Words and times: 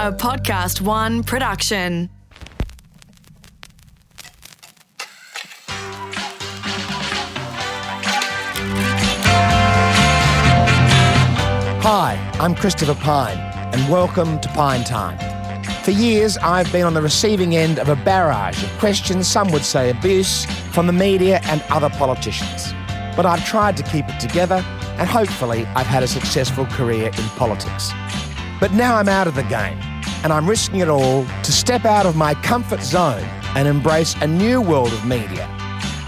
a 0.00 0.10
Podcast 0.10 0.80
One 0.80 1.22
production. 1.22 2.08
Hi, 11.82 12.16
I'm 12.40 12.54
Christopher 12.54 12.94
Pyne, 12.94 13.36
and 13.74 13.92
welcome 13.92 14.40
to 14.40 14.48
Pyne 14.48 14.84
Time. 14.84 15.18
For 15.82 15.90
years, 15.90 16.38
I've 16.38 16.72
been 16.72 16.84
on 16.84 16.94
the 16.94 17.02
receiving 17.02 17.54
end 17.54 17.78
of 17.78 17.90
a 17.90 17.96
barrage 17.96 18.64
of 18.64 18.70
questions, 18.78 19.28
some 19.28 19.52
would 19.52 19.64
say 19.66 19.90
abuse, 19.90 20.46
from 20.72 20.86
the 20.86 20.94
media 20.94 21.40
and 21.42 21.62
other 21.68 21.90
politicians. 21.90 22.72
But 23.14 23.26
I've 23.26 23.44
tried 23.44 23.76
to 23.76 23.82
keep 23.82 24.08
it 24.08 24.18
together, 24.18 24.64
and 24.96 25.06
hopefully, 25.06 25.66
I've 25.76 25.86
had 25.86 26.02
a 26.02 26.08
successful 26.08 26.64
career 26.64 27.08
in 27.08 27.24
politics. 27.36 27.92
But 28.60 28.72
now 28.72 28.96
I'm 28.96 29.08
out 29.08 29.26
of 29.26 29.34
the 29.34 29.42
game, 29.44 29.78
and 30.22 30.32
I'm 30.32 30.48
risking 30.48 30.80
it 30.80 30.88
all 30.88 31.24
to 31.24 31.52
step 31.52 31.84
out 31.84 32.06
of 32.06 32.16
my 32.16 32.34
comfort 32.34 32.82
zone 32.82 33.22
and 33.56 33.66
embrace 33.66 34.14
a 34.20 34.26
new 34.26 34.60
world 34.60 34.92
of 34.92 35.04
media 35.04 35.48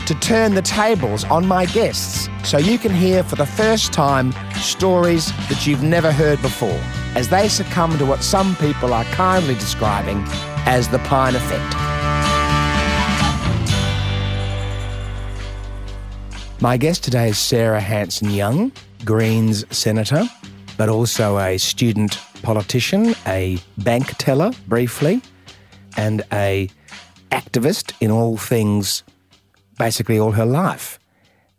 to 0.06 0.14
turn 0.14 0.54
the 0.54 0.62
tables 0.62 1.24
on 1.24 1.46
my 1.46 1.64
guests 1.66 2.28
so 2.44 2.58
you 2.58 2.78
can 2.78 2.92
hear 2.92 3.22
for 3.22 3.36
the 3.36 3.46
first 3.46 3.92
time 3.92 4.32
stories 4.56 5.32
that 5.48 5.66
you've 5.66 5.82
never 5.82 6.12
heard 6.12 6.40
before 6.42 6.80
as 7.14 7.28
they 7.28 7.48
succumb 7.48 7.96
to 7.98 8.04
what 8.04 8.22
some 8.22 8.56
people 8.56 8.92
are 8.92 9.04
kindly 9.04 9.54
describing 9.54 10.22
as 10.66 10.88
the 10.88 10.98
Pyne 11.00 11.34
Effect. 11.34 11.74
My 16.60 16.76
guest 16.76 17.02
today 17.02 17.30
is 17.30 17.38
Sarah 17.38 17.80
Hanson 17.80 18.30
Young, 18.30 18.70
Greens 19.04 19.64
Senator, 19.76 20.28
but 20.76 20.88
also 20.88 21.38
a 21.38 21.58
student 21.58 22.18
politician, 22.42 23.14
a 23.26 23.58
bank 23.78 24.16
teller 24.18 24.52
briefly, 24.68 25.22
and 25.96 26.22
a 26.32 26.68
activist 27.30 27.92
in 28.00 28.10
all 28.10 28.36
things 28.36 29.02
basically 29.78 30.18
all 30.18 30.32
her 30.32 30.46
life. 30.46 30.98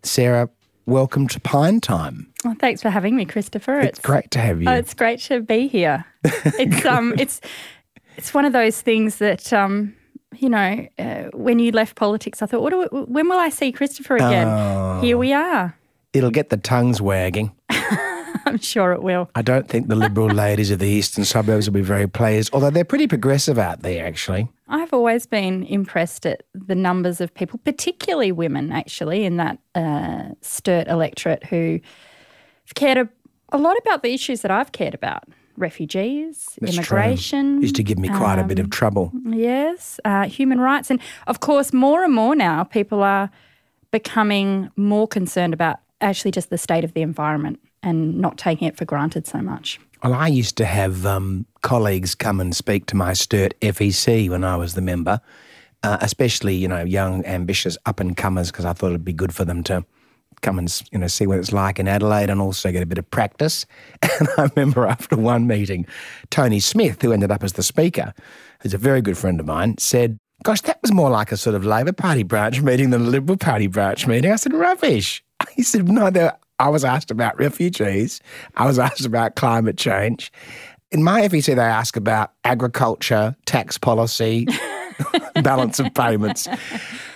Sarah, 0.03 0.49
welcome 0.85 1.27
to 1.29 1.39
Pyne 1.39 1.79
Time. 1.79 2.31
Well, 2.43 2.55
thanks 2.59 2.81
for 2.81 2.89
having 2.89 3.15
me, 3.15 3.25
Christopher. 3.25 3.79
It's, 3.79 3.99
great 3.99 4.31
to 4.31 4.39
have 4.39 4.61
you. 4.61 4.69
Oh, 4.69 4.73
it's 4.73 4.93
great 4.93 5.19
to 5.21 5.41
be 5.41 5.67
here. 5.67 6.05
It's 6.23 6.85
um, 6.95 7.13
it's 7.17 7.41
it's 8.17 8.33
one 8.33 8.45
of 8.45 8.53
those 8.53 8.81
things 8.81 9.17
that 9.17 9.51
um, 9.53 9.95
you 10.39 10.49
know, 10.49 10.87
uh, 10.99 11.23
when 11.33 11.59
you 11.59 11.71
left 11.71 11.95
politics, 11.95 12.41
I 12.41 12.45
thought, 12.45 12.61
what 12.61 12.71
do 12.71 12.87
we, 12.91 12.99
when 13.01 13.27
will 13.29 13.39
I 13.39 13.49
see 13.49 13.71
Christopher 13.71 14.15
again? 14.15 14.47
Oh. 14.47 14.99
Here 15.01 15.17
we 15.17 15.33
are. 15.33 15.77
It'll 16.13 16.31
get 16.31 16.49
the 16.49 16.57
tongues 16.57 17.01
wagging. 17.01 17.51
I'm 18.53 18.59
sure 18.59 18.91
it 18.91 19.01
will. 19.01 19.31
I 19.33 19.41
don't 19.41 19.67
think 19.67 19.87
the 19.87 19.95
Liberal 19.95 20.27
ladies 20.33 20.69
of 20.69 20.77
the 20.77 20.87
eastern 20.87 21.25
suburbs 21.25 21.67
will 21.67 21.73
be 21.73 21.81
very 21.81 22.07
pleased, 22.07 22.51
although 22.53 22.69
they're 22.69 22.85
pretty 22.85 23.07
progressive 23.07 23.57
out 23.57 23.81
there, 23.81 24.05
actually. 24.05 24.47
I've 24.67 24.93
always 24.93 25.25
been 25.25 25.63
impressed 25.63 26.27
at 26.27 26.43
the 26.53 26.75
numbers 26.75 27.19
of 27.19 27.33
people, 27.33 27.59
particularly 27.63 28.31
women, 28.31 28.71
actually, 28.71 29.25
in 29.25 29.37
that 29.37 29.57
uh, 29.73 30.35
Sturt 30.41 30.87
electorate 30.87 31.45
who 31.45 31.79
have 32.65 32.75
cared 32.75 32.99
a, 32.99 33.09
a 33.51 33.57
lot 33.57 33.75
about 33.79 34.03
the 34.03 34.13
issues 34.13 34.41
that 34.41 34.51
I've 34.51 34.71
cared 34.71 34.93
about 34.93 35.23
refugees, 35.57 36.55
That's 36.61 36.75
immigration. 36.75 37.55
True. 37.55 37.61
Used 37.63 37.75
to 37.77 37.83
give 37.83 37.97
me 37.97 38.09
quite 38.09 38.37
a 38.37 38.43
bit 38.43 38.59
of 38.59 38.65
um, 38.65 38.69
trouble. 38.69 39.11
Yes, 39.25 39.99
uh, 40.05 40.25
human 40.25 40.59
rights. 40.59 40.91
And 40.91 40.99
of 41.25 41.39
course, 41.39 41.73
more 41.73 42.03
and 42.03 42.13
more 42.13 42.35
now, 42.35 42.63
people 42.63 43.01
are 43.01 43.31
becoming 43.89 44.69
more 44.75 45.07
concerned 45.07 45.55
about 45.55 45.79
actually 46.01 46.29
just 46.29 46.51
the 46.51 46.57
state 46.59 46.83
of 46.83 46.93
the 46.93 47.01
environment 47.01 47.59
and 47.83 48.17
not 48.17 48.37
taking 48.37 48.67
it 48.67 48.77
for 48.77 48.85
granted 48.85 49.27
so 49.27 49.39
much. 49.41 49.79
Well, 50.03 50.13
I 50.13 50.27
used 50.27 50.57
to 50.57 50.65
have 50.65 51.05
um, 51.05 51.45
colleagues 51.61 52.15
come 52.15 52.39
and 52.39 52.55
speak 52.55 52.87
to 52.87 52.95
my 52.95 53.13
Sturt 53.13 53.53
FEC 53.61 54.29
when 54.29 54.43
I 54.43 54.57
was 54.57 54.73
the 54.73 54.81
member, 54.81 55.21
uh, 55.83 55.97
especially, 56.01 56.55
you 56.55 56.67
know, 56.67 56.83
young, 56.83 57.23
ambitious 57.25 57.77
up 57.85 57.99
and 57.99 58.17
comers, 58.17 58.51
because 58.51 58.65
I 58.65 58.73
thought 58.73 58.87
it'd 58.87 59.05
be 59.05 59.13
good 59.13 59.33
for 59.33 59.45
them 59.45 59.63
to 59.63 59.85
come 60.41 60.59
and 60.59 60.81
you 60.91 60.99
know 60.99 61.07
see 61.07 61.25
what 61.25 61.39
it's 61.39 61.53
like 61.53 61.79
in 61.79 61.87
Adelaide 61.87 62.29
and 62.29 62.41
also 62.41 62.71
get 62.71 62.83
a 62.83 62.85
bit 62.85 62.97
of 62.97 63.09
practice. 63.09 63.65
And 64.19 64.27
I 64.37 64.49
remember 64.55 64.85
after 64.85 65.15
one 65.15 65.47
meeting, 65.47 65.87
Tony 66.29 66.59
Smith, 66.59 67.01
who 67.01 67.13
ended 67.13 67.31
up 67.31 67.43
as 67.43 67.53
the 67.53 67.63
speaker, 67.63 68.13
who's 68.61 68.73
a 68.73 68.77
very 68.77 69.01
good 69.01 69.17
friend 69.17 69.39
of 69.39 69.45
mine, 69.45 69.77
said, 69.79 70.19
"Gosh, 70.43 70.61
that 70.61 70.79
was 70.81 70.91
more 70.91 71.09
like 71.09 71.31
a 71.31 71.37
sort 71.37 71.55
of 71.55 71.65
Labor 71.65 71.93
Party 71.93 72.23
branch 72.23 72.61
meeting 72.61 72.91
than 72.91 73.01
a 73.01 73.09
Liberal 73.09 73.37
Party 73.37 73.67
branch 73.67 74.05
meeting." 74.05 74.31
I 74.31 74.35
said, 74.35 74.53
"Rubbish." 74.53 75.23
He 75.55 75.63
said, 75.63 75.89
"No, 75.89 76.09
there, 76.09 76.37
I 76.59 76.69
was 76.69 76.83
asked 76.83 77.11
about 77.11 77.37
refugees. 77.37 78.21
I 78.55 78.65
was 78.65 78.79
asked 78.87 79.05
about 79.05 79.35
climate 79.35 79.77
change." 79.77 80.31
In 80.91 81.01
my 81.01 81.21
FEC, 81.21 81.55
they 81.55 81.61
ask 81.61 81.97
about 81.97 82.33
agriculture, 82.43 83.35
tax 83.45 83.79
policy, 83.79 84.45
balance 85.43 85.79
of 85.79 85.93
payments. 85.93 86.47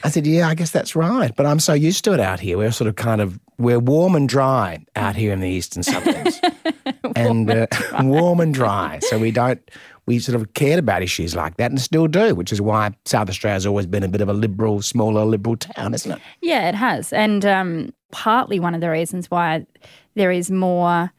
I 0.03 0.09
said, 0.09 0.25
yeah, 0.25 0.47
I 0.47 0.55
guess 0.55 0.71
that's 0.71 0.95
right. 0.95 1.35
But 1.35 1.45
I'm 1.45 1.59
so 1.59 1.73
used 1.73 2.03
to 2.05 2.13
it 2.13 2.19
out 2.19 2.39
here. 2.39 2.57
We're 2.57 2.71
sort 2.71 2.87
of 2.87 2.95
kind 2.95 3.21
of, 3.21 3.39
we're 3.57 3.79
warm 3.79 4.15
and 4.15 4.27
dry 4.27 4.85
out 4.95 5.15
here 5.15 5.33
in 5.33 5.39
the 5.39 5.49
eastern 5.49 5.83
suburbs. 5.83 6.41
and 7.15 7.49
uh, 7.49 7.67
warm 8.01 8.39
and 8.39 8.53
dry. 8.53 8.99
So 9.03 9.17
we 9.17 9.31
don't, 9.31 9.59
we 10.05 10.19
sort 10.19 10.39
of 10.39 10.53
cared 10.53 10.79
about 10.79 11.01
issues 11.01 11.35
like 11.35 11.57
that 11.57 11.71
and 11.71 11.81
still 11.81 12.07
do, 12.07 12.33
which 12.35 12.51
is 12.51 12.61
why 12.61 12.91
South 13.05 13.29
Australia's 13.29 13.65
always 13.65 13.85
been 13.85 14.03
a 14.03 14.07
bit 14.07 14.21
of 14.21 14.29
a 14.29 14.33
liberal, 14.33 14.81
smaller 14.81 15.25
liberal 15.25 15.57
town, 15.57 15.93
isn't 15.93 16.11
it? 16.11 16.19
Yeah, 16.41 16.69
it 16.69 16.75
has. 16.75 17.11
And 17.11 17.45
um, 17.45 17.93
partly 18.11 18.59
one 18.59 18.73
of 18.73 18.81
the 18.81 18.89
reasons 18.89 19.29
why 19.29 19.65
there 20.15 20.31
is 20.31 20.49
more 20.51 21.11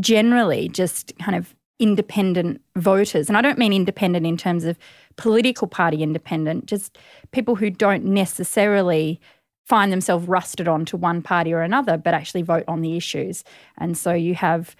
generally 0.00 0.68
just 0.68 1.16
kind 1.18 1.36
of 1.36 1.54
independent 1.78 2.60
voters. 2.76 3.28
And 3.28 3.36
I 3.36 3.42
don't 3.42 3.58
mean 3.58 3.72
independent 3.72 4.26
in 4.26 4.36
terms 4.36 4.64
of 4.64 4.78
political 5.16 5.66
party 5.66 6.02
independent, 6.02 6.66
just 6.66 6.96
people 7.32 7.56
who 7.56 7.70
don't 7.70 8.04
necessarily 8.04 9.20
find 9.66 9.92
themselves 9.92 10.26
rusted 10.26 10.68
onto 10.68 10.96
one 10.96 11.22
party 11.22 11.52
or 11.52 11.62
another, 11.62 11.96
but 11.96 12.14
actually 12.14 12.42
vote 12.42 12.64
on 12.68 12.82
the 12.82 12.96
issues. 12.96 13.44
And 13.78 13.96
so 13.96 14.12
you 14.12 14.34
have 14.34 14.76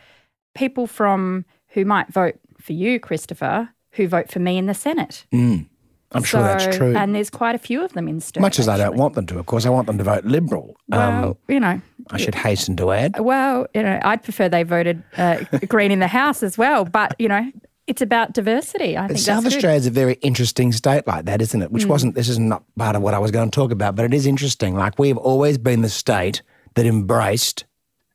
people 0.54 0.86
from 0.86 1.44
who 1.68 1.84
might 1.84 2.08
vote 2.08 2.36
for 2.60 2.72
you, 2.72 3.00
Christopher, 3.00 3.70
who 3.92 4.08
vote 4.08 4.30
for 4.30 4.38
me 4.38 4.58
in 4.58 4.66
the 4.66 4.74
Senate. 4.74 5.26
Mm. 5.32 5.66
I'm 6.14 6.22
sure 6.22 6.42
that's 6.42 6.76
true. 6.76 6.96
And 6.96 7.14
there's 7.14 7.30
quite 7.30 7.54
a 7.54 7.58
few 7.58 7.84
of 7.84 7.92
them 7.92 8.08
in 8.08 8.20
Sturt. 8.20 8.40
Much 8.40 8.58
as 8.58 8.68
I 8.68 8.76
don't 8.76 8.96
want 8.96 9.14
them 9.14 9.26
to, 9.26 9.38
of 9.38 9.46
course, 9.46 9.66
I 9.66 9.70
want 9.70 9.86
them 9.86 9.98
to 9.98 10.04
vote 10.04 10.24
Liberal. 10.24 10.76
Well, 10.88 11.24
um, 11.30 11.36
you 11.48 11.60
know, 11.60 11.80
I 12.10 12.16
should 12.18 12.34
hasten 12.34 12.76
to 12.76 12.92
add. 12.92 13.18
well, 13.20 13.66
you 13.74 13.82
know, 13.82 13.98
I'd 14.02 14.22
prefer 14.22 14.48
they 14.48 14.62
voted 14.62 15.02
uh, 15.16 15.44
Green 15.68 15.90
in 15.90 16.00
the 16.00 16.08
House 16.08 16.42
as 16.42 16.58
well. 16.58 16.84
But 16.84 17.14
you 17.18 17.28
know, 17.28 17.50
it's 17.86 18.02
about 18.02 18.32
diversity. 18.32 18.96
I 18.96 19.08
think 19.08 19.18
South 19.18 19.42
that's 19.42 19.54
good. 19.54 19.58
Australia 19.58 19.78
is 19.78 19.86
a 19.86 19.90
very 19.90 20.14
interesting 20.22 20.72
state 20.72 21.06
like 21.06 21.24
that, 21.24 21.42
isn't 21.42 21.62
it? 21.62 21.72
Which 21.72 21.86
wasn't, 21.86 22.14
this 22.14 22.28
is 22.28 22.38
not 22.38 22.62
part 22.76 22.94
of 22.94 23.02
what 23.02 23.12
I 23.14 23.18
was 23.18 23.30
going 23.30 23.50
to 23.50 23.54
talk 23.54 23.70
about, 23.72 23.96
but 23.96 24.04
it 24.04 24.14
is 24.14 24.24
interesting. 24.24 24.76
Like, 24.76 24.98
we've 24.98 25.16
always 25.16 25.58
been 25.58 25.82
the 25.82 25.88
state 25.88 26.42
that 26.74 26.86
embraced 26.86 27.64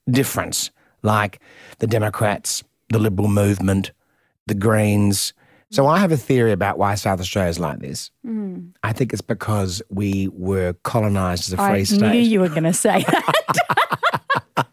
difference, 0.09 0.71
like 1.03 1.39
the 1.79 1.87
Democrats, 1.87 2.63
the 2.89 2.99
Liberal 2.99 3.27
movement, 3.27 3.91
the 4.47 4.55
Greens. 4.55 5.33
So 5.69 5.85
I 5.85 5.99
have 5.99 6.11
a 6.13 6.17
theory 6.17 6.51
about 6.53 6.77
why 6.77 6.95
South 6.95 7.19
Australia 7.19 7.49
is 7.49 7.59
like 7.59 7.79
this. 7.79 8.09
I 8.83 8.93
think 8.93 9.11
it's 9.13 9.21
because 9.21 9.81
we 9.89 10.29
were 10.31 10.73
colonised 10.83 11.47
as 11.49 11.53
a 11.53 11.57
free. 11.57 11.65
I 11.81 11.83
state. 11.83 12.01
knew 12.11 12.19
you 12.19 12.39
were 12.39 12.49
going 12.49 12.63
to 12.63 12.73
say 12.73 13.03
that. 13.03 13.57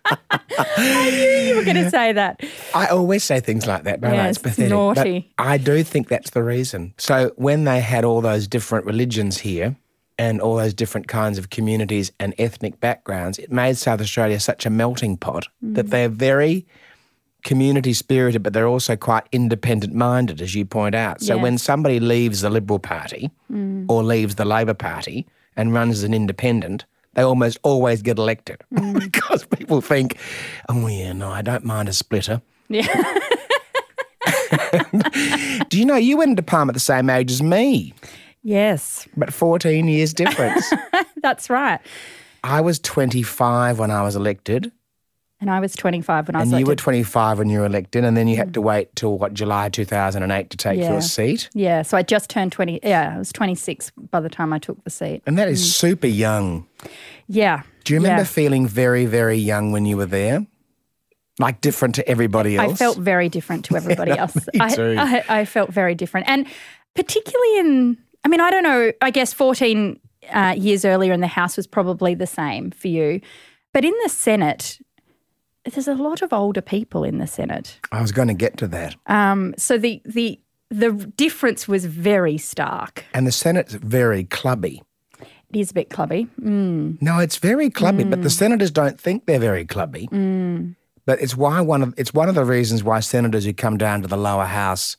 I 0.76 1.10
knew 1.10 1.48
you 1.48 1.56
were 1.56 1.64
going 1.64 1.76
to 1.82 1.90
say 1.90 2.12
that. 2.12 2.40
I 2.74 2.86
always 2.88 3.24
say 3.24 3.40
things 3.40 3.66
like 3.66 3.84
that, 3.84 4.00
don't 4.00 4.12
I? 4.12 4.16
Yes, 4.16 4.36
It's 4.36 4.38
pathetic. 4.42 4.70
naughty. 4.70 5.32
But 5.36 5.44
I 5.46 5.58
do 5.58 5.82
think 5.82 6.08
that's 6.08 6.30
the 6.30 6.42
reason. 6.42 6.94
So 6.98 7.32
when 7.36 7.64
they 7.64 7.80
had 7.80 8.04
all 8.04 8.20
those 8.20 8.46
different 8.46 8.86
religions 8.86 9.38
here 9.38 9.76
and 10.18 10.40
all 10.40 10.56
those 10.56 10.74
different 10.74 11.08
kinds 11.08 11.38
of 11.38 11.50
communities 11.50 12.12
and 12.20 12.34
ethnic 12.38 12.78
backgrounds, 12.80 13.38
it 13.38 13.50
made 13.50 13.76
South 13.76 14.00
Australia 14.00 14.38
such 14.40 14.64
a 14.66 14.70
melting 14.70 15.16
pot 15.16 15.48
Mm. 15.64 15.74
that 15.74 15.90
they're 15.90 16.08
very 16.08 16.66
community 17.44 17.92
spirited, 17.92 18.42
but 18.42 18.52
they're 18.52 18.66
also 18.66 18.96
quite 18.96 19.24
independent 19.30 19.92
minded, 19.94 20.40
as 20.40 20.54
you 20.54 20.64
point 20.64 20.94
out. 20.94 21.20
So 21.22 21.36
when 21.38 21.52
Yes. 21.54 21.62
Mm. 21.62 21.64
somebody 21.66 22.00
leaves 22.00 22.40
the 22.40 22.50
Liberal 22.50 22.78
Party 22.78 23.30
or 23.88 24.02
leaves 24.02 24.34
the 24.34 24.44
Labor 24.44 24.74
Party 24.74 25.26
and 25.56 25.72
runs 25.72 25.98
as 25.98 26.02
an 26.04 26.14
independent, 26.14 26.84
they 27.14 27.22
almost 27.22 27.58
always 27.62 28.02
get 28.02 28.18
elected 28.18 28.60
Mm. 28.74 28.98
because 29.00 29.44
people 29.46 29.80
think, 29.80 30.16
oh, 30.68 30.86
yeah, 30.88 31.12
no, 31.12 31.30
I 31.30 31.42
don't 31.42 31.64
mind 31.64 31.88
a 31.88 31.92
splitter. 31.92 32.40
Yeah. 32.68 32.88
Do 35.68 35.78
you 35.78 35.84
know 35.84 35.96
you 35.96 36.16
went 36.16 36.30
into 36.30 36.42
Parliament 36.42 36.74
the 36.74 36.80
same 36.80 37.10
age 37.10 37.30
as 37.30 37.42
me, 37.42 37.92
yes, 38.42 39.06
but 39.16 39.32
14 39.32 39.86
years 39.88 40.12
difference? 40.14 40.72
that's 41.22 41.48
right. 41.50 41.80
I 42.42 42.60
was 42.60 42.78
25 42.80 43.78
when 43.78 43.90
I 43.90 44.02
was 44.02 44.16
elected, 44.16 44.70
And 45.44 45.50
I 45.50 45.60
was 45.60 45.76
25 45.76 46.28
when 46.28 46.36
I 46.36 46.38
was 46.40 46.50
and 46.50 46.58
you 46.58 46.64
were 46.64 46.74
25 46.74 47.38
when 47.38 47.50
you 47.50 47.58
were 47.60 47.66
elected, 47.66 48.02
and 48.02 48.16
then 48.16 48.28
you 48.28 48.36
had 48.38 48.54
to 48.54 48.62
wait 48.62 48.96
till 48.96 49.18
what 49.18 49.34
July 49.34 49.68
2008 49.68 50.48
to 50.48 50.56
take 50.56 50.78
Yeah. 50.80 50.92
your 50.92 51.02
seat. 51.02 51.50
yeah, 51.52 51.82
so 51.82 51.98
I 51.98 52.02
just 52.02 52.30
turned 52.30 52.50
20. 52.50 52.80
Yeah, 52.82 53.12
I 53.16 53.18
was 53.18 53.30
26 53.30 53.90
by 54.10 54.20
the 54.20 54.30
time 54.30 54.54
I 54.54 54.58
took 54.58 54.82
the 54.84 54.90
seat. 54.90 55.22
And 55.26 55.36
that 55.36 55.50
is 55.50 55.74
super 55.76 56.06
young. 56.06 56.66
Yeah. 57.28 57.60
Do 57.84 57.92
you 57.92 57.98
remember 58.00 58.22
Yeah. 58.22 58.26
feeling 58.26 58.66
very, 58.66 59.04
very 59.04 59.36
young 59.36 59.70
when 59.70 59.84
you 59.84 59.98
were 59.98 60.06
there? 60.06 60.46
Like 61.38 61.60
different 61.60 61.94
to 61.96 62.08
everybody 62.08 62.56
else? 62.56 62.72
I 62.72 62.76
felt 62.76 62.96
very 62.96 63.28
different 63.28 63.66
to 63.66 63.76
everybody 63.82 64.12
Yeah, 64.12 64.22
else. 64.22 64.36
me 64.36 64.60
I, 64.60 64.68
too. 64.74 64.96
I, 64.98 65.24
I 65.40 65.44
felt 65.44 65.70
very 65.74 65.94
different. 65.94 66.26
And 66.26 66.46
particularly 66.94 67.58
in, 67.58 67.98
I 68.24 68.28
mean, 68.28 68.40
I 68.40 68.50
don't 68.50 68.62
know, 68.62 68.92
I 69.02 69.10
guess 69.10 69.34
14 69.34 70.00
uh, 70.32 70.54
years 70.56 70.86
earlier 70.86 71.12
in 71.12 71.20
the 71.20 71.26
House 71.26 71.58
was 71.58 71.66
probably 71.66 72.14
the 72.14 72.26
same 72.26 72.70
for 72.70 72.88
you. 72.88 73.20
But 73.74 73.84
in 73.84 73.92
the 74.04 74.08
Senate, 74.08 74.78
there's 75.64 75.88
a 75.88 75.94
lot 75.94 76.22
of 76.22 76.32
older 76.32 76.60
people 76.60 77.04
in 77.04 77.18
the 77.18 77.26
Senate. 77.26 77.78
I 77.90 78.00
was 78.00 78.12
going 78.12 78.28
to 78.28 78.34
get 78.34 78.56
to 78.58 78.66
that. 78.68 78.96
Um, 79.06 79.54
so 79.56 79.78
the, 79.78 80.02
the, 80.04 80.40
the 80.70 80.92
difference 80.92 81.66
was 81.66 81.84
very 81.86 82.38
stark. 82.38 83.04
And 83.14 83.26
the 83.26 83.32
Senate's 83.32 83.74
very 83.74 84.24
clubby. 84.24 84.82
It 85.20 85.60
is 85.60 85.70
a 85.70 85.74
bit 85.74 85.90
clubby. 85.90 86.26
Mm. 86.40 87.00
No, 87.00 87.18
it's 87.20 87.36
very 87.36 87.70
clubby, 87.70 88.04
but 88.04 88.22
the 88.22 88.30
senators 88.30 88.72
don't 88.72 89.00
think 89.00 89.26
they're 89.26 89.38
very 89.38 89.64
clubby. 89.64 90.08
But 91.06 91.20
it's 91.20 91.36
why 91.36 91.60
one 91.60 91.82
of 91.82 91.94
it's 91.96 92.12
one 92.12 92.28
of 92.28 92.34
the 92.34 92.44
reasons 92.44 92.82
why 92.82 93.00
senators 93.00 93.44
who 93.44 93.52
come 93.52 93.76
down 93.76 94.02
to 94.02 94.08
the 94.08 94.16
lower 94.16 94.46
house 94.46 94.96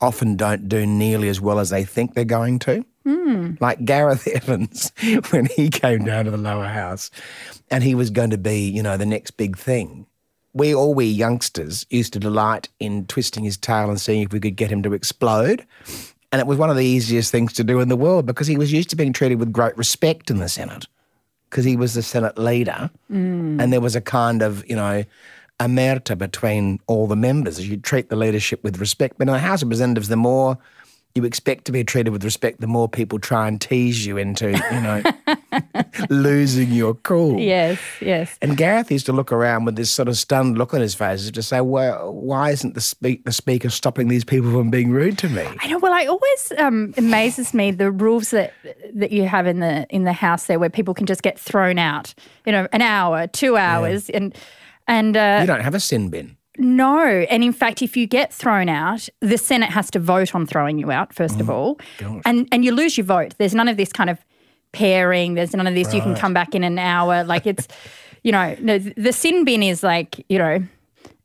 often 0.00 0.36
don't 0.36 0.68
do 0.68 0.86
nearly 0.86 1.28
as 1.28 1.40
well 1.40 1.58
as 1.58 1.70
they 1.70 1.84
think 1.84 2.14
they're 2.14 2.24
going 2.24 2.58
to. 2.58 2.84
Hmm. 3.06 3.52
Like 3.60 3.84
Gareth 3.84 4.26
Evans, 4.34 4.90
when 5.30 5.46
he 5.46 5.70
came 5.70 6.04
down 6.04 6.24
to 6.24 6.32
the 6.32 6.36
lower 6.36 6.66
house, 6.66 7.12
and 7.70 7.84
he 7.84 7.94
was 7.94 8.10
going 8.10 8.30
to 8.30 8.38
be, 8.38 8.68
you 8.68 8.82
know, 8.82 8.96
the 8.96 9.06
next 9.06 9.32
big 9.32 9.56
thing. 9.56 10.06
We 10.54 10.74
all 10.74 10.92
we 10.92 11.04
youngsters 11.04 11.86
used 11.88 12.14
to 12.14 12.18
delight 12.18 12.68
in 12.80 13.06
twisting 13.06 13.44
his 13.44 13.56
tail 13.56 13.90
and 13.90 14.00
seeing 14.00 14.22
if 14.22 14.32
we 14.32 14.40
could 14.40 14.56
get 14.56 14.72
him 14.72 14.82
to 14.82 14.92
explode. 14.92 15.64
And 16.32 16.40
it 16.40 16.48
was 16.48 16.58
one 16.58 16.68
of 16.68 16.76
the 16.76 16.84
easiest 16.84 17.30
things 17.30 17.52
to 17.52 17.62
do 17.62 17.78
in 17.78 17.88
the 17.88 17.96
world 17.96 18.26
because 18.26 18.48
he 18.48 18.58
was 18.58 18.72
used 18.72 18.90
to 18.90 18.96
being 18.96 19.12
treated 19.12 19.38
with 19.38 19.52
great 19.52 19.76
respect 19.78 20.28
in 20.28 20.38
the 20.38 20.48
Senate 20.48 20.86
because 21.48 21.64
he 21.64 21.76
was 21.76 21.94
the 21.94 22.02
Senate 22.02 22.36
leader. 22.38 22.90
Hmm. 23.08 23.60
And 23.60 23.72
there 23.72 23.80
was 23.80 23.94
a 23.94 24.00
kind 24.00 24.42
of, 24.42 24.68
you 24.68 24.74
know, 24.74 25.04
omerta 25.60 26.18
between 26.18 26.80
all 26.88 27.06
the 27.06 27.14
members. 27.14 27.64
You 27.68 27.76
treat 27.76 28.08
the 28.08 28.16
leadership 28.16 28.64
with 28.64 28.80
respect. 28.80 29.16
But 29.18 29.28
in 29.28 29.34
the 29.34 29.38
House 29.38 29.62
of 29.62 29.68
Representatives, 29.68 30.08
the 30.08 30.16
more 30.16 30.58
you 31.16 31.24
expect 31.24 31.64
to 31.66 31.72
be 31.72 31.82
treated 31.84 32.10
with 32.10 32.24
respect, 32.24 32.60
the 32.60 32.66
more 32.66 32.88
people 32.88 33.18
try 33.18 33.48
and 33.48 33.60
tease 33.60 34.04
you 34.04 34.16
into, 34.16 34.50
you 34.50 34.80
know, 34.80 35.02
losing 36.10 36.70
your 36.72 36.94
cool. 36.94 37.38
Yes, 37.38 37.78
yes. 38.00 38.38
And 38.42 38.56
Gareth 38.56 38.90
used 38.90 39.06
to 39.06 39.12
look 39.12 39.32
around 39.32 39.64
with 39.64 39.76
this 39.76 39.90
sort 39.90 40.08
of 40.08 40.16
stunned 40.16 40.58
look 40.58 40.74
on 40.74 40.80
his 40.80 40.94
face 40.94 41.30
to 41.30 41.42
say, 41.42 41.60
well, 41.60 42.12
why 42.12 42.50
isn't 42.50 42.74
the, 42.74 42.80
speak- 42.80 43.24
the 43.24 43.32
speaker 43.32 43.70
stopping 43.70 44.08
these 44.08 44.24
people 44.24 44.50
from 44.50 44.70
being 44.70 44.90
rude 44.90 45.18
to 45.18 45.28
me? 45.28 45.46
I 45.60 45.68
know. 45.68 45.78
Well, 45.78 45.92
it 45.94 46.08
always 46.08 46.52
um, 46.58 46.94
amazes 46.96 47.54
me 47.54 47.70
the 47.70 47.90
rules 47.90 48.30
that 48.30 48.52
that 48.94 49.12
you 49.12 49.26
have 49.26 49.46
in 49.46 49.60
the 49.60 49.86
in 49.90 50.04
the 50.04 50.12
house 50.12 50.46
there, 50.46 50.58
where 50.58 50.70
people 50.70 50.94
can 50.94 51.06
just 51.06 51.22
get 51.22 51.38
thrown 51.38 51.78
out. 51.78 52.14
You 52.44 52.52
know, 52.52 52.68
an 52.72 52.82
hour, 52.82 53.26
two 53.26 53.56
hours, 53.56 54.10
and 54.10 54.34
and 54.86 55.16
uh, 55.16 55.38
You 55.40 55.46
don't 55.46 55.60
have 55.62 55.74
a 55.74 55.80
sin 55.80 56.08
bin. 56.10 56.35
No. 56.58 57.04
And 57.30 57.42
in 57.44 57.52
fact, 57.52 57.82
if 57.82 57.96
you 57.96 58.06
get 58.06 58.32
thrown 58.32 58.68
out, 58.68 59.08
the 59.20 59.38
Senate 59.38 59.70
has 59.70 59.90
to 59.92 59.98
vote 59.98 60.34
on 60.34 60.46
throwing 60.46 60.78
you 60.78 60.90
out 60.90 61.12
first 61.12 61.40
of 61.40 61.50
all, 61.50 61.78
and 62.24 62.48
and 62.52 62.64
you 62.64 62.72
lose 62.72 62.96
your 62.96 63.06
vote. 63.06 63.34
There's 63.38 63.54
none 63.54 63.68
of 63.68 63.76
this 63.76 63.92
kind 63.92 64.10
of 64.10 64.18
pairing. 64.72 65.34
There's 65.34 65.54
none 65.54 65.66
of 65.66 65.74
this. 65.74 65.92
You 65.94 66.00
can 66.00 66.14
come 66.14 66.34
back 66.34 66.54
in 66.54 66.64
an 66.64 66.78
hour. 66.78 67.24
Like 67.24 67.46
it's, 67.46 67.66
you 68.22 68.32
know, 68.32 68.56
no. 68.60 68.78
The 68.78 69.12
sin 69.12 69.44
bin 69.44 69.62
is 69.62 69.82
like 69.82 70.24
you 70.28 70.38
know, 70.38 70.62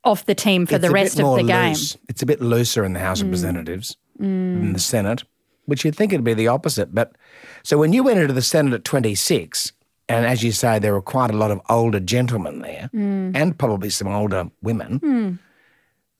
off 0.03 0.25
the 0.25 0.35
team 0.35 0.65
for 0.65 0.75
It's 0.75 0.85
the 0.85 0.91
rest 0.91 1.19
of 1.19 1.35
the 1.35 1.43
game. 1.43 1.49
Mm. 1.49 1.69
loose. 1.69 1.97
It's 2.09 2.21
a 2.21 2.25
bit 2.25 2.41
looser 2.41 2.83
in 2.83 2.93
the 2.93 2.99
House 2.99 3.21
of 3.21 3.27
Representatives 3.27 3.97
than 4.17 4.73
the 4.73 4.79
Senate, 4.79 5.23
which 5.65 5.83
you'd 5.83 5.95
think 5.95 6.13
it'd 6.13 6.23
be 6.23 6.33
the 6.33 6.47
opposite. 6.47 6.93
But 6.93 7.15
so 7.63 7.77
when 7.77 7.93
you 7.93 8.03
went 8.03 8.19
into 8.19 8.33
the 8.33 8.41
Senate 8.41 8.73
at 8.73 8.83
26, 8.83 9.73
and 10.11 10.25
as 10.25 10.43
you 10.43 10.51
say, 10.51 10.79
there 10.79 10.93
were 10.93 11.01
quite 11.01 11.29
a 11.31 11.37
lot 11.37 11.51
of 11.51 11.59
older 11.69 11.99
gentlemen 11.99 12.61
there, 12.61 12.89
Mm. 12.93 13.35
and 13.35 13.57
probably 13.57 13.89
some 13.89 14.07
older 14.07 14.49
women. 14.61 15.39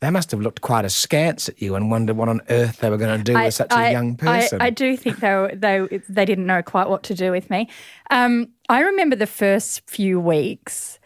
They 0.02 0.10
must 0.10 0.32
have 0.32 0.42
looked 0.42 0.62
quite 0.62 0.84
askance 0.84 1.48
at 1.48 1.62
you 1.62 1.76
and 1.76 1.92
wondered 1.92 2.18
what 2.18 2.28
on 2.28 2.42
earth 2.50 2.78
they 2.80 2.90
were 2.90 2.98
going 2.98 3.20
to 3.20 3.24
do 3.24 3.38
with 3.38 3.54
such 3.54 3.72
a 3.72 3.92
young 3.92 4.16
person. 4.16 4.60
I, 4.60 4.66
I 4.66 4.70
do 4.72 4.98
think 4.98 5.20
they, 5.20 5.30
were, 5.36 5.52
they 5.54 6.02
they 6.10 6.26
didn't 6.26 6.48
know 6.48 6.64
quite 6.64 6.90
what 6.90 7.04
to 7.04 7.14
do 7.14 7.30
with 7.32 7.52
me. 7.52 7.70
Um, 8.10 8.48
I 8.68 8.80
remember 8.82 9.16
the 9.16 9.28
first 9.28 9.88
few 9.88 10.20
weeks. 10.20 10.98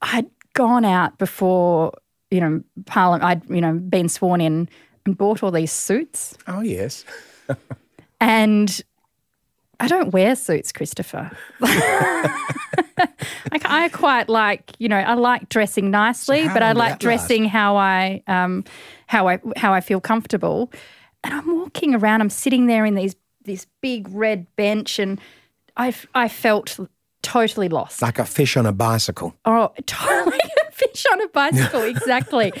I'd 0.00 0.30
gone 0.54 0.86
out 0.86 1.18
before 1.18 1.92
you 2.30 2.40
know 2.40 2.62
Parliament. 2.86 3.22
I'd 3.22 3.50
you 3.50 3.60
know 3.60 3.74
been 3.74 4.08
sworn 4.08 4.40
in 4.40 4.66
and 5.04 5.18
bought 5.18 5.42
all 5.42 5.50
these 5.50 5.72
suits, 5.72 6.38
oh 6.46 6.60
yes, 6.62 7.04
and 8.20 8.80
I 9.80 9.86
don't 9.86 10.12
wear 10.12 10.34
suits, 10.34 10.72
Christopher. 10.72 11.30
I, 11.62 13.08
I 13.52 13.88
quite 13.90 14.28
like, 14.28 14.72
you 14.78 14.88
know, 14.88 14.96
I 14.98 15.14
like 15.14 15.48
dressing 15.48 15.90
nicely, 15.90 16.42
how 16.42 16.54
but 16.54 16.62
I 16.62 16.72
like 16.72 16.90
last? 16.92 17.00
dressing 17.00 17.44
how 17.44 17.76
I, 17.76 18.22
um, 18.26 18.64
how 19.06 19.28
I, 19.28 19.38
how 19.56 19.72
I 19.72 19.80
feel 19.80 20.00
comfortable. 20.00 20.72
And 21.22 21.34
I'm 21.34 21.58
walking 21.58 21.94
around. 21.94 22.20
I'm 22.20 22.30
sitting 22.30 22.66
there 22.66 22.84
in 22.84 22.94
these 22.94 23.14
this 23.44 23.66
big 23.80 24.06
red 24.10 24.46
bench, 24.56 24.98
and 24.98 25.18
I, 25.76 25.94
I 26.14 26.28
felt 26.28 26.78
totally 27.22 27.68
lost. 27.68 28.02
like 28.02 28.18
a 28.18 28.24
fish 28.24 28.56
on 28.56 28.66
a 28.66 28.72
bicycle. 28.72 29.34
Oh, 29.44 29.72
totally 29.86 30.38
a 30.68 30.72
fish 30.72 31.04
on 31.12 31.20
a 31.20 31.28
bicycle. 31.28 31.82
Exactly. 31.88 32.52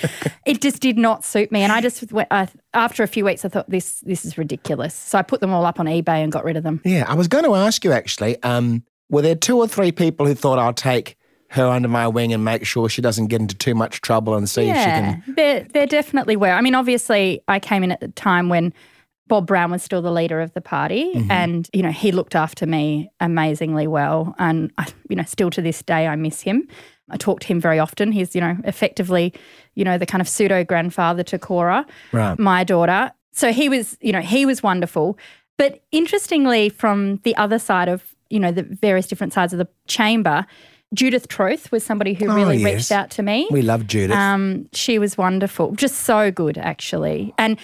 it 0.46 0.60
just 0.60 0.80
did 0.80 0.98
not 0.98 1.24
suit 1.24 1.50
me, 1.52 1.62
and 1.62 1.72
I 1.72 1.80
just 1.80 2.10
went. 2.12 2.28
Uh, 2.30 2.46
after 2.74 3.02
a 3.02 3.06
few 3.08 3.24
weeks, 3.24 3.44
I 3.44 3.48
thought 3.48 3.68
this 3.70 4.00
this 4.00 4.24
is 4.24 4.36
ridiculous. 4.38 4.94
So 4.94 5.18
I 5.18 5.22
put 5.22 5.40
them 5.40 5.52
all 5.52 5.64
up 5.64 5.78
on 5.80 5.86
eBay 5.86 6.22
and 6.22 6.30
got 6.32 6.44
rid 6.44 6.56
of 6.56 6.62
them. 6.64 6.80
Yeah, 6.84 7.04
I 7.08 7.14
was 7.14 7.28
going 7.28 7.44
to 7.44 7.54
ask 7.54 7.84
you 7.84 7.92
actually. 7.92 8.42
Um, 8.42 8.82
were 9.10 9.22
there 9.22 9.34
two 9.34 9.56
or 9.58 9.66
three 9.66 9.90
people 9.92 10.26
who 10.26 10.34
thought 10.34 10.58
I'll 10.58 10.74
take 10.74 11.16
her 11.50 11.66
under 11.66 11.88
my 11.88 12.06
wing 12.06 12.34
and 12.34 12.44
make 12.44 12.66
sure 12.66 12.90
she 12.90 13.00
doesn't 13.00 13.28
get 13.28 13.40
into 13.40 13.54
too 13.54 13.74
much 13.74 14.02
trouble 14.02 14.34
and 14.34 14.46
see 14.50 14.62
if 14.68 14.76
she 14.76 14.82
Yeah, 14.82 15.00
can? 15.16 15.34
there 15.34 15.66
there 15.72 15.86
definitely 15.86 16.36
were. 16.36 16.50
I 16.50 16.60
mean, 16.60 16.74
obviously, 16.74 17.40
I 17.48 17.58
came 17.58 17.82
in 17.82 17.90
at 17.92 18.00
the 18.00 18.08
time 18.08 18.48
when 18.50 18.74
Bob 19.28 19.46
Brown 19.46 19.70
was 19.70 19.82
still 19.82 20.02
the 20.02 20.10
leader 20.12 20.40
of 20.40 20.52
the 20.54 20.60
party, 20.60 21.12
Mm-hmm. 21.14 21.30
and 21.30 21.68
you 21.72 21.82
know 21.82 21.90
he 21.92 22.10
looked 22.12 22.34
after 22.34 22.66
me 22.66 23.10
amazingly 23.20 23.86
well, 23.86 24.34
and 24.38 24.72
I, 24.78 24.86
you 25.08 25.16
know 25.16 25.24
still 25.24 25.50
to 25.50 25.62
this 25.62 25.82
day 25.82 26.06
I 26.06 26.16
miss 26.16 26.40
him. 26.40 26.66
I 27.10 27.16
talk 27.16 27.40
to 27.40 27.46
him 27.46 27.60
very 27.60 27.78
often. 27.78 28.12
He's 28.12 28.34
you 28.34 28.40
know 28.40 28.56
effectively, 28.64 29.32
you 29.74 29.84
know, 29.84 29.98
the 29.98 30.06
kind 30.06 30.20
of 30.20 30.28
pseudo 30.28 30.64
grandfather 30.64 31.22
to 31.24 31.38
Cora, 31.38 31.86
Right. 32.12 32.38
my 32.38 32.64
daughter. 32.64 33.12
So 33.32 33.52
he 33.52 33.68
was, 33.68 33.96
you 34.00 34.12
know, 34.12 34.20
he 34.20 34.44
was 34.46 34.62
wonderful. 34.62 35.16
But 35.58 35.82
interestingly, 35.92 36.68
from 36.70 37.16
the 37.24 37.36
other 37.36 37.58
side 37.58 37.88
of 37.88 38.14
you 38.30 38.40
know 38.40 38.50
the 38.52 38.62
various 38.62 39.06
different 39.06 39.32
sides 39.32 39.52
of 39.52 39.58
the 39.58 39.68
chamber. 39.86 40.46
Judith 40.94 41.28
Troeth 41.28 41.70
was 41.70 41.84
somebody 41.84 42.14
who 42.14 42.30
Oh, 42.30 42.34
really 42.34 42.56
yes. 42.56 42.64
reached 42.74 42.92
out 42.92 43.10
to 43.10 43.22
me. 43.22 43.46
We 43.50 43.60
love 43.60 43.86
Judith. 43.86 44.16
Um, 44.16 44.70
she 44.72 44.98
was 44.98 45.18
wonderful, 45.18 45.72
just 45.72 45.96
so 46.06 46.30
good, 46.30 46.56
actually. 46.56 47.34
And 47.36 47.58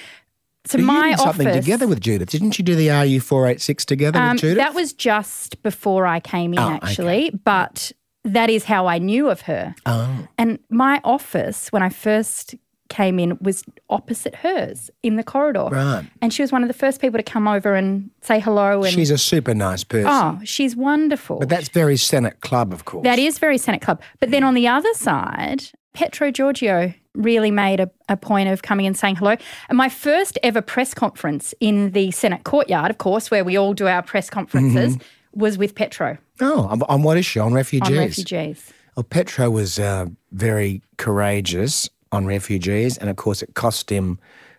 you 0.73 0.79
my 0.85 1.11
did 1.11 1.19
something 1.19 1.47
office, 1.49 1.65
together 1.65 1.87
with 1.87 2.01
Judith, 2.01 2.31
didn't 2.31 2.59
you? 2.59 2.65
Do 2.65 2.75
the 2.75 2.89
RU 2.89 3.21
four 3.21 3.47
eight 3.47 3.61
six 3.61 3.85
together 3.85 4.19
um, 4.19 4.33
with 4.33 4.41
Judith? 4.41 4.59
that 4.59 4.75
was 4.75 4.93
just 4.93 5.63
before 5.63 6.07
I 6.07 6.21
came 6.21 6.53
in, 6.55 6.59
Oh, 6.59 6.75
okay. 6.77 6.79
actually. 6.83 7.31
But 7.45 7.93
that 8.25 8.49
is 8.49 8.65
how 8.65 8.87
I 8.87 8.99
knew 8.99 9.29
of 9.29 9.43
her. 9.43 9.75
oh, 9.87 10.27
And 10.39 10.59
my 10.71 11.01
office, 11.05 11.71
when 11.71 11.83
I 11.83 11.91
first 11.91 12.55
came 12.89 13.19
in, 13.19 13.37
was 13.41 13.65
opposite 13.91 14.35
hers 14.37 14.91
in 15.03 15.17
the 15.17 15.23
corridor. 15.25 15.69
right. 15.71 16.05
And 16.23 16.33
she 16.33 16.43
was 16.43 16.53
one 16.53 16.63
of 16.63 16.69
the 16.69 16.75
first 16.75 17.01
people 17.01 17.19
to 17.19 17.23
come 17.23 17.49
over 17.49 17.75
and 17.75 18.11
say 18.23 18.39
hello. 18.41 18.83
And 18.85 18.93
She's 18.95 19.11
a 19.11 19.19
super 19.19 19.53
nice 19.55 19.85
person. 19.85 20.09
oh, 20.11 20.39
she's 20.45 20.77
wonderful. 20.77 21.39
But 21.41 21.49
that's 21.49 21.69
very 21.69 21.97
Senate 21.97 22.41
Club, 22.41 22.73
of 22.73 22.85
course. 22.85 23.03
That 23.05 23.19
is 23.19 23.39
very 23.39 23.59
Senate 23.59 23.83
Club. 23.83 24.01
But 24.21 24.31
then 24.31 24.45
on 24.45 24.55
the 24.55 24.69
other 24.69 24.93
side, 24.95 25.65
Petro 25.93 26.31
Georgiou 26.31 26.95
really 27.15 27.51
made 27.51 27.81
a, 27.81 27.91
a 28.09 28.17
point 28.17 28.49
of 28.49 28.63
coming 28.63 28.87
and 28.87 28.97
saying 28.97 29.17
hello. 29.17 29.37
And 29.69 29.79
my 29.79 29.89
first 29.89 30.39
ever 30.43 30.61
press 30.61 30.95
conference 30.95 31.55
in 31.61 31.93
the 31.93 32.11
Senate 32.11 32.45
courtyard, 32.45 32.91
of 32.91 32.99
course, 32.99 33.31
where 33.31 33.45
we 33.45 33.57
all 33.57 33.75
do 33.75 33.87
our 33.87 34.03
press 34.03 34.29
conferences, 34.29 34.97
mm-hmm. 34.97 35.41
was 35.41 35.57
with 35.57 35.75
Petro 35.75 36.19
Oh, 36.41 36.67
on, 36.67 36.83
on 36.83 37.03
what 37.03 37.17
issue? 37.17 37.41
On 37.41 37.53
refugees. 37.53 37.91
on 37.91 37.97
refugees. 37.97 38.73
Well, 38.97 39.05
Petro 39.05 39.51
was 39.51 39.79
uh, 39.79 40.07
very 40.33 40.83
courageous 40.99 41.89
on 42.13 42.27
refugees, 42.27 42.99
and 42.99 43.11
of 43.11 43.17
course, 43.17 43.43
it 43.43 43.55
cost 43.55 43.91
him 43.91 44.19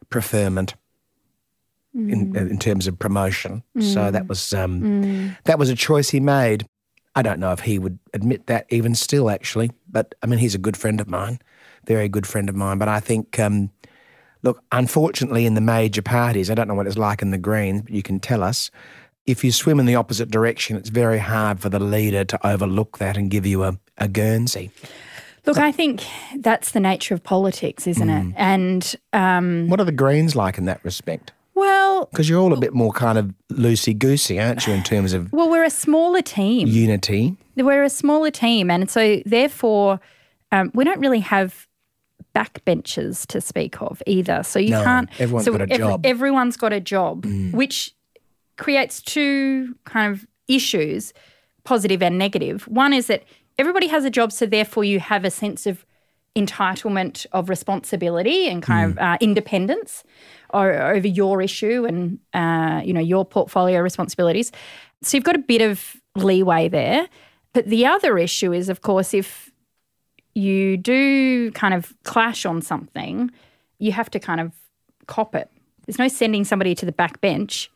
preferment 0.10 0.76
in, 1.94 2.34
mm. 2.34 2.36
uh, 2.36 2.50
in 2.50 2.60
terms 2.60 2.88
of 2.88 3.00
promotion. 3.00 3.64
So 3.80 4.00
mm. 4.00 4.12
that 4.12 4.28
was 4.28 4.54
um, 4.54 4.82
mm. 4.82 5.38
that 5.46 5.60
was 5.60 5.70
a 5.70 5.76
choice 5.76 6.10
he 6.10 6.20
made. 6.20 6.68
I 7.18 7.22
don't 7.22 7.40
know 7.40 7.54
if 7.54 7.62
he 7.62 7.80
would 7.80 7.98
admit 8.14 8.48
that 8.48 8.66
even 8.70 8.94
still, 8.96 9.30
actually. 9.30 9.72
But 9.90 10.16
I 10.22 10.28
mean, 10.28 10.40
he's 10.40 10.56
a 10.56 10.60
good 10.60 10.76
friend 10.76 11.00
of 11.00 11.10
mine, 11.10 11.40
very 11.88 12.08
good 12.10 12.28
friend 12.28 12.50
of 12.50 12.56
mine. 12.56 12.78
But 12.78 12.88
I 12.88 13.00
think, 13.00 13.40
um, 13.40 13.70
look, 14.44 14.62
unfortunately, 14.72 15.46
in 15.46 15.54
the 15.56 15.62
major 15.62 16.02
parties, 16.02 16.50
I 16.50 16.56
don't 16.56 16.68
know 16.68 16.74
what 16.76 16.88
it's 16.88 16.98
like 16.98 17.22
in 17.22 17.32
the 17.32 17.38
Greens, 17.38 17.82
but 17.84 17.92
you 17.92 18.04
can 18.04 18.20
tell 18.20 18.44
us. 18.44 18.72
If 19.26 19.44
you 19.44 19.52
swim 19.52 19.80
in 19.80 19.88
the 19.88 19.96
opposite 19.96 20.30
direction, 20.30 20.78
it's 20.78 20.90
very 20.90 21.18
hard 21.18 21.60
for 21.60 21.68
the 21.70 21.80
leader 21.80 22.24
to 22.26 22.48
overlook 22.48 23.00
that 23.00 23.18
and 23.18 23.32
give 23.32 23.44
you 23.44 23.64
a, 23.64 23.76
a 23.98 24.08
Guernsey. 24.08 24.70
Look, 25.48 25.58
I 25.58 25.72
think 25.72 26.04
that's 26.38 26.72
the 26.72 26.80
nature 26.80 27.14
of 27.16 27.24
politics, 27.24 27.88
isn't 27.88 28.10
it? 28.10 28.34
And, 28.36 28.96
um, 29.14 29.68
What 29.68 29.80
are 29.80 29.84
the 29.84 29.92
Greens 29.92 30.36
like 30.36 30.58
in 30.60 30.66
that 30.66 30.84
respect? 30.84 31.32
well, 31.56 32.06
Because 32.12 32.28
you're 32.30 32.40
all 32.42 32.54
a 32.54 32.60
bit 32.60 32.74
more 32.74 32.92
kind 32.92 33.18
of 33.18 33.34
loosey 33.52 33.98
goosey, 33.98 34.40
aren't 34.40 34.68
you, 34.68 34.74
in 34.74 34.84
terms 34.84 35.14
of 35.14 35.32
well, 35.32 35.50
we're 35.50 35.64
a 35.64 35.70
smaller 35.70 36.22
team. 36.22 36.68
unity? 36.68 37.36
We're 37.56 37.84
a 37.84 37.90
smaller 37.90 38.30
team, 38.30 38.70
and 38.70 38.90
so 38.92 39.22
therefore, 39.26 40.00
um, 40.52 40.70
we 40.74 40.84
don't 40.84 41.00
really 41.00 41.22
have 41.22 41.68
backbenchers 42.36 43.26
to 43.28 43.40
speak 43.42 43.82
of 43.82 44.02
either. 44.06 44.44
So 44.44 44.60
you 44.60 44.72
No, 44.72 44.84
can't. 44.84 45.10
everyone's 45.22 45.46
so 45.46 45.52
got 45.54 45.62
a 45.62 45.68
job. 45.78 46.02
Mm. 46.04 46.10
Everyone's 46.10 46.58
got 46.58 46.74
a 46.74 46.80
job, 46.82 47.26
which 47.54 47.96
creates 48.58 49.02
two 49.02 49.76
kind 49.86 50.12
of 50.14 50.26
issues, 50.48 51.14
positive 51.64 52.02
and 52.04 52.18
negative. 52.18 52.68
One 52.68 52.94
is 52.94 53.08
that 53.08 53.24
everybody 53.58 53.88
has 53.88 54.04
a 54.06 54.10
job, 54.10 54.32
so 54.32 54.46
therefore 54.46 54.84
you 54.84 55.00
have 55.00 55.24
a 55.26 55.32
sense 55.32 55.66
of 55.66 55.86
entitlement 56.36 57.26
of 57.32 57.50
responsibility 57.50 58.48
and 58.48 58.62
kind 58.62 58.92
of 58.92 58.98
uh, 58.98 59.18
independence 59.22 60.04
o- 60.54 60.60
over 60.68 61.08
your 61.08 61.42
issue 61.42 61.86
and 61.86 62.20
uh, 62.34 62.82
you 62.84 62.94
know 62.94 63.00
your 63.00 63.24
portfolio 63.26 63.80
responsibilities. 63.80 64.52
So 65.02 65.16
you've 65.18 65.24
got 65.24 65.36
a 65.36 65.40
bit 65.40 65.62
of 65.62 65.96
leeway 66.16 66.68
there. 66.70 67.08
But 67.54 67.68
the 67.68 67.86
other 67.86 68.18
issue 68.18 68.52
is, 68.52 68.68
of 68.68 68.82
course, 68.82 69.14
if 69.14 69.50
you 70.36 70.78
do 70.78 71.50
kind 71.52 71.74
of 71.74 71.94
clash 72.04 72.46
on 72.46 72.62
something, 72.62 73.32
you 73.80 73.92
have 73.94 74.12
to 74.12 74.20
kind 74.20 74.42
of 74.42 74.52
cop 75.08 75.34
it. 75.34 75.50
There's 75.86 75.98
no 75.98 76.08
sending 76.08 76.44
somebody 76.44 76.76
to 76.76 76.86
the 76.86 76.92
back 76.92 77.22
bench. 77.22 77.72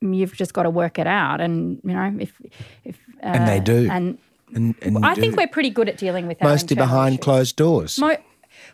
You've 0.00 0.34
just 0.34 0.52
got 0.52 0.64
to 0.64 0.70
work 0.70 0.98
it 0.98 1.06
out, 1.06 1.40
and 1.40 1.80
you 1.82 1.94
know 1.94 2.14
if 2.20 2.40
if 2.84 2.96
uh, 3.22 3.26
And 3.26 3.48
they 3.48 3.58
do. 3.58 3.88
And 3.90 4.18
And, 4.54 4.74
and 4.82 5.04
I 5.04 5.14
think 5.14 5.36
we're 5.36 5.48
pretty 5.48 5.70
good 5.70 5.88
at 5.88 5.96
dealing 5.96 6.26
with 6.26 6.40
mostly 6.42 6.76
behind 6.76 7.14
issues. 7.14 7.24
closed 7.24 7.56
doors. 7.56 7.98
Mo- 7.98 8.16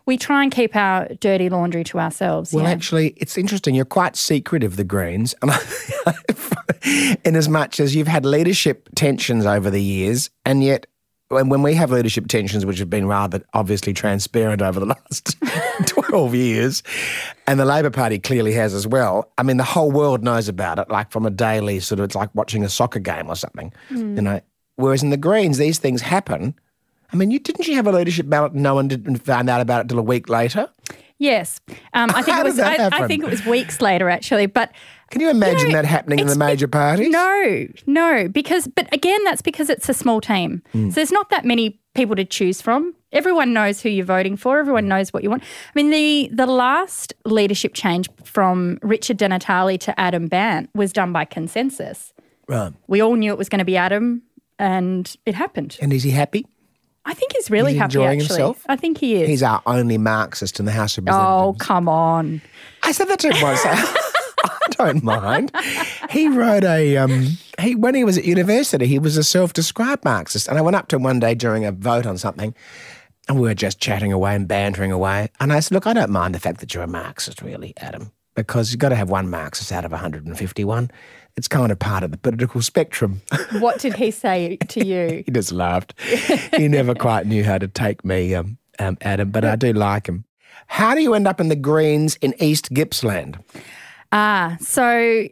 we 0.06 0.16
try 0.16 0.42
and 0.42 0.52
keep 0.52 0.75
our 0.75 1.08
dirty 1.20 1.49
laundry 1.49 1.84
to 1.84 1.99
ourselves. 2.00 2.52
Well, 2.52 2.64
yeah. 2.64 2.70
actually, 2.70 3.14
it's 3.16 3.38
interesting. 3.38 3.75
You're 3.75 3.84
quite 3.84 4.16
secretive, 4.16 4.76
the 4.76 4.84
Greens, 4.84 5.34
and 5.40 5.52
in 7.25 7.37
as 7.37 7.49
much 7.49 7.80
as 7.80 7.94
you've 7.94 8.08
had 8.08 8.25
leadership 8.26 8.88
tensions 8.94 9.46
over 9.46 9.70
the 9.70 9.82
years, 9.82 10.30
and 10.44 10.64
yet 10.64 10.87
when, 11.30 11.49
when 11.49 11.62
we 11.62 11.75
have 11.75 11.90
leadership 11.90 12.26
tensions, 12.26 12.66
which 12.66 12.78
have 12.80 12.90
been 12.90 13.06
rather 13.06 13.40
obviously 13.54 13.92
transparent 13.92 14.60
over 14.60 14.78
the 14.80 14.87
last 15.10 15.37
12 15.87 16.34
years, 16.34 16.82
and 17.46 17.58
the 17.58 17.64
Labor 17.64 17.90
Party 17.90 18.18
clearly 18.18 18.52
has 18.52 18.75
as 18.75 18.87
well, 18.87 19.32
I 19.38 19.42
mean, 19.44 19.56
the 19.56 19.64
whole 19.64 19.90
world 19.90 20.22
knows 20.22 20.49
about 20.49 20.78
it, 20.78 20.90
like 20.90 21.10
from 21.10 21.25
a 21.25 21.30
daily 21.30 21.80
sort 21.80 22.00
of, 22.00 22.04
it's 22.04 22.14
like 22.14 22.30
watching 22.34 22.64
a 22.64 22.68
soccer 22.68 22.99
game 22.99 23.28
or 23.28 23.37
something, 23.37 23.72
Hmm. 23.88 24.16
you 24.16 24.22
know. 24.22 24.40
Whereas 24.76 25.02
in 25.02 25.10
the 25.10 25.16
Greens, 25.16 25.58
these 25.58 25.78
things 25.78 26.00
happen. 26.02 26.54
I 27.12 27.16
mean, 27.16 27.30
you 27.30 27.38
didn't 27.38 27.66
you 27.66 27.75
have 27.76 27.87
a 27.87 27.92
leadership 27.92 28.28
ballot 28.28 28.52
and 28.52 28.62
no 28.62 28.75
one 28.75 28.88
didn't 28.88 29.18
find 29.18 29.49
out 29.50 29.60
about 29.60 29.84
it 29.84 29.88
till 29.88 29.99
a 29.99 30.02
week 30.02 30.28
later? 30.28 30.68
yes, 31.18 31.60
um, 31.92 32.10
I 32.14 32.22
think 32.22 32.38
it 32.38 32.44
was. 32.44 32.58
I, 32.58 32.88
I 32.90 33.06
think 33.06 33.22
it 33.22 33.28
was 33.30 33.44
weeks 33.44 33.80
later, 33.82 34.08
actually. 34.08 34.46
But 34.46 34.72
Can 35.11 35.21
you 35.21 35.29
imagine 35.31 35.69
know, 35.69 35.75
that 35.75 35.85
happening 35.85 36.21
in 36.21 36.26
the 36.29 36.37
major 36.37 36.69
parties? 36.69 37.11
No, 37.11 37.67
no, 37.87 38.29
because 38.29 38.69
but 38.69 38.93
again, 38.95 39.23
that's 39.25 39.43
because 39.43 39.69
it's 39.69 39.88
a 39.88 39.95
small 39.95 40.21
team. 40.21 40.62
Hmm. 40.73 40.90
So 40.90 40.95
there's 40.95 41.12
not 41.12 41.31
that 41.31 41.45
many 41.45 41.81
people 41.95 42.14
to 42.17 42.25
choose 42.25 42.62
from. 42.62 42.95
Everyone 43.12 43.52
knows 43.52 43.81
who 43.81 43.88
you're 43.88 44.05
voting 44.05 44.37
for. 44.37 44.61
Everyone 44.61 44.87
knows 44.87 45.12
what 45.12 45.25
you 45.25 45.31
want. 45.31 45.43
I 45.43 45.73
mean, 45.75 45.90
the 45.90 46.31
the 46.33 46.47
last 46.47 47.12
leadership 47.25 47.75
change 47.75 48.09
from 48.25 48.79
Richard 48.83 49.17
Di 49.17 49.26
Natale 49.26 49.76
to 49.79 49.99
Adam 49.99 50.29
Bandt 50.29 50.71
was 50.75 50.93
done 50.93 51.12
by 51.12 51.25
consensus. 51.25 52.12
Right. 52.47 52.73
We 52.87 53.00
all 53.00 53.14
knew 53.14 53.33
it 53.33 53.38
was 53.38 53.49
going 53.49 53.59
to 53.59 53.64
be 53.64 53.76
Adam, 53.76 54.23
and 54.61 55.12
it 55.26 55.35
happened. 55.35 55.76
And 55.83 55.93
is 55.93 56.05
he 56.05 56.11
happy? 56.11 56.47
I 57.05 57.14
think 57.14 57.33
he's 57.33 57.50
really 57.50 57.73
He's 57.73 57.81
happy. 57.81 57.95
enjoying 57.99 58.21
actually, 58.21 58.37
himself? 58.37 58.64
I 58.69 58.76
think 58.76 58.99
he 58.99 59.23
is. 59.23 59.29
He's 59.29 59.43
our 59.43 59.62
only 59.67 59.97
Marxist 59.99 60.61
in 60.61 60.67
the 60.67 60.73
House 60.73 60.99
of 60.99 61.07
Representatives. 61.07 61.40
oh, 61.43 61.57
come 61.59 61.88
on. 61.88 62.43
I 62.83 62.93
said 62.93 63.07
that 63.09 63.19
to 63.21 63.33
him 63.33 63.43
once. 63.43 63.61
Don't 64.80 65.04
mind. 65.04 65.52
He 66.08 66.28
wrote 66.28 66.64
a 66.64 66.96
um, 66.96 67.37
he 67.60 67.75
when 67.75 67.94
he 67.94 68.02
was 68.02 68.16
at 68.16 68.25
university, 68.25 68.87
he 68.87 68.99
was 68.99 69.16
a 69.18 69.25
self-described 69.25 70.04
Marxist, 70.06 70.49
and 70.49 70.56
I 70.56 70.62
went 70.62 70.75
up 70.76 70.88
to 70.88 70.96
him 70.96 71.02
one 71.02 71.20
day 71.20 71.34
during 71.34 71.66
a 71.66 71.72
vote 71.72 72.06
on 72.06 72.16
something, 72.16 72.54
and 73.28 73.38
we 73.38 73.46
were 73.46 73.54
just 73.54 73.78
chatting 73.78 74.10
away 74.10 74.34
and 74.34 74.49
bantering 74.49 74.90
away, 74.90 75.28
and 75.38 75.52
I 75.52 75.60
said, 75.60 75.75
"Look, 75.75 75.87
I 75.87 75.92
don't 75.92 76.10
mind 76.10 76.34
the 76.34 76.40
fact 76.40 76.60
that 76.60 76.72
you're 76.72 76.82
a 76.82 76.88
Marxist, 76.88 77.42
really, 77.42 77.75
Adam, 77.76 78.10
because 78.34 78.72
you've 78.72 78.78
got 78.78 78.88
to 78.88 78.96
have 78.96 79.10
one 79.10 79.28
Marxist 79.28 79.70
out 79.70 79.84
of 79.84 79.90
151. 79.92 80.90
It's 81.37 81.46
kind 81.46 81.70
of 81.70 81.78
part 81.78 82.02
of 82.02 82.10
the 82.10 82.18
political 82.18 82.62
spectrum." 82.62 83.20
What 83.60 83.80
did 83.80 83.94
he 83.94 84.10
say 84.10 84.56
to 84.56 84.87
you? 84.92 85.22
he 85.26 85.30
just 85.30 85.52
laughed. 85.52 85.92
he 86.56 86.68
never 86.68 86.94
quite 86.94 87.26
knew 87.26 87.44
how 87.44 87.58
to 87.58 87.68
take 87.68 88.02
me, 88.02 88.34
um, 88.34 88.56
um, 88.78 88.96
Adam, 89.02 89.30
but 89.30 89.44
I 89.44 89.56
do 89.56 89.75
like 89.75 90.06
him. 90.08 90.25
How 90.68 90.94
do 90.94 91.02
you 91.02 91.12
end 91.12 91.28
up 91.28 91.38
in 91.38 91.49
the 91.49 91.56
Greens 91.56 92.16
in 92.22 92.32
East 92.38 92.72
Gippsland? 92.72 93.38
Ah, 94.12 94.57
so 94.61 95.26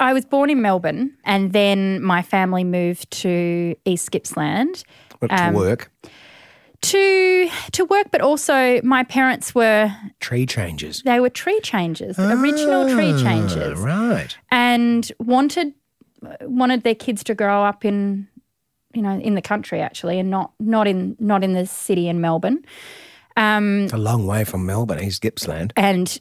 I 0.00 0.12
was 0.12 0.24
born 0.24 0.50
in 0.50 0.60
Melbourne 0.62 1.16
and 1.24 1.52
then 1.52 2.02
my 2.02 2.22
family 2.22 2.64
moved 2.64 3.10
to 3.22 3.74
East 3.84 4.10
Gippsland 4.10 4.84
Went 5.20 5.32
Um, 5.32 5.52
to 5.52 5.58
work. 5.58 5.90
to 6.82 7.48
to 7.72 7.84
work, 7.86 8.08
but 8.10 8.20
also 8.20 8.80
my 8.82 9.02
parents 9.04 9.54
were 9.54 9.90
Tree 10.20 10.46
changes. 10.46 11.02
they 11.04 11.20
were 11.20 11.30
tree 11.30 11.60
changers, 11.62 12.18
original 12.18 12.88
tree 12.88 13.12
Ah, 13.14 13.22
changers, 13.22 13.78
Right. 13.78 14.36
and 14.50 15.10
wanted 15.18 15.72
wanted 16.42 16.82
their 16.82 16.94
kids 16.94 17.22
to 17.24 17.34
grow 17.34 17.64
up 17.64 17.84
in 17.84 18.28
you 18.94 19.02
know 19.02 19.18
in 19.18 19.34
the 19.34 19.42
country 19.42 19.80
actually, 19.80 20.18
and 20.18 20.30
not 20.30 20.52
not 20.60 20.86
in 20.86 21.16
not 21.18 21.42
in 21.44 21.52
the 21.54 21.66
city 21.66 22.08
in 22.08 22.20
Melbourne. 22.20 22.64
Um, 23.38 23.84
It's 23.84 23.92
a 23.92 23.98
long 23.98 24.26
way 24.26 24.44
from 24.44 24.64
Melbourne, 24.64 25.00
East 25.02 25.20
Gippsland. 25.22 25.72
And 25.76 26.18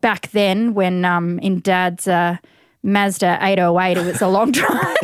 back 0.00 0.30
then, 0.30 0.74
when 0.74 1.04
um, 1.04 1.38
in 1.40 1.60
Dad's 1.60 2.08
uh, 2.08 2.36
Mazda 2.82 3.38
808, 3.40 3.96
it 3.98 4.04
was 4.06 4.22
a 4.22 4.28
long 4.28 4.52
drive. 4.52 4.96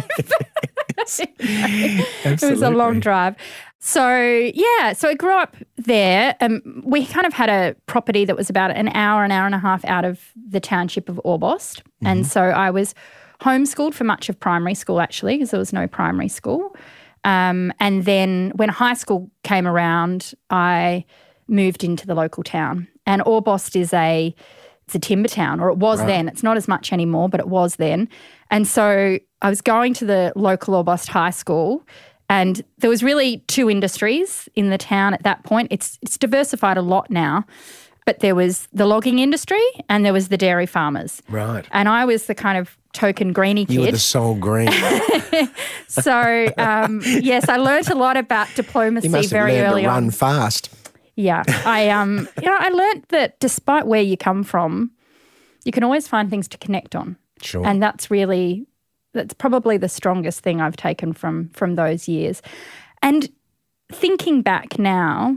it 0.98 2.42
was 2.42 2.62
a 2.62 2.70
long 2.70 3.00
drive. 3.00 3.36
So 3.78 4.50
yeah, 4.54 4.92
so 4.92 5.08
I 5.08 5.14
grew 5.14 5.36
up 5.36 5.56
there. 5.76 6.36
Um, 6.40 6.82
we 6.84 7.06
kind 7.06 7.26
of 7.26 7.32
had 7.32 7.48
a 7.48 7.74
property 7.86 8.26
that 8.26 8.36
was 8.36 8.50
about 8.50 8.70
an 8.70 8.88
hour, 8.88 9.24
an 9.24 9.32
hour 9.32 9.46
and 9.46 9.54
a 9.54 9.58
half 9.58 9.84
out 9.86 10.04
of 10.04 10.20
the 10.36 10.60
township 10.60 11.08
of 11.08 11.18
Orbost, 11.24 11.80
and 12.02 12.26
so 12.26 12.42
I 12.42 12.70
was 12.70 12.94
homeschooled 13.40 13.94
for 13.94 14.04
much 14.04 14.28
of 14.28 14.38
primary 14.38 14.74
school 14.74 15.00
actually, 15.00 15.36
because 15.36 15.50
there 15.50 15.58
was 15.58 15.72
no 15.72 15.86
primary 15.86 16.28
school. 16.28 16.76
Um, 17.24 17.72
and 17.80 18.04
then 18.04 18.52
when 18.56 18.68
high 18.68 18.94
school 18.94 19.30
came 19.44 19.66
around, 19.66 20.34
I 20.50 21.04
moved 21.48 21.84
into 21.84 22.06
the 22.06 22.14
local 22.14 22.42
town. 22.42 22.88
And 23.06 23.22
Orbost 23.22 23.78
is 23.78 23.92
a 23.92 24.34
it's 24.90 24.94
a 24.96 25.08
timber 25.08 25.28
town, 25.28 25.60
or 25.60 25.68
it 25.70 25.76
was 25.78 26.04
then. 26.04 26.26
It's 26.28 26.42
not 26.42 26.56
as 26.56 26.66
much 26.66 26.92
anymore, 26.92 27.28
but 27.28 27.38
it 27.40 27.46
was 27.48 27.76
then. 27.76 28.08
And 28.50 28.66
so 28.66 29.18
I 29.40 29.48
was 29.48 29.60
going 29.60 29.94
to 29.94 30.04
the 30.04 30.32
local 30.34 30.82
Orbost 30.82 31.08
High 31.08 31.30
School, 31.30 31.86
and 32.28 32.62
there 32.78 32.90
was 32.90 33.02
really 33.02 33.38
two 33.46 33.70
industries 33.70 34.48
in 34.56 34.70
the 34.70 34.78
town 34.78 35.14
at 35.14 35.22
that 35.22 35.44
point. 35.44 35.68
It's 35.70 35.98
it's 36.02 36.18
diversified 36.18 36.76
a 36.76 36.82
lot 36.82 37.08
now, 37.10 37.44
but 38.04 38.18
there 38.18 38.34
was 38.34 38.66
the 38.72 38.86
logging 38.86 39.20
industry 39.20 39.62
and 39.88 40.04
there 40.04 40.12
was 40.12 40.28
the 40.28 40.36
dairy 40.36 40.66
farmers. 40.66 41.22
Right. 41.28 41.64
And 41.70 41.88
I 41.88 42.04
was 42.04 42.26
the 42.26 42.34
kind 42.34 42.58
of 42.58 42.76
token 42.92 43.32
greenie 43.32 43.66
You 43.68 43.80
were 43.80 43.86
kid. 43.86 43.94
the 43.94 43.98
sole 44.00 44.34
green. 44.34 44.70
so 45.88 46.48
um, 46.58 47.02
yes, 47.04 47.48
I 47.48 47.56
learnt 47.56 47.88
a 47.88 47.94
lot 47.94 48.16
about 48.16 48.48
diplomacy 48.56 49.06
You 49.06 49.12
must 49.12 49.30
have 49.30 49.30
very 49.30 49.52
learned 49.52 49.66
early 49.72 49.82
to 49.82 49.88
on. 49.88 49.94
run 49.94 50.10
fast. 50.10 50.70
Yeah, 51.20 51.42
I 51.66 51.88
um, 51.90 52.28
you 52.42 52.48
know, 52.48 52.56
I 52.58 52.68
learnt 52.70 53.08
that 53.10 53.38
despite 53.40 53.86
where 53.86 54.02
you 54.02 54.16
come 54.16 54.42
from, 54.42 54.90
you 55.64 55.72
can 55.72 55.84
always 55.84 56.08
find 56.08 56.30
things 56.30 56.48
to 56.48 56.58
connect 56.58 56.94
on, 56.96 57.16
Sure. 57.42 57.66
and 57.66 57.82
that's 57.82 58.10
really 58.10 58.66
that's 59.12 59.34
probably 59.34 59.76
the 59.76 59.88
strongest 59.88 60.40
thing 60.40 60.60
I've 60.60 60.76
taken 60.76 61.12
from 61.12 61.48
from 61.50 61.74
those 61.74 62.08
years. 62.08 62.42
And 63.02 63.28
thinking 63.92 64.40
back 64.42 64.78
now, 64.78 65.36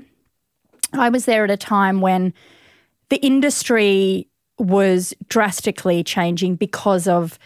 I 0.93 1.09
was 1.09 1.25
there 1.25 1.43
at 1.43 1.51
a 1.51 1.57
time 1.57 2.01
when 2.01 2.33
the 3.09 3.17
industry 3.17 4.27
was 4.59 5.13
drastically 5.27 6.03
changing 6.03 6.55
because 6.55 7.07
of 7.07 7.39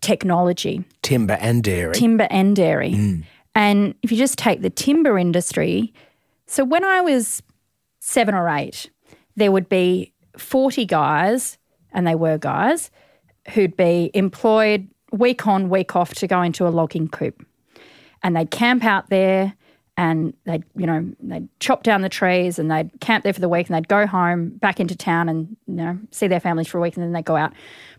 technology 0.00 0.84
Timber 1.02 1.36
and 1.40 1.62
dairy. 1.64 1.94
timber 1.94 2.26
and 2.30 2.54
dairy. 2.56 3.24
And 3.54 3.94
if 4.02 4.10
you 4.12 4.18
just 4.18 4.38
take 4.38 4.62
the 4.62 4.70
timber 4.70 5.18
industry, 5.18 5.92
so 6.46 6.64
when 6.64 6.84
I 6.84 7.00
was 7.00 7.42
seven 8.04 8.34
or 8.34 8.48
eight, 8.50 8.90
there 9.34 9.50
would 9.50 9.68
be 9.68 10.12
40 10.36 10.84
guys, 10.84 11.58
and 11.92 12.06
they 12.06 12.14
were 12.14 12.36
guys, 12.36 12.90
who'd 13.54 13.76
be 13.76 14.10
employed 14.12 14.88
week 15.10 15.46
on, 15.46 15.70
week 15.70 15.96
off 15.96 16.12
to 16.14 16.26
go 16.26 16.42
into 16.42 16.66
a 16.66 16.70
logging 16.70 17.08
coop. 17.08 17.46
And 18.22 18.36
they'd 18.36 18.50
camp 18.50 18.84
out 18.84 19.08
there 19.08 19.54
and 19.96 20.34
they'd, 20.44 20.64
you 20.76 20.86
know, 20.86 21.10
they'd 21.20 21.48
chop 21.60 21.82
down 21.82 22.02
the 22.02 22.08
trees 22.08 22.58
and 22.58 22.70
they'd 22.70 22.90
camp 23.00 23.24
there 23.24 23.32
for 23.32 23.40
the 23.40 23.48
week 23.48 23.68
and 23.68 23.76
they'd 23.76 23.88
go 23.88 24.06
home 24.06 24.50
back 24.50 24.80
into 24.80 24.96
town 24.96 25.28
and, 25.28 25.56
you 25.66 25.74
know, 25.74 25.98
see 26.10 26.26
their 26.26 26.40
families 26.40 26.66
for 26.66 26.78
a 26.78 26.80
week 26.80 26.96
and 26.96 27.04
then 27.04 27.12
they'd 27.12 27.24
go 27.24 27.36
out. 27.36 27.52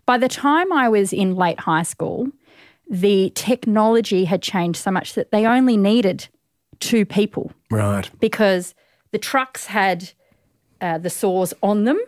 By 0.04 0.18
the 0.18 0.28
time 0.28 0.72
I 0.72 0.88
was 0.88 1.12
in 1.12 1.34
late 1.34 1.58
high 1.58 1.84
school, 1.84 2.28
the 2.88 3.32
technology 3.34 4.24
had 4.24 4.42
changed 4.42 4.80
so 4.80 4.90
much 4.90 5.14
that 5.14 5.32
they 5.32 5.46
only 5.46 5.76
needed 5.76 6.28
two 6.78 7.06
people 7.06 7.50
right. 7.70 8.08
because 8.20 8.74
the 9.16 9.20
trucks 9.20 9.64
had 9.64 10.10
uh, 10.82 10.98
the 10.98 11.08
saws 11.08 11.54
on 11.62 11.84
them, 11.84 11.98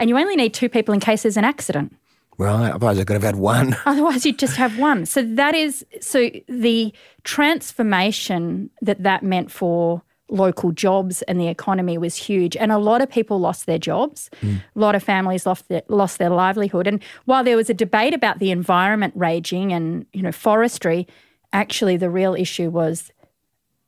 and 0.00 0.08
you 0.08 0.18
only 0.18 0.34
need 0.34 0.52
two 0.52 0.68
people 0.68 0.92
in 0.92 0.98
case 0.98 1.22
there's 1.22 1.36
an 1.36 1.44
accident. 1.44 1.96
Right. 2.38 2.72
Otherwise, 2.72 2.98
I 2.98 3.04
could 3.04 3.14
have 3.14 3.22
had 3.22 3.36
one. 3.36 3.76
Otherwise, 3.86 4.26
you'd 4.26 4.40
just 4.40 4.56
have 4.56 4.76
one. 4.76 5.06
So 5.06 5.22
that 5.22 5.54
is 5.54 5.86
so 6.00 6.28
the 6.48 6.92
transformation 7.22 8.68
that 8.82 9.00
that 9.04 9.22
meant 9.22 9.52
for 9.52 10.02
local 10.28 10.72
jobs 10.72 11.22
and 11.22 11.38
the 11.38 11.46
economy 11.46 11.96
was 11.98 12.16
huge. 12.16 12.56
And 12.56 12.72
a 12.72 12.78
lot 12.78 13.00
of 13.00 13.08
people 13.08 13.38
lost 13.38 13.66
their 13.66 13.78
jobs. 13.78 14.28
A 14.74 14.78
lot 14.78 14.96
of 14.96 15.04
families 15.04 15.46
lost 15.46 15.68
their, 15.68 15.82
lost 15.86 16.18
their 16.18 16.30
livelihood. 16.30 16.88
And 16.88 17.00
while 17.26 17.44
there 17.44 17.56
was 17.56 17.70
a 17.70 17.74
debate 17.74 18.14
about 18.14 18.40
the 18.40 18.50
environment 18.50 19.14
raging 19.14 19.72
and 19.72 20.04
you 20.12 20.22
know 20.22 20.32
forestry, 20.32 21.06
actually 21.52 21.96
the 21.96 22.10
real 22.10 22.34
issue 22.34 22.70
was 22.70 23.12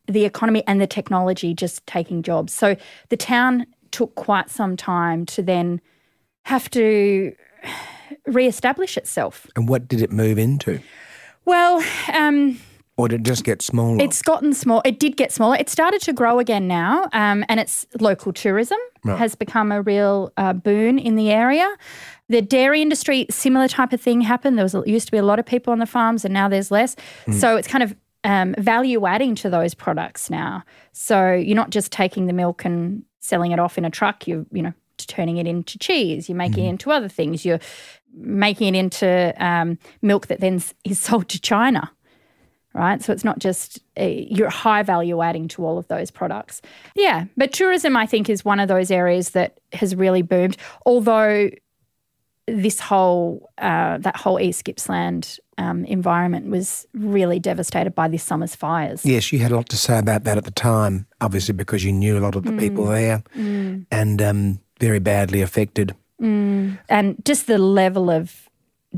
the 0.07 0.25
economy 0.25 0.63
and 0.67 0.81
the 0.81 0.87
technology 0.87 1.55
just 1.55 1.87
taking 1.87 2.23
jobs. 2.23 2.53
So 2.53 2.77
the 3.09 3.17
town 3.17 3.67
took 3.91 4.15
quite 4.15 4.51
some 4.51 4.77
time 4.77 5.27
to 5.27 5.43
then 5.43 5.81
have 6.45 6.71
to 6.71 7.35
re-establish 8.27 8.97
itself. 8.97 9.47
And 9.57 9.69
what 9.69 9.89
did 9.89 10.03
it 10.03 10.11
move 10.11 10.39
into? 10.39 10.81
Well, 11.45 11.85
um, 12.13 12.59
Or 12.97 13.09
did 13.09 13.21
it 13.21 13.25
just 13.25 13.45
get 13.45 13.63
smaller? 13.63 14.03
It's 14.03 14.23
gotten 14.23 14.53
small. 14.53 14.83
It 14.85 14.99
did 14.99 15.17
get 15.17 15.33
smaller. 15.33 15.57
It 15.57 15.69
started 15.69 16.01
to 16.03 16.13
grow 16.13 16.39
again 16.39 16.69
now, 16.69 17.09
um, 17.13 17.45
and 17.49 17.59
it's 17.61 17.87
local 18.01 18.33
tourism 18.33 18.79
has 19.05 19.35
become 19.35 19.73
a 19.73 19.83
real 19.83 20.33
uh, 20.37 20.53
boon 20.53 20.99
in 20.99 21.17
the 21.17 21.31
area. 21.31 21.69
The 22.29 22.41
dairy 22.41 22.81
industry, 22.81 23.27
similar 23.31 23.67
type 23.67 23.93
of 23.93 24.01
thing 24.01 24.21
happened. 24.21 24.57
There 24.57 24.65
was 24.65 24.77
used 24.87 25.07
to 25.07 25.13
be 25.13 25.19
a 25.19 25.25
lot 25.25 25.39
of 25.41 25.45
people 25.47 25.73
on 25.73 25.81
the 25.81 25.87
farms, 25.87 26.25
and 26.25 26.33
now 26.33 26.49
there's 26.49 26.71
less. 26.71 26.95
So 27.33 27.57
it's 27.57 27.67
kind 27.67 27.83
of 27.83 27.97
um, 28.25 28.55
value 28.59 29.07
adding 29.07 29.35
to 29.37 29.51
those 29.51 29.75
products 29.75 30.31
now. 30.31 30.65
So 30.93 31.33
you're 31.33 31.57
not 31.57 31.71
just 31.71 31.93
taking 31.93 32.27
the 32.27 32.33
milk 32.33 32.65
and 32.65 33.05
selling 33.21 33.53
it 33.53 33.59
off 33.59 33.79
in 33.79 33.85
a 33.85 33.91
truck. 33.91 34.27
You're 34.27 34.47
you 34.53 34.63
know 34.63 34.73
turning 34.99 35.39
it 35.39 35.47
into 35.47 35.79
cheese. 35.79 36.29
You're 36.29 36.37
making 36.37 36.67
it 36.67 36.69
into 36.69 36.91
other 36.91 37.09
things. 37.09 37.45
You're 37.45 37.61
making 38.15 38.75
it 38.75 38.79
into 38.79 39.35
um, 39.45 39.79
milk 40.01 40.29
that 40.29 40.41
then 40.41 40.63
is 40.85 41.01
sold 41.01 41.29
to 41.31 41.41
China 41.41 41.91
right? 42.75 43.03
So 43.03 43.13
it's 43.13 43.25
not 43.25 43.39
just 43.39 43.81
uh, 44.01 44.05
you're 44.05 44.51
high 44.51 44.83
value 44.83 45.21
adding 45.23 45.49
to 45.49 45.65
all 45.65 45.79
of 45.79 45.89
those 45.89 46.11
products. 46.11 46.63
Yeah, 46.95 47.27
but 47.37 47.53
tourism, 47.53 47.97
I 47.97 48.07
think, 48.07 48.29
is 48.29 48.45
one 48.45 48.61
of 48.61 48.69
those 48.69 48.91
areas 48.91 49.31
that 49.31 49.61
has 49.73 49.95
really 49.95 50.23
boomed. 50.23 50.57
Although 50.87 51.51
this 52.47 52.81
whole 52.81 53.51
uh, 53.59 53.99
that 53.99 54.17
whole 54.17 54.41
East 54.41 54.65
Gippsland 54.65 55.39
um, 55.59 55.85
environment 55.85 56.47
was 56.49 56.87
really 56.93 57.39
devastated 57.39 57.95
by 57.95 58.09
this 58.09 58.23
summer's 58.23 58.55
fires. 58.55 59.05
Yes, 59.05 59.33
you 59.33 59.39
had 59.39 59.53
a 59.53 59.57
lot 59.57 59.69
to 59.71 59.77
say 59.77 59.99
about 59.99 60.25
that 60.25 60.39
at 60.39 60.45
the 60.45 60.51
time, 60.51 61.07
obviously 61.21 61.55
because 61.55 61.85
you 61.85 61.93
knew 61.93 62.19
a 62.19 62.21
lot 62.21 62.35
of 62.35 62.45
the 62.45 62.53
people 62.53 62.87
there 62.87 63.23
and 63.35 64.23
um, 64.23 64.61
very 64.81 64.99
badly 64.99 65.41
affected. 65.41 65.95
And 66.19 67.17
just 67.25 67.47
the 67.47 67.59
level 67.59 68.11
of 68.11 68.49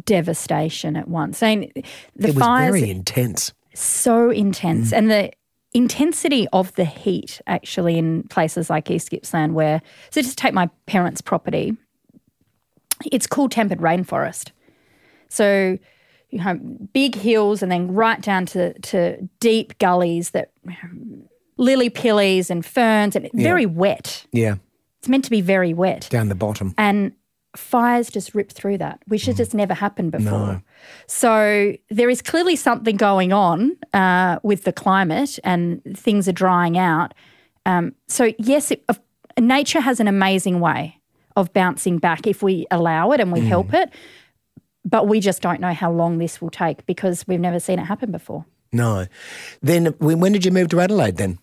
devastation 0.05 0.97
at 0.97 1.09
once. 1.09 1.43
I 1.43 1.57
mean, 1.57 1.73
the 2.17 2.29
it 2.29 2.35
was 2.35 2.45
fires 2.45 2.75
very 2.75 2.91
intense. 2.91 3.53
so 3.75 4.31
intense 4.31 4.93
and 4.93 5.11
the 5.11 5.31
intensity 5.73 6.47
of 6.53 6.75
the 6.75 6.85
heat 6.85 7.41
actually 7.47 7.99
in 7.99 8.23
places 8.25 8.71
like 8.71 8.91
East 8.91 9.11
Gippsland 9.11 9.55
where 9.55 9.83
so 10.11 10.23
just 10.23 10.39
take 10.39 10.55
my 10.55 10.69
parents' 10.87 11.21
property 11.21 11.77
it's 13.11 13.27
cool 13.27 13.49
temperate 13.49 13.81
rainforest. 13.81 14.51
So 15.29 15.79
you 16.31 16.41
have 16.41 16.93
big 16.93 17.15
hills 17.15 17.63
and 17.63 17.71
then 17.71 17.93
right 17.93 18.21
down 18.21 18.47
to, 18.47 18.79
to 18.81 19.29
deep 19.41 19.79
gullies 19.79 20.31
that 20.31 20.53
lily 21.57 21.91
pillies 21.91 22.51
and 22.51 22.65
ferns 22.65 23.17
and 23.17 23.31
very 23.35 23.67
wet. 23.67 24.27
Yeah, 24.33 24.57
it's 24.99 25.09
meant 25.09 25.25
to 25.25 25.31
be 25.31 25.41
very 25.41 25.73
wet. 25.75 26.09
Down 26.11 26.29
the 26.29 26.35
bottom. 26.35 26.75
and 26.77 27.13
fires 27.57 28.11
just 28.11 28.35
rip 28.35 28.51
through 28.51 28.79
that, 28.79 28.99
which 29.07 29.27
has 29.27 29.37
just 29.37 29.55
never 29.55 29.75
happened 29.75 30.11
before. 30.11 30.63
So 31.07 31.75
there 31.89 32.11
is 32.11 32.21
clearly 32.21 32.57
something 32.57 32.97
going 32.97 33.33
on 33.33 33.77
uh, 33.93 34.41
with 34.43 34.65
the 34.65 34.73
climate, 34.73 35.39
and 35.45 35.83
things 35.97 36.29
are 36.29 36.33
drying 36.33 36.77
out. 36.77 37.15
Um, 37.65 37.95
so 38.09 38.33
yes, 38.39 38.73
it, 38.73 38.85
of 38.89 39.01
nature 39.39 39.81
has 39.81 40.01
an 40.01 40.09
amazing 40.09 40.61
way 40.61 41.01
of 41.37 41.53
bouncing 41.53 41.99
back 41.99 42.27
if 42.27 42.43
we 42.43 42.67
allow 42.71 43.11
it 43.13 43.21
and 43.21 43.33
we 43.33 43.41
help 43.41 43.75
it. 43.75 43.91
But 44.85 45.09
we 45.09 45.19
just 45.21 45.41
don't 45.43 45.61
know 45.61 45.73
how 45.73 45.91
long 45.91 46.19
this 46.19 46.41
will 46.41 46.51
take 46.51 46.85
because 46.87 47.27
we've 47.27 47.41
never 47.41 47.59
seen 47.59 47.79
it 47.79 47.85
happen 47.85 48.11
before. 48.13 48.45
No. 48.73 49.07
Then 49.63 49.87
when 49.99 50.21
when 50.21 50.33
did 50.33 50.45
you 50.45 50.51
move 50.51 50.69
to 50.71 50.81
Adelaide 50.81 51.17
then? 51.17 51.39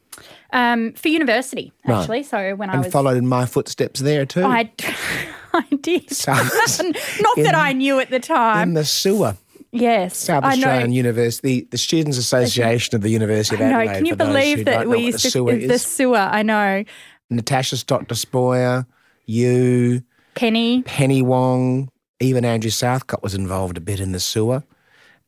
Um, 0.54 0.94
for 0.94 1.08
university, 1.08 1.72
Right. 1.88 2.02
actually. 2.02 2.24
So 2.24 2.56
when 2.56 2.70
I 2.70 2.78
was, 2.80 2.88
followed 2.92 3.18
in 3.18 3.26
my 3.26 3.46
footsteps 3.46 4.02
there 4.02 4.26
too. 4.26 4.44
I, 4.44 4.70
I 5.54 5.64
did. 5.82 6.10
So- 6.14 6.34
Not 6.34 7.36
that 7.38 7.56
I 7.56 7.72
knew 7.74 8.00
at 8.00 8.10
the 8.10 8.20
time. 8.20 8.70
in 8.70 8.74
the 8.76 8.86
sewer. 8.86 9.38
Yes, 9.72 10.18
South 10.18 10.44
I 10.44 10.56
know. 10.56 10.68
Australian 10.68 10.92
University, 10.92 11.62
the 11.72 11.78
Students 11.78 12.18
Association 12.18 12.94
of 12.96 13.02
the 13.02 13.10
University 13.10 13.56
of 13.56 13.62
Adelaide. 13.62 13.96
can 13.96 14.06
you 14.06 14.12
for 14.12 14.18
those 14.18 14.28
who 14.28 14.34
believe 14.34 14.66
that 14.66 14.88
we 14.88 15.00
used 15.00 15.20
the 15.20 15.22
to 15.22 15.32
sewer 15.32 15.56
the 15.56 15.80
sewer? 15.80 16.18
I 16.18 16.44
know. 16.44 16.84
Natasha 17.30 17.78
Stott 17.78 18.10
Despoja, 18.10 18.86
you, 19.32 20.04
Penny. 20.36 20.84
Penny 20.84 21.22
Wong, 21.22 21.90
even 22.20 22.46
Andrew 22.46 22.70
Southcott 22.72 23.24
was 23.24 23.34
involved 23.34 23.78
a 23.78 23.82
bit 23.82 24.00
in 24.00 24.12
the 24.12 24.20
sewer. 24.20 24.64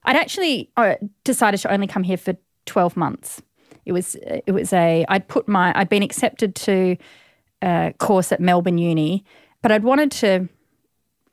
I'd 0.03 0.15
actually 0.15 0.69
uh, 0.77 0.95
decided 1.23 1.59
to 1.61 1.71
only 1.71 1.87
come 1.87 2.03
here 2.03 2.17
for 2.17 2.35
twelve 2.65 2.95
months. 2.97 3.41
It 3.85 3.91
was 3.93 4.15
it 4.15 4.51
was 4.51 4.71
a 4.73 5.05
I'd 5.09 5.27
put 5.27 5.47
my 5.47 5.71
I'd 5.77 5.89
been 5.89 6.03
accepted 6.03 6.55
to 6.55 6.97
a 7.61 7.93
course 7.99 8.31
at 8.31 8.39
Melbourne 8.39 8.77
Uni, 8.77 9.23
but 9.61 9.71
I'd 9.71 9.83
wanted 9.83 10.11
to 10.11 10.49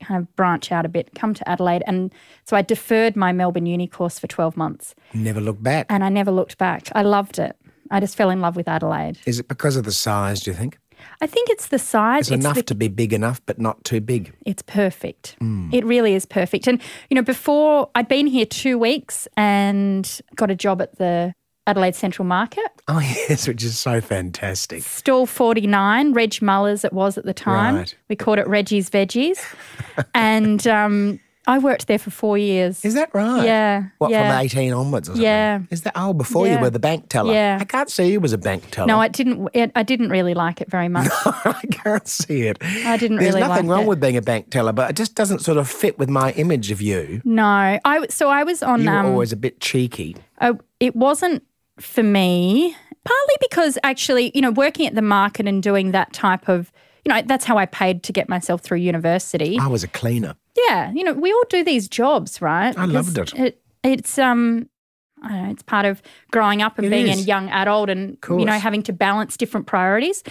kind 0.03 0.19
of 0.19 0.35
branch 0.35 0.71
out 0.71 0.83
a 0.85 0.89
bit, 0.89 1.13
come 1.13 1.33
to 1.35 1.47
Adelaide, 1.47 1.83
and 1.85 2.11
so 2.45 2.57
I 2.57 2.61
deferred 2.63 3.15
my 3.15 3.31
Melbourne 3.31 3.67
Uni 3.67 3.87
course 3.87 4.17
for 4.19 4.27
twelve 4.27 4.57
months, 4.57 4.95
Never 5.13 5.39
looked 5.41 5.61
back. 5.63 5.85
and 5.89 6.03
I 6.03 6.09
never 6.09 6.31
looked 6.31 6.57
back. 6.57 6.87
I 6.95 7.03
loved 7.03 7.37
it. 7.39 7.55
I 7.91 7.99
just 7.99 8.15
fell 8.15 8.29
in 8.29 8.39
love 8.41 8.55
with 8.55 8.67
Adelaide. 8.69 9.19
Is 9.25 9.39
it 9.39 9.47
because 9.49 9.75
of 9.75 9.83
the 9.83 9.91
size, 9.91 10.39
do 10.41 10.51
you 10.51 10.57
think? 10.57 10.77
I 11.21 11.27
think 11.27 11.49
it's 11.49 11.67
the 11.67 11.79
size. 11.79 12.21
It's, 12.21 12.31
it's 12.31 12.43
enough 12.45 12.55
the 12.55 12.63
to 12.63 12.75
be 12.75 12.87
big 12.87 13.13
enough, 13.13 13.41
but 13.45 13.59
not 13.59 13.83
too 13.83 14.01
big. 14.01 14.33
It's 14.45 14.61
perfect. 14.61 15.35
It 15.71 15.85
really 15.85 16.13
is 16.15 16.25
perfect. 16.25 16.67
And, 16.67 16.81
you 17.09 17.15
know, 17.15 17.21
before 17.21 17.89
I'd 17.95 18.07
been 18.07 18.27
here 18.27 18.45
two 18.45 18.77
weeks 18.77 19.27
and 19.37 20.21
got 20.35 20.51
a 20.51 20.55
job 20.55 20.81
at 20.81 20.97
the 20.97 21.33
Adelaide 21.67 21.95
Central 21.95 22.25
Market, 22.25 22.65
Oh, 22.87 22.99
yes, 23.29 23.47
which 23.47 23.63
is 23.63 23.79
so 23.79 24.01
fantastic. 24.01 24.83
stall 24.83 25.25
49, 25.25 26.13
Reg 26.13 26.41
Muller's 26.41 26.83
it 26.83 26.91
was 26.93 27.17
at 27.17 27.25
the 27.25 27.33
time. 27.33 27.75
Right. 27.75 27.95
We 28.09 28.15
called 28.15 28.39
it 28.39 28.47
Reggie's 28.47 28.89
Veggies. 28.89 29.39
and 30.15 30.65
um, 30.67 31.19
I 31.47 31.57
worked 31.57 31.87
there 31.87 31.97
for 31.97 32.11
four 32.11 32.37
years. 32.37 32.85
Is 32.85 32.93
that 32.93 33.09
right? 33.13 33.43
Yeah, 33.45 33.85
What, 33.97 34.11
yeah. 34.11 34.29
from 34.29 34.45
18 34.45 34.73
onwards 34.73 35.09
or 35.09 35.13
something? 35.13 35.23
Yeah. 35.23 35.61
Is 35.71 35.81
that, 35.81 35.93
oh, 35.95 36.13
before 36.13 36.47
you 36.47 36.59
were 36.59 36.69
the 36.69 36.79
bank 36.79 37.09
teller? 37.09 37.33
Yeah. 37.33 37.57
I 37.59 37.65
can't 37.65 37.89
see 37.89 38.11
you 38.11 38.19
was 38.19 38.31
a 38.31 38.37
bank 38.37 38.69
teller. 38.69 38.87
no, 38.87 38.99
I 38.99 39.07
didn't. 39.07 39.49
It, 39.53 39.71
I 39.75 39.83
didn't 39.83 40.09
really 40.09 40.33
like 40.35 40.61
it 40.61 40.69
very 40.69 40.87
much. 40.87 41.07
I 41.25 41.61
can't 41.71 42.07
see 42.07 42.43
it. 42.43 42.57
I 42.61 42.97
didn't 42.97 43.17
really 43.17 43.17
like 43.17 43.17
it. 43.17 43.17
There's 43.19 43.33
really 43.33 43.39
nothing 43.41 43.67
like 43.67 43.75
wrong 43.75 43.85
it. 43.85 43.89
with 43.89 43.99
being 43.99 44.17
a 44.17 44.21
bank 44.21 44.51
teller, 44.51 44.71
but 44.71 44.91
it 44.91 44.95
just 44.95 45.15
doesn't 45.15 45.39
sort 45.39 45.57
of 45.57 45.67
fit 45.67 45.97
with 45.97 46.09
my 46.09 46.31
image 46.33 46.69
of 46.71 46.81
you. 46.81 47.21
no, 47.25 47.79
I 47.83 48.05
so 48.09 48.29
I 48.29 48.43
was 48.43 48.61
on. 48.61 48.83
You 48.83 48.89
were 48.89 48.97
um, 48.97 49.05
always 49.07 49.31
a 49.33 49.37
bit 49.37 49.59
cheeky. 49.59 50.15
Uh, 50.39 50.53
it 50.79 50.95
wasn't 50.95 51.43
for 51.79 52.03
me, 52.03 52.75
partly 53.03 53.35
because 53.39 53.77
actually, 53.83 54.31
you 54.35 54.41
know, 54.41 54.51
working 54.51 54.85
at 54.85 54.93
the 54.95 55.01
market 55.01 55.47
and 55.47 55.63
doing 55.63 55.91
that 55.91 56.13
type 56.13 56.47
of, 56.47 56.71
you 57.05 57.13
know, 57.13 57.21
that's 57.25 57.45
how 57.45 57.57
I 57.57 57.65
paid 57.65 58.03
to 58.03 58.13
get 58.13 58.29
myself 58.29 58.61
through 58.61 58.77
university. 58.79 59.57
I 59.59 59.67
was 59.67 59.83
a 59.83 59.87
cleaner. 59.87 60.35
Yeah, 60.67 60.91
you 60.91 61.03
know, 61.03 61.13
we 61.13 61.31
all 61.31 61.43
do 61.49 61.63
these 61.63 61.87
jobs, 61.87 62.41
right? 62.41 62.77
I 62.77 62.85
loved 62.85 63.15
Because 63.15 63.33
it. 63.33 63.61
It's 63.83 64.19
um, 64.19 64.69
I 65.23 65.29
don't 65.29 65.43
know, 65.43 65.51
it's 65.51 65.63
part 65.63 65.85
of 65.85 66.01
growing 66.31 66.61
up 66.61 66.77
and 66.77 66.87
It 66.87 66.91
being 66.91 67.09
a 67.09 67.15
young 67.15 67.49
adult, 67.49 67.89
and 67.89 68.17
you 68.29 68.45
know, 68.45 68.53
having 68.53 68.83
to 68.83 68.93
balance 68.93 69.37
different 69.37 69.67
priorities 69.67 70.23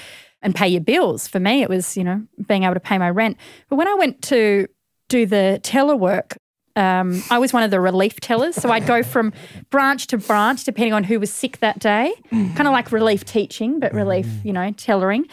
and 0.43 0.55
pay 0.55 0.69
your 0.69 0.81
bills. 0.81 1.27
For 1.27 1.41
me, 1.41 1.63
it 1.63 1.69
was 1.69 1.97
you 1.97 2.05
know 2.05 2.23
being 2.47 2.65
able 2.65 2.75
to 2.75 2.81
pay 2.81 2.99
my 2.99 3.11
rent. 3.11 3.37
But 3.69 3.77
when 3.77 3.89
I 3.89 3.95
went 3.95 4.23
to 4.23 4.69
do 5.11 5.27
the 5.27 5.61
teller 5.63 5.97
work. 5.97 6.37
Um, 6.77 7.23
I 7.31 7.39
was 7.39 7.53
one 7.53 7.65
of 7.65 7.73
the 7.73 7.81
relief 7.81 8.21
tellers, 8.21 8.55
so 8.55 8.71
I'd 8.71 8.87
go 8.87 9.03
from 9.03 9.33
branch 9.71 10.07
to 10.07 10.19
branch 10.19 10.65
depending 10.65 10.93
on 10.95 11.03
who 11.03 11.19
was 11.19 11.31
sick 11.31 11.59
that 11.59 11.81
day, 11.81 12.15
kind 12.31 12.61
of 12.61 12.73
like 12.73 12.93
relief 12.93 13.25
teaching, 13.25 13.81
but 13.81 13.93
relief, 13.93 14.27
you 14.45 14.53
know, 14.53 14.71
tellering. 14.71 15.25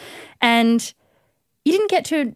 And 0.42 0.92
you 1.68 1.72
didn't 1.78 1.90
get 1.90 2.04
to 2.06 2.34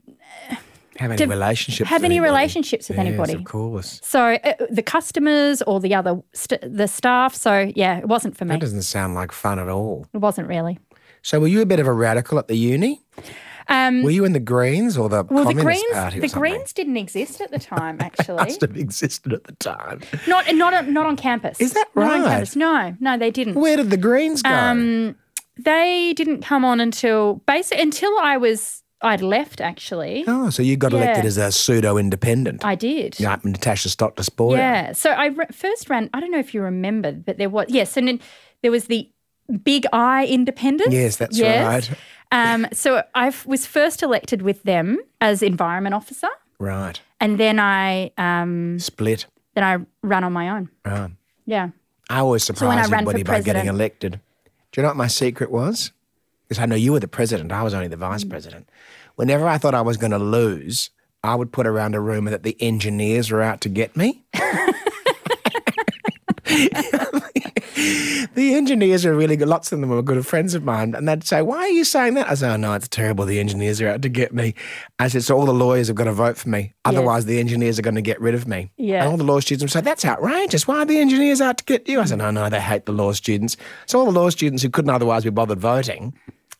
Have 0.96 1.10
any 1.12 1.26
relationships? 1.26 1.88
have 1.90 2.00
with 2.02 2.04
any 2.06 2.16
anybody? 2.16 2.30
relationships 2.30 2.88
with 2.88 2.98
Yes, 2.98 3.06
anybody. 3.06 3.32
Of 3.34 3.44
course. 3.44 4.00
So 4.02 4.34
uh, 4.34 4.52
the 4.70 4.82
customers 4.82 5.62
or 5.62 5.80
the 5.80 5.94
other 5.94 6.22
st- 6.32 6.60
the 6.62 6.86
staff. 6.86 7.34
So 7.34 7.72
yeah, 7.74 7.98
it 7.98 8.06
wasn't 8.08 8.36
for 8.36 8.44
me. 8.44 8.50
That 8.50 8.60
doesn't 8.60 8.82
sound 8.82 9.14
like 9.14 9.32
fun 9.32 9.58
at 9.58 9.68
all. 9.68 10.06
It 10.12 10.18
wasn't 10.18 10.48
really. 10.48 10.78
So 11.22 11.40
were 11.40 11.48
you 11.48 11.60
a 11.62 11.66
bit 11.66 11.80
of 11.80 11.86
a 11.86 11.92
radical 11.92 12.38
at 12.38 12.48
the 12.48 12.56
uni? 12.56 13.00
Um, 13.68 14.02
Were 14.02 14.10
you 14.10 14.24
in 14.24 14.32
the 14.32 14.40
Greens 14.40 14.98
or 14.98 15.08
the 15.08 15.22
well, 15.30 15.44
the 15.44 15.54
Greens 15.54 15.84
Party? 15.92 16.18
the 16.18 16.28
something? 16.28 16.50
Greens 16.50 16.72
didn't 16.72 16.96
exist 16.96 17.40
at 17.40 17.52
the 17.52 17.58
time. 17.74 17.96
must 17.98 18.18
Actually, 18.20 18.56
have 18.60 18.76
existed 18.76 19.32
at 19.32 19.44
the 19.44 19.52
time. 19.52 20.00
not 20.26 20.52
not 20.54 20.74
on- 20.74 20.92
not 20.92 21.06
on 21.06 21.16
campus. 21.16 21.60
Is 21.60 21.72
that 21.74 21.86
Not 21.94 22.12
on 22.12 22.20
right? 22.22 22.28
campus. 22.28 22.56
No, 22.56 22.96
no, 22.98 23.16
they 23.16 23.30
didn't. 23.30 23.54
Where 23.54 23.76
did 23.76 23.90
the 23.90 23.96
Greens 23.96 24.42
go? 24.42 24.50
Um, 24.50 25.14
they 25.56 26.12
didn't 26.16 26.42
come 26.42 26.64
on 26.64 26.80
until 26.80 27.34
basically 27.46 27.82
until 27.84 28.12
I 28.18 28.36
was 28.36 28.81
I'd 29.02 29.20
left. 29.22 29.60
Actually, 29.60 30.24
oh, 30.26 30.50
so 30.50 30.62
you 30.62 30.76
got 30.76 30.92
elected 30.92 31.24
as 31.24 31.36
a 31.36 31.50
pseudo 31.52 31.96
independent. 31.98 32.64
I 32.64 32.74
did. 32.74 33.18
Yeah, 33.20 33.36
Natasha 33.44 33.88
Stott 33.88 34.16
Despoja. 34.16 34.56
Yeah. 34.56 34.92
So 34.92 35.10
I 35.10 35.26
re- 35.26 35.46
first 35.52 35.88
ran. 35.90 36.08
I 36.14 36.20
don't 36.20 36.30
know 36.30 36.38
if 36.38 36.54
you 36.54 36.62
remember, 36.62 37.12
but 37.12 37.38
there 37.38 37.50
was 37.50 37.66
yes, 37.68 37.96
and 37.96 38.08
then 38.08 38.20
there 38.62 38.70
was 38.70 38.84
the 38.86 39.08
Big 39.64 39.86
I 39.92 40.26
Independent. 40.26 40.92
Yes, 40.92 41.16
that's 41.16 41.40
right. 41.40 41.90
Um, 42.30 42.66
so 42.72 43.02
I 43.14 43.26
f- 43.28 43.44
was 43.46 43.66
first 43.66 44.02
elected 44.02 44.40
with 44.42 44.62
them 44.62 44.98
as 45.20 45.42
environment 45.42 45.94
officer, 45.94 46.28
Right. 46.58 46.98
and 47.20 47.38
then 47.38 47.58
I 47.58 48.10
um, 48.16 48.78
Split. 48.78 49.26
then 49.54 49.64
I 49.64 49.84
ran 50.02 50.24
on 50.24 50.32
my 50.32 50.48
own. 50.48 50.70
Right. 50.86 51.10
Yeah. 51.44 51.70
I 52.08 52.20
always 52.20 52.44
surprise 52.44 52.88
for 52.88 52.94
everybody 52.94 53.22
by 53.22 53.42
getting 53.42 53.66
elected. 53.66 54.20
Do 54.70 54.80
you 54.80 54.82
know 54.82 54.88
what 54.90 54.96
my 54.96 55.08
secret 55.08 55.50
was? 55.50 55.92
Because 56.52 56.62
I 56.62 56.66
know 56.66 56.76
you 56.76 56.92
were 56.92 57.00
the 57.00 57.08
president, 57.08 57.50
I 57.50 57.62
was 57.62 57.72
only 57.72 57.88
the 57.88 57.96
vice 57.96 58.24
mm. 58.24 58.30
president. 58.30 58.68
Whenever 59.14 59.48
I 59.48 59.56
thought 59.56 59.74
I 59.74 59.80
was 59.80 59.96
going 59.96 60.10
to 60.10 60.18
lose, 60.18 60.90
I 61.24 61.34
would 61.34 61.50
put 61.50 61.66
around 61.66 61.94
a 61.94 62.00
rumour 62.00 62.30
that 62.30 62.42
the 62.42 62.58
engineers 62.60 63.30
were 63.30 63.40
out 63.40 63.62
to 63.62 63.70
get 63.70 63.96
me. 63.96 64.22
the 68.34 68.54
engineers 68.54 69.06
are 69.06 69.14
really 69.14 69.36
good. 69.36 69.48
Lots 69.48 69.72
of 69.72 69.80
them 69.80 69.88
were 69.88 70.02
good 70.02 70.26
friends 70.26 70.52
of 70.52 70.62
mine. 70.62 70.94
And 70.94 71.08
they'd 71.08 71.24
say, 71.24 71.40
Why 71.40 71.60
are 71.60 71.70
you 71.70 71.84
saying 71.84 72.12
that? 72.14 72.28
I 72.28 72.34
said, 72.34 72.52
Oh, 72.52 72.56
no, 72.56 72.74
it's 72.74 72.86
terrible. 72.86 73.24
The 73.24 73.40
engineers 73.40 73.80
are 73.80 73.88
out 73.88 74.02
to 74.02 74.10
get 74.10 74.34
me. 74.34 74.54
I 74.98 75.08
said, 75.08 75.24
So 75.24 75.38
all 75.38 75.46
the 75.46 75.54
lawyers 75.54 75.86
have 75.86 75.96
got 75.96 76.04
to 76.04 76.12
vote 76.12 76.36
for 76.36 76.50
me. 76.50 76.74
Otherwise, 76.84 77.24
the 77.24 77.40
engineers 77.40 77.78
are 77.78 77.82
going 77.82 77.94
to 77.94 78.02
get 78.02 78.20
rid 78.20 78.34
of 78.34 78.46
me. 78.46 78.72
Yeah. 78.76 79.04
And 79.04 79.10
all 79.10 79.16
the 79.16 79.24
law 79.24 79.40
students 79.40 79.62
would 79.62 79.70
say, 79.70 79.80
That's 79.80 80.04
outrageous. 80.04 80.68
Why 80.68 80.80
are 80.80 80.84
the 80.84 80.98
engineers 80.98 81.40
out 81.40 81.56
to 81.58 81.64
get 81.64 81.88
you? 81.88 81.98
I 82.00 82.04
said, 82.04 82.18
No, 82.18 82.30
no, 82.30 82.50
they 82.50 82.60
hate 82.60 82.84
the 82.84 82.92
law 82.92 83.12
students. 83.12 83.56
So 83.86 83.98
all 83.98 84.04
the 84.04 84.12
law 84.12 84.28
students 84.28 84.62
who 84.62 84.68
couldn't 84.68 84.90
otherwise 84.90 85.24
be 85.24 85.30
bothered 85.30 85.60
voting 85.60 86.12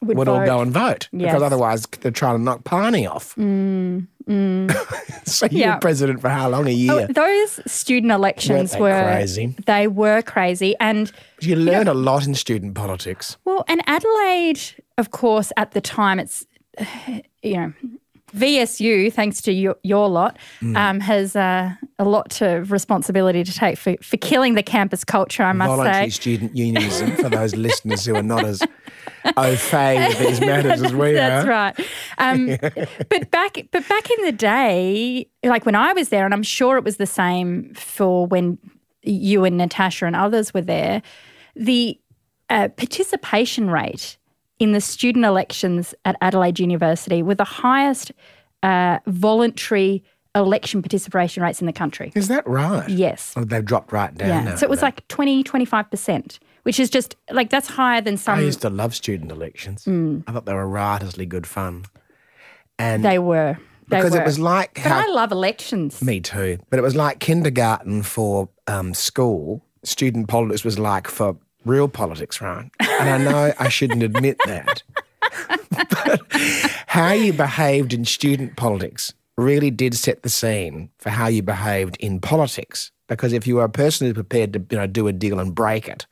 Would 0.03 0.17
would, 0.19 0.29
all 0.29 0.45
go 0.45 0.61
and 0.61 0.73
vote 0.73 1.09
Yes. 1.13 1.29
because 1.31 1.43
otherwise 1.43 1.87
they're 2.01 2.11
trying 2.11 2.37
to 2.39 2.43
knock 2.43 2.65
Pyney 2.65 3.07
off. 3.07 3.35
Mm, 3.37 4.09
mm. 4.29 5.27
so 5.27 5.47
you 5.51 5.67
were 5.67 5.79
president 5.81 6.21
for 6.21 6.29
how 6.29 6.49
long? 6.49 6.67
A 6.67 6.71
Oh, 6.71 6.99
year? 6.99 7.07
those 7.07 7.61
student 7.67 8.13
elections 8.13 8.77
were 8.77 9.03
crazy? 9.05 9.55
They 9.67 9.87
were 9.87 10.21
crazy, 10.23 10.75
and 10.81 11.11
you 11.41 11.57
learn 11.57 11.87
a 11.89 11.95
lot 11.95 12.27
in 12.27 12.35
student 12.35 12.75
politics. 12.75 13.37
well, 13.45 13.65
and 13.69 13.81
Adelaide, 13.87 14.61
of 14.99 15.11
course, 15.13 15.53
at 15.57 15.71
the 15.71 15.81
time, 15.81 16.19
it's 16.19 16.47
you 17.43 17.57
know. 17.57 17.73
VSU, 18.35 19.13
thanks 19.13 19.41
to 19.43 19.53
your, 19.53 19.77
your 19.83 20.09
lot, 20.09 20.39
Mm. 20.61 20.77
um, 20.77 21.01
has 21.01 21.37
uh, 21.37 21.71
a 21.99 22.05
lot 22.05 22.41
of 22.41 22.73
responsibility 22.73 23.45
to 23.45 23.53
take 23.53 23.77
for, 23.79 23.97
for 24.03 24.17
killing 24.17 24.55
the 24.55 24.63
campus 24.63 25.05
culture, 25.05 25.43
I 25.43 25.53
must 25.53 25.69
Voluntary 25.69 26.11
say. 26.11 26.21
student 26.21 26.57
unionism 26.57 27.13
for 27.17 27.29
those 27.39 27.55
listeners 27.55 28.05
who 28.07 28.15
are 28.15 28.23
not 28.23 28.45
as 28.45 28.63
au 29.37 29.55
fait 29.57 30.09
with 30.09 30.19
these 30.19 30.41
matters 30.53 30.83
as 30.83 30.93
we 30.95 31.13
That's 31.13 31.45
are. 31.45 31.49
That's 31.49 31.79
right. 31.79 31.89
Um, 32.19 32.47
but 33.11 33.31
back, 33.31 33.67
but 33.71 33.89
back 33.89 34.11
in 34.11 34.25
the 34.25 34.33
day, 34.33 35.29
like 35.45 35.67
when 35.67 35.75
I 35.75 35.93
was 35.93 36.09
there, 36.09 36.25
and 36.25 36.33
I'm 36.35 36.43
sure 36.43 36.77
it 36.79 36.85
was 36.85 36.97
the 36.97 37.07
same 37.07 37.73
for 37.75 38.27
when 38.27 38.59
you 39.03 39.45
and 39.45 39.57
Natasha 39.59 40.07
and 40.07 40.15
others 40.17 40.55
were 40.55 40.61
there, 40.63 41.03
the 41.57 41.99
uh, 42.51 42.69
participation 42.69 43.69
rate 43.71 44.17
in 44.63 44.71
the 44.71 44.81
student 44.81 45.25
elections 45.25 45.93
at 46.05 46.15
Adelaide 46.21 46.61
University 46.61 47.21
were 47.21 47.35
the 47.35 47.43
highest 47.43 48.13
uh, 48.63 49.01
voluntary 49.09 50.05
election 50.37 50.81
participation 50.81 51.43
rates 51.43 51.61
in 51.61 51.67
the 51.67 51.73
country. 51.73 52.13
Is 52.15 52.29
that 52.29 52.47
right? 52.47 52.89
Yes. 52.89 53.33
Oh, 53.37 53.43
they've 53.43 53.65
dropped 53.65 53.91
right 53.93 54.15
down 54.15 54.29
Yeah. 54.29 54.45
now. 54.45 54.55
So 54.57 54.65
it 54.65 54.71
was 54.71 54.81
like 54.81 55.07
20, 55.09 55.43
25%, 55.43 56.39
which 56.63 56.79
is 56.79 56.89
just 56.91 57.17
like 57.33 57.51
that's 57.51 57.67
higher 57.67 58.01
than 58.01 58.17
some. 58.17 58.39
I 58.39 58.43
used 58.43 58.61
to 58.61 58.71
love 58.71 58.95
student 58.95 59.33
elections. 59.33 59.85
I 59.89 60.31
thought 60.33 60.47
they 60.47 60.55
were 60.55 60.69
riotously 60.69 61.27
good 61.27 61.47
fun. 61.47 61.87
And 62.79 63.05
they 63.05 63.19
were. 63.19 63.59
They 63.89 63.97
because 63.97 64.13
were. 64.13 64.21
it 64.21 64.25
was 64.25 64.39
like 64.39 64.75
But 64.75 64.85
how 64.85 65.01
I 65.01 65.07
love 65.13 65.33
elections. 65.33 66.01
Me 66.01 66.21
too. 66.21 66.59
But 66.71 66.79
it 66.79 66.83
was 66.83 66.95
like 66.95 67.19
kindergarten 67.19 68.05
for 68.05 68.49
um, 68.69 68.95
school. 68.95 69.61
Student 69.83 70.29
politics 70.29 70.63
was 70.65 70.79
like 70.79 71.09
for 71.09 71.37
real 71.65 71.89
politics, 71.89 72.41
right? 72.41 72.71
And 72.81 73.09
I 73.09 73.19
know 73.19 73.53
I 73.59 73.69
shouldn't 73.69 74.03
admit 74.03 74.39
that. 74.47 74.83
but 75.71 76.21
how 76.87 77.13
you 77.13 77.33
behaved 77.33 77.93
in 77.93 78.05
student 78.05 78.57
politics 78.57 79.15
really 79.37 79.71
did 79.71 79.95
set 79.95 80.23
the 80.23 80.29
scene 80.29 80.91
for 80.99 81.11
how 81.11 81.27
you 81.27 81.43
behaved 81.43 81.97
in 81.99 82.21
politics. 82.21 82.91
Because 83.09 83.33
if 83.33 83.47
you 83.47 83.57
were 83.57 83.65
a 83.65 83.69
person 83.69 84.07
who's 84.07 84.15
prepared 84.15 84.53
to, 84.53 84.65
you 84.71 84.79
know, 84.79 84.87
do 84.87 85.07
a 85.07 85.13
deal 85.13 85.39
and 85.39 85.55
break 85.55 85.89
it, 85.89 86.07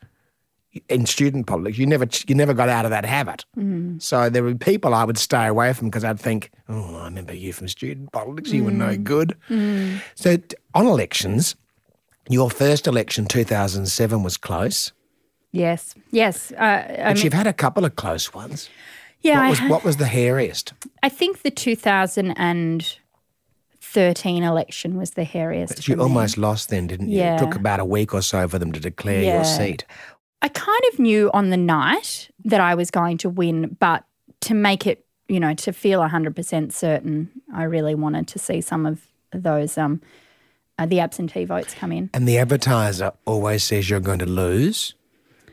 in 0.89 1.05
student 1.07 1.47
politics, 1.47 1.79
you 1.79 1.87
never 1.87 2.07
you 2.29 2.35
never 2.35 2.55
got 2.55 2.69
out 2.69 2.85
of 2.85 2.91
that 2.91 3.05
habit. 3.05 3.45
Mm. 3.57 4.01
So 4.01 4.31
there 4.31 4.43
were 4.43 4.55
people 4.55 4.95
I 4.95 5.05
would 5.05 5.19
stay 5.19 5.47
away 5.47 5.73
from 5.73 5.89
because 5.89 6.05
I'd 6.05 6.21
think, 6.21 6.51
oh, 6.69 6.97
I 6.97 7.05
remember 7.05 7.35
you 7.35 7.53
from 7.53 7.69
student 7.69 8.13
politics. 8.13 8.53
You 8.53 8.65
were 8.65 8.71
no 8.71 8.91
mm. 8.91 9.03
good. 9.03 9.37
Mm. 9.49 10.01
So 10.15 10.37
t- 10.37 10.57
on 10.75 10.87
elections, 10.87 11.57
your 12.29 12.51
first 12.51 12.87
election, 12.87 13.27
2007, 13.27 14.23
was 14.23 14.37
close, 14.37 14.93
Yes, 15.53 15.95
yes. 16.11 16.53
Uh, 16.53 16.57
I 16.63 16.95
but 16.99 17.15
mean, 17.17 17.25
you've 17.25 17.33
had 17.33 17.47
a 17.47 17.53
couple 17.53 17.85
of 17.85 17.97
close 17.97 18.33
ones. 18.33 18.69
yeah, 19.23 19.49
What 19.49 19.61
was 19.61 19.71
what 19.71 19.85
was 19.85 19.97
the 19.97 20.05
hairiest? 20.05 20.73
I 21.03 21.09
think 21.09 21.43
the 21.43 21.51
2013 21.51 24.43
election 24.45 24.97
was 24.97 25.11
the 25.13 25.25
hairiest. 25.25 25.89
You 25.89 25.95
for 25.95 25.99
me. 25.99 26.03
almost 26.05 26.39
lost 26.39 26.69
then, 26.69 26.87
didn't 26.87 27.09
you? 27.09 27.19
Yeah. 27.19 27.37
It 27.37 27.41
took 27.41 27.55
about 27.57 27.81
a 27.81 27.85
week 27.85 28.15
or 28.15 28.23
so 28.23 28.47
for 28.49 28.59
them 28.59 28.73
to 28.73 28.81
declare 28.81 29.23
Yeah. 29.23 29.35
your 29.37 29.45
seat. 29.45 29.85
I 30.43 30.49
kind 30.49 30.81
of 30.93 30.99
knew 30.99 31.31
on 31.35 31.51
the 31.51 31.57
night 31.57 32.31
that 32.45 32.61
I 32.61 32.75
was 32.75 32.91
going 32.91 33.19
to 33.19 33.29
win, 33.29 33.77
but 33.79 34.05
to 34.43 34.55
make 34.55 34.87
it, 34.87 35.05
you 35.29 35.39
know, 35.39 35.53
to 35.55 35.73
feel 35.73 36.01
100% 36.01 36.73
certain, 36.73 37.31
I 37.55 37.65
really 37.65 37.95
wanted 37.95 38.27
to 38.29 38.39
see 38.39 38.61
some 38.63 38.87
of 38.87 39.03
those, 39.33 39.77
um, 39.77 40.01
uh, 40.79 40.87
the 40.87 41.01
absentee 41.01 41.45
votes 41.45 41.75
come 41.75 41.93
in. 41.93 42.09
And 42.15 42.27
the 42.27 42.39
advertiser 42.39 43.13
always 43.27 43.65
says 43.65 43.91
you're 43.91 44.01
going 44.01 44.19
to 44.21 44.27
lose. 44.27 44.95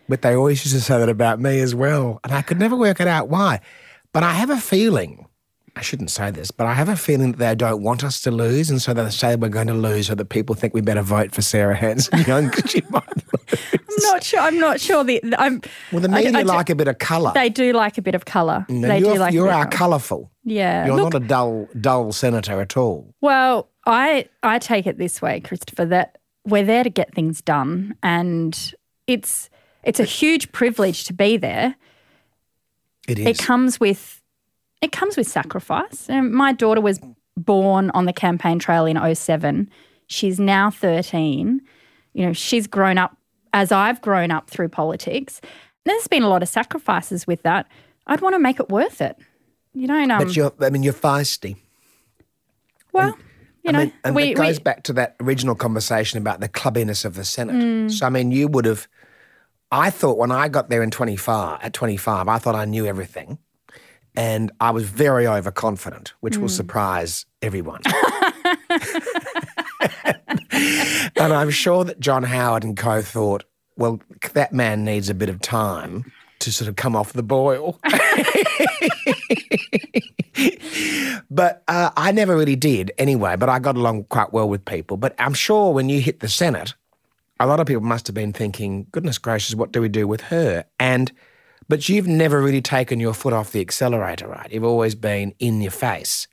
But 0.10 0.22
they 0.22 0.36
always 0.36 0.64
used 0.64 0.76
to 0.76 0.82
say 0.82 0.98
that 1.00 1.10
about 1.10 1.40
me 1.40 1.60
as 1.60 1.76
well. 1.76 2.20
And 2.24 2.34
I 2.34 2.42
could 2.42 2.60
never 2.60 2.76
work 2.76 3.00
it 3.00 3.08
out 3.08 3.30
why. 3.30 3.60
But 4.14 4.24
I 4.24 4.34
have 4.34 4.50
a 4.50 4.58
feeling, 4.58 5.28
I 5.76 5.82
shouldn't 5.82 6.12
say 6.12 6.32
this, 6.32 6.50
but 6.50 6.66
I 6.66 6.74
have 6.74 6.88
a 6.90 6.96
feeling 6.96 7.34
that 7.34 7.38
they 7.40 7.56
don't 7.56 7.84
want 7.84 8.04
us 8.04 8.22
to 8.22 8.32
lose. 8.32 8.70
And 8.70 8.82
so 8.82 8.94
they 8.94 9.10
say 9.10 9.36
we're 9.36 9.50
going 9.50 9.68
to 9.68 9.74
lose 9.74 10.08
so 10.08 10.16
that 10.16 10.26
people 10.30 10.56
think 10.56 10.74
we 10.74 10.82
better 10.82 11.02
vote 11.02 11.34
for 11.36 11.42
Sarah 11.42 11.76
Hanson 11.76 12.20
Young 12.22 12.48
because 12.50 12.72
she 12.72 12.82
might 12.90 13.04
lose. 13.16 13.62
I'm 13.90 14.04
not 14.14 14.24
sure. 14.24 14.40
I'm 14.40 14.60
not 14.60 14.80
sure. 14.80 15.04
The 15.04 15.22
I'm. 15.38 15.62
Well, 15.92 16.02
the 16.02 16.10
I- 16.10 16.24
media 16.24 16.38
I 16.40 16.44
do- 16.44 16.48
like 16.48 16.70
a 16.70 16.76
bit 16.76 16.88
of 16.88 17.00
colour. 17.00 17.32
They 17.34 17.50
do 17.50 17.74
like 17.74 17.98
a 17.98 18.02
bit 18.02 18.16
of 18.16 18.26
colour. 18.26 18.66
And 18.70 18.84
they 18.84 19.00
do 19.00 19.16
like. 19.16 19.34
you're 19.34 19.52
our 19.52 19.68
colourful. 19.68 20.32
Yeah. 20.44 20.86
You're 20.86 20.96
Look, 20.96 21.14
not 21.14 21.22
a 21.24 21.26
dull, 21.28 21.68
dull 21.80 22.12
senator 22.14 22.62
at 22.62 22.78
all. 22.78 23.14
Well, 23.22 23.70
I 23.86 24.30
I 24.44 24.60
take 24.60 24.88
it 24.88 24.98
this 24.98 25.22
way, 25.22 25.42
Christopher, 25.42 25.86
that 25.86 26.18
we're 26.46 26.64
there 26.66 26.84
to 26.84 26.90
get 26.90 27.14
things 27.14 27.42
done, 27.42 27.96
and 28.04 28.74
it's 29.08 29.50
it's 29.88 30.00
a 30.00 30.04
huge 30.04 30.52
privilege 30.52 31.06
to 31.06 31.14
be 31.14 31.38
there. 31.38 31.76
It 33.08 33.20
is. 33.20 33.26
It 33.26 33.38
comes 33.40 33.80
with 33.80 34.22
it 34.82 34.92
comes 34.92 35.18
with 35.18 35.28
sacrifice. 35.28 36.08
And 36.10 36.32
my 36.32 36.54
daughter 36.54 36.82
was 36.82 37.00
born 37.36 37.90
on 37.92 38.06
the 38.06 38.14
campaign 38.14 38.60
trail 38.60 38.86
in 38.86 39.16
07. 39.16 39.70
She's 40.08 40.40
now 40.40 40.70
13. 40.70 41.62
You 42.14 42.26
know, 42.26 42.34
she's 42.34 42.68
grown 42.68 42.98
up 42.98 43.18
as 43.54 43.72
I've 43.72 44.02
grown 44.02 44.30
up 44.30 44.50
through 44.50 44.70
politics. 44.70 45.42
There's 45.86 46.08
been 46.08 46.22
a 46.22 46.30
lot 46.30 46.44
of 46.44 46.50
sacrifices 46.50 47.26
with 47.26 47.42
that. 47.44 47.68
I'd 48.08 48.22
want 48.22 48.36
to 48.36 48.40
make 48.40 48.60
it 48.60 48.70
worth 48.70 49.02
it. 49.02 49.18
You 49.74 49.88
don't 49.88 50.12
um, 50.12 50.24
but 50.24 50.36
you're, 50.36 50.54
I 50.60 50.70
mean, 50.70 50.84
you're 50.84 50.94
feisty. 50.94 51.56
well, 52.92 53.18
you 53.64 53.70
I 53.70 53.72
know, 53.72 53.80
mean, 53.80 53.94
and 54.04 54.16
we, 54.16 54.24
it 54.32 54.36
goes 54.36 54.58
we 54.58 54.64
back 54.64 54.84
to 54.84 54.94
that 54.94 55.16
original 55.22 55.56
conversation 55.56 56.18
about 56.18 56.40
the 56.40 56.50
clubbiness 56.50 57.06
of 57.06 57.16
the 57.16 57.24
Senate. 57.24 57.56
Mm. 57.56 57.92
So, 57.92 58.06
I 58.06 58.10
mean, 58.10 58.32
you 58.32 58.48
would 58.48 58.66
have. 58.66 58.88
I 59.72 59.90
thought 59.90 60.18
when 60.18 60.32
I 60.32 60.48
got 60.48 60.70
there 60.70 60.82
in 60.84 60.92
25, 60.92 61.60
at 61.62 61.74
25, 61.74 62.28
I 62.28 62.38
thought 62.38 62.56
I 62.56 62.66
knew 62.66 62.86
everything. 62.86 63.38
And 64.16 64.52
I 64.60 64.72
was 64.72 64.86
very 64.86 65.28
overconfident, 65.28 66.14
which 66.22 66.38
Mm. 66.38 66.42
will 66.42 66.50
surprise 66.50 67.26
everyone. 67.42 67.82
and 70.52 71.34
I'm 71.34 71.50
sure 71.52 71.84
that 71.84 72.00
John 72.00 72.24
Howard 72.24 72.64
and 72.64 72.76
co 72.76 73.02
thought, 73.02 73.44
well, 73.78 74.00
that 74.34 74.54
man 74.54 74.84
needs 74.84 75.10
a 75.10 75.14
bit 75.14 75.30
of 75.30 75.40
time 75.42 76.12
to 76.40 76.52
sort 76.52 76.68
of 76.68 76.76
come 76.76 76.96
off 76.96 77.14
the 77.14 77.22
boil. 77.24 77.80
but 81.30 81.64
uh, 81.68 81.92
I 81.96 82.12
never 82.12 82.36
really 82.36 82.56
did 82.56 82.92
anyway, 82.98 83.36
but 83.36 83.50
I 83.50 83.60
got 83.60 83.76
along 83.76 84.06
quite 84.06 84.34
well 84.34 84.50
with 84.50 84.66
people. 84.66 84.98
But 84.98 85.14
I'm 85.20 85.34
sure 85.34 85.74
when 85.74 85.90
you 85.90 86.00
hit 86.02 86.20
the 86.22 86.30
Senate, 86.30 86.74
a 87.40 87.48
lot 87.48 87.60
of 87.60 87.68
people 87.68 87.84
must 87.84 88.08
have 88.08 88.14
been 88.14 88.34
thinking, 88.34 88.88
goodness 88.92 89.18
gracious, 89.18 89.56
what 89.56 89.72
do 89.72 89.82
we 89.82 89.90
do 89.90 90.08
with 90.08 90.22
her? 90.22 90.66
And 90.80 91.12
but 91.70 91.90
you've 91.90 92.08
never 92.08 92.42
really 92.42 92.62
taken 92.62 93.00
your 93.00 93.14
foot 93.14 93.34
off 93.34 93.52
the 93.52 93.60
accelerator, 93.60 94.28
right? 94.28 94.52
You've 94.52 94.64
always 94.64 94.96
been 94.96 95.34
in 95.40 95.62
your 95.62 95.72
face. 95.72 96.28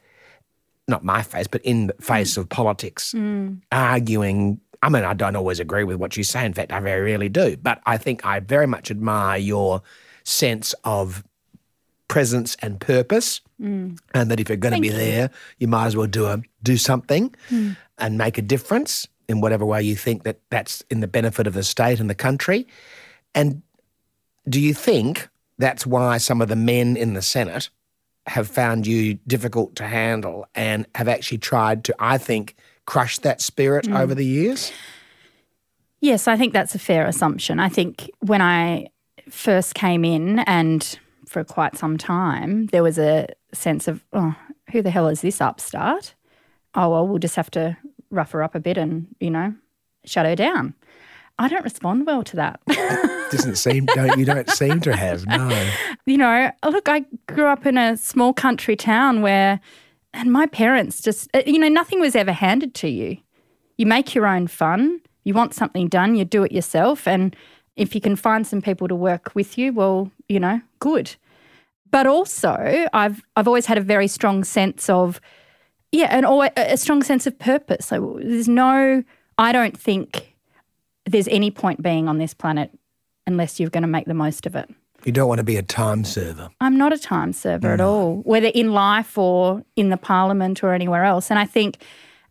Not 0.87 1.03
my 1.03 1.23
face, 1.23 1.47
but 1.47 1.63
in 1.63 1.89
the 1.89 1.95
face 1.95 2.37
of 2.37 2.49
politics, 2.49 3.13
mm. 3.13 3.49
Mm. 3.49 3.61
arguing. 3.73 4.61
I 4.83 4.91
mean, 4.91 5.03
I 5.03 5.15
don't 5.15 5.35
always 5.35 5.61
agree 5.61 5.83
with 5.83 5.97
what 5.97 6.17
you 6.17 6.25
say. 6.25 6.45
In 6.45 6.53
fact, 6.53 6.71
I 6.73 6.79
very 6.81 7.11
rarely 7.11 7.31
do. 7.31 7.57
But 7.57 7.81
I 7.87 7.97
think 7.97 8.25
I 8.25 8.41
very 8.41 8.67
much 8.67 8.91
admire 8.91 9.39
your 9.39 9.83
sense 10.25 10.75
of 10.85 11.25
presence 12.07 12.55
and 12.61 12.79
purpose, 12.81 13.41
mm. 13.61 13.99
and 14.13 14.31
that 14.31 14.41
if 14.41 14.49
you're 14.49 14.59
going 14.59 14.75
to 14.75 14.81
be 14.81 14.91
there, 14.91 15.31
you 15.59 15.69
might 15.69 15.87
as 15.87 15.97
well 15.97 16.07
do 16.07 16.27
a 16.27 16.43
do 16.63 16.77
something 16.77 17.35
and 17.99 18.19
make 18.19 18.37
a 18.37 18.43
difference 18.43 19.09
in 19.29 19.41
whatever 19.41 19.65
way 19.65 19.83
you 19.83 19.97
think 19.97 20.23
that 20.25 20.39
that's 20.51 20.83
in 20.91 21.01
the 21.01 21.07
benefit 21.09 21.47
of 21.47 21.55
the 21.55 21.63
state 21.63 22.01
and 22.01 22.09
the 22.11 22.15
country. 22.15 22.67
And 23.35 23.63
Do 24.49 24.61
you 24.61 24.75
think 24.75 25.29
that's 25.59 25.87
why 25.87 26.19
some 26.19 26.43
of 26.43 26.49
the 26.49 26.57
men 26.57 26.97
in 26.97 27.15
the 27.15 27.23
Senate 27.23 27.71
have 28.27 28.47
found 28.49 28.87
you 28.87 29.15
difficult 29.27 29.75
to 29.77 29.85
handle 29.87 30.47
and 30.55 30.87
have 30.95 31.09
actually 31.09 31.39
tried 31.39 31.85
to, 31.85 31.95
I 31.99 32.19
think, 32.19 32.55
crush 32.87 33.19
that 33.21 33.41
spirit 33.41 33.87
Mm. 33.87 33.99
over 33.99 34.15
the 34.15 34.25
years? 34.27 34.71
Yes, 36.01 36.29
I 36.29 36.37
think 36.37 36.53
that's 36.53 36.75
a 36.75 36.79
fair 36.79 37.07
assumption. 37.07 37.59
I 37.59 37.71
think 37.71 38.11
when 38.21 38.43
I 38.43 38.89
first 39.31 39.75
came 39.75 40.05
in 40.05 40.41
and 40.41 40.99
for 41.27 41.43
quite 41.45 41.77
some 41.79 41.97
time, 41.97 42.67
there 42.67 42.83
was 42.83 42.99
a 42.99 43.29
sense 43.53 43.89
of, 43.89 44.05
oh, 44.13 44.35
who 44.73 44.83
the 44.83 44.91
hell 44.91 45.09
is 45.09 45.23
this 45.23 45.41
upstart? 45.41 46.15
Oh, 46.75 46.91
well, 46.91 47.09
we'll 47.09 47.19
just 47.19 47.37
have 47.37 47.51
to 47.53 47.77
rough 48.15 48.33
her 48.33 48.43
up 48.43 48.55
a 48.55 48.61
bit 48.61 48.79
and, 48.79 49.07
you 49.21 49.31
know, 49.31 49.55
shut 50.05 50.27
her 50.27 50.37
down. 50.37 50.75
I 51.39 51.49
don't 51.49 51.65
respond 51.65 52.07
well 52.07 52.23
to 52.25 52.37
that. 52.37 52.61
Doesn't 53.31 53.57
seem, 53.57 53.87
don't, 53.87 54.19
you 54.19 54.25
don't 54.25 54.49
seem 54.51 54.81
to 54.83 54.95
have, 54.95 55.27
no. 55.27 55.69
you 56.07 56.17
know, 56.17 56.53
look, 56.65 56.89
I 56.89 57.05
grew 57.27 57.47
up 57.47 57.67
in 57.67 57.77
a 57.77 57.97
small 57.97 58.33
country 58.33 58.77
town 58.77 59.23
where, 59.23 59.61
and 60.13 60.33
my 60.33 60.47
parents 60.47 61.01
just, 61.01 61.29
uh, 61.35 61.43
you 61.45 61.59
know, 61.59 61.69
nothing 61.69 62.01
was 62.01 62.15
ever 62.15 62.31
handed 62.31 62.75
to 62.75 62.89
you. 62.89 63.19
You 63.77 63.87
make 63.87 64.15
your 64.15 64.27
own 64.27 64.47
fun. 64.47 65.01
You 65.25 65.35
want 65.35 65.55
something 65.55 65.89
done, 65.89 66.15
you 66.15 66.25
do 66.25 66.45
it 66.45 66.53
yourself. 66.53 67.09
And 67.09 67.35
if 67.77 67.95
you 67.95 68.01
can 68.01 68.15
find 68.15 68.47
some 68.47 68.63
people 68.63 68.87
to 68.89 68.95
work 68.95 69.35
with 69.35 69.59
you, 69.59 69.73
well, 69.73 70.13
you 70.29 70.39
know, 70.39 70.61
good. 70.79 71.17
But 71.91 72.07
also, 72.07 72.87
I've 72.93 73.23
I've 73.37 73.49
always 73.49 73.67
had 73.67 73.79
a 73.79 73.81
very 73.81 74.07
strong 74.07 74.45
sense 74.45 74.89
of, 74.91 75.21
yeah, 75.95 76.09
and 76.11 76.27
always, 76.27 76.51
a 76.57 76.77
strong 76.77 77.03
sense 77.03 77.27
of 77.27 77.39
purpose. 77.39 77.87
So 77.87 78.19
there's 78.21 78.49
no, 78.49 79.05
I 79.39 79.53
don't 79.53 79.79
think 79.79 80.35
there's 81.07 81.29
any 81.29 81.51
point 81.51 81.83
being 81.83 82.09
on 82.09 82.19
this 82.19 82.35
planet 82.35 82.71
unless 83.27 83.61
you're 83.61 83.71
going 83.71 83.83
to 83.83 83.89
make 83.89 84.07
the 84.07 84.15
most 84.15 84.47
of 84.47 84.57
it. 84.57 84.69
You 85.05 85.13
don't 85.13 85.29
want 85.29 85.39
to 85.39 85.45
be 85.45 85.57
a 85.57 85.63
time 85.63 86.05
server. 86.05 86.49
I'm 86.61 86.77
not 86.77 86.93
a 86.93 86.99
time 86.99 87.33
server 87.33 87.73
at 87.73 87.81
mm. 87.81 87.87
all, 87.87 88.17
whether 88.23 88.49
in 88.49 88.73
life 88.73 89.17
or 89.19 89.65
in 89.77 89.91
the 89.91 89.97
parliament 89.97 90.65
or 90.65 90.73
anywhere 90.73 91.05
else. 91.05 91.31
And 91.31 91.39
I 91.39 91.45
think 91.45 91.79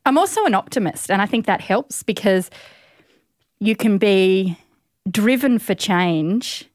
I'm 0.06 0.18
also 0.18 0.44
an 0.46 0.56
optimist, 0.56 1.10
and 1.10 1.22
I 1.22 1.26
think 1.26 1.46
that 1.46 1.62
helps 1.62 2.04
because 2.04 2.50
you 3.60 3.76
can 3.76 3.98
be 3.98 4.58
driven 5.10 5.60
for 5.60 5.76
change 5.76 6.66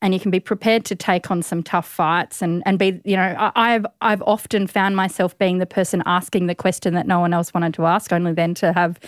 and 0.00 0.14
you 0.14 0.20
can 0.20 0.30
be 0.30 0.40
prepared 0.40 0.84
to 0.86 0.94
take 0.94 1.30
on 1.30 1.42
some 1.42 1.62
tough 1.62 1.88
fights 1.88 2.40
and, 2.40 2.62
and 2.66 2.78
be, 2.78 3.00
you 3.04 3.16
know, 3.16 3.34
I- 3.38 3.52
I've 3.74 3.86
I've 4.00 4.22
often 4.22 4.66
found 4.66 4.94
myself 4.96 5.36
being 5.38 5.58
the 5.58 5.66
person 5.66 6.02
asking 6.06 6.46
the 6.46 6.54
question 6.54 6.94
that 6.94 7.06
no 7.06 7.18
one 7.20 7.32
else 7.34 7.52
wanted 7.52 7.74
to 7.74 7.86
ask, 7.86 8.12
only 8.12 8.32
then 8.32 8.54
to 8.54 8.72
have, 8.72 8.98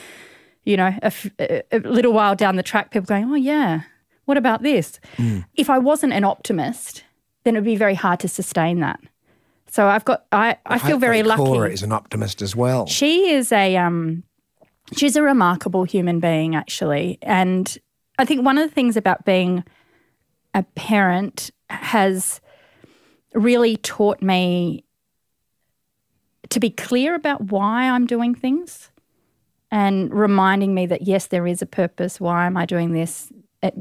you 0.64 0.76
know, 0.76 0.88
a, 1.02 1.06
f- 1.06 1.30
a- 1.38 1.62
a 1.72 1.78
little 1.80 2.12
while 2.12 2.34
down 2.34 2.56
the 2.56 2.62
track, 2.62 2.90
people 2.90 3.06
going, 3.06 3.24
oh 3.30 3.34
yeah, 3.36 3.82
what 4.24 4.36
about 4.36 4.62
this? 4.62 4.98
If 5.54 5.70
I 5.70 5.78
wasn't 5.78 6.12
an 6.12 6.24
optimist, 6.24 7.04
then 7.44 7.54
it 7.56 7.60
would 7.60 7.64
be 7.64 7.76
very 7.76 7.94
hard 7.94 8.20
to 8.20 8.28
sustain 8.28 8.80
that. 8.80 9.00
So 9.68 9.86
I've 9.86 10.04
got, 10.04 10.26
I, 10.32 10.56
I 10.66 10.78
feel 10.80 10.98
very 10.98 11.22
lucky. 11.22 11.42
Cora 11.44 11.70
is 11.70 11.82
an 11.84 11.92
optimist 11.92 12.42
as 12.42 12.56
well. 12.56 12.86
She 12.86 13.30
is 13.30 13.52
a 13.52 13.76
um 13.76 14.24
she's 14.96 15.14
a 15.14 15.22
remarkable 15.22 15.84
human 15.84 16.18
being 16.18 16.56
actually. 16.56 17.18
And 17.22 17.78
I 18.18 18.24
think 18.24 18.44
one 18.44 18.58
of 18.58 18.68
the 18.68 18.74
things 18.74 18.96
about 18.96 19.24
being 19.24 19.62
a 20.54 20.62
parent 20.62 21.50
has 21.68 22.40
really 23.34 23.76
taught 23.76 24.22
me 24.22 24.84
to 26.48 26.60
be 26.60 26.70
clear 26.70 27.14
about 27.14 27.52
why 27.52 27.88
I'm 27.88 28.06
doing 28.06 28.34
things 28.34 28.90
and 29.70 30.12
reminding 30.12 30.74
me 30.74 30.86
that 30.86 31.02
yes, 31.02 31.28
there 31.28 31.46
is 31.46 31.62
a 31.62 31.66
purpose. 31.66 32.20
Why 32.20 32.46
am 32.46 32.56
I 32.56 32.66
doing 32.66 32.92
this? 32.92 33.32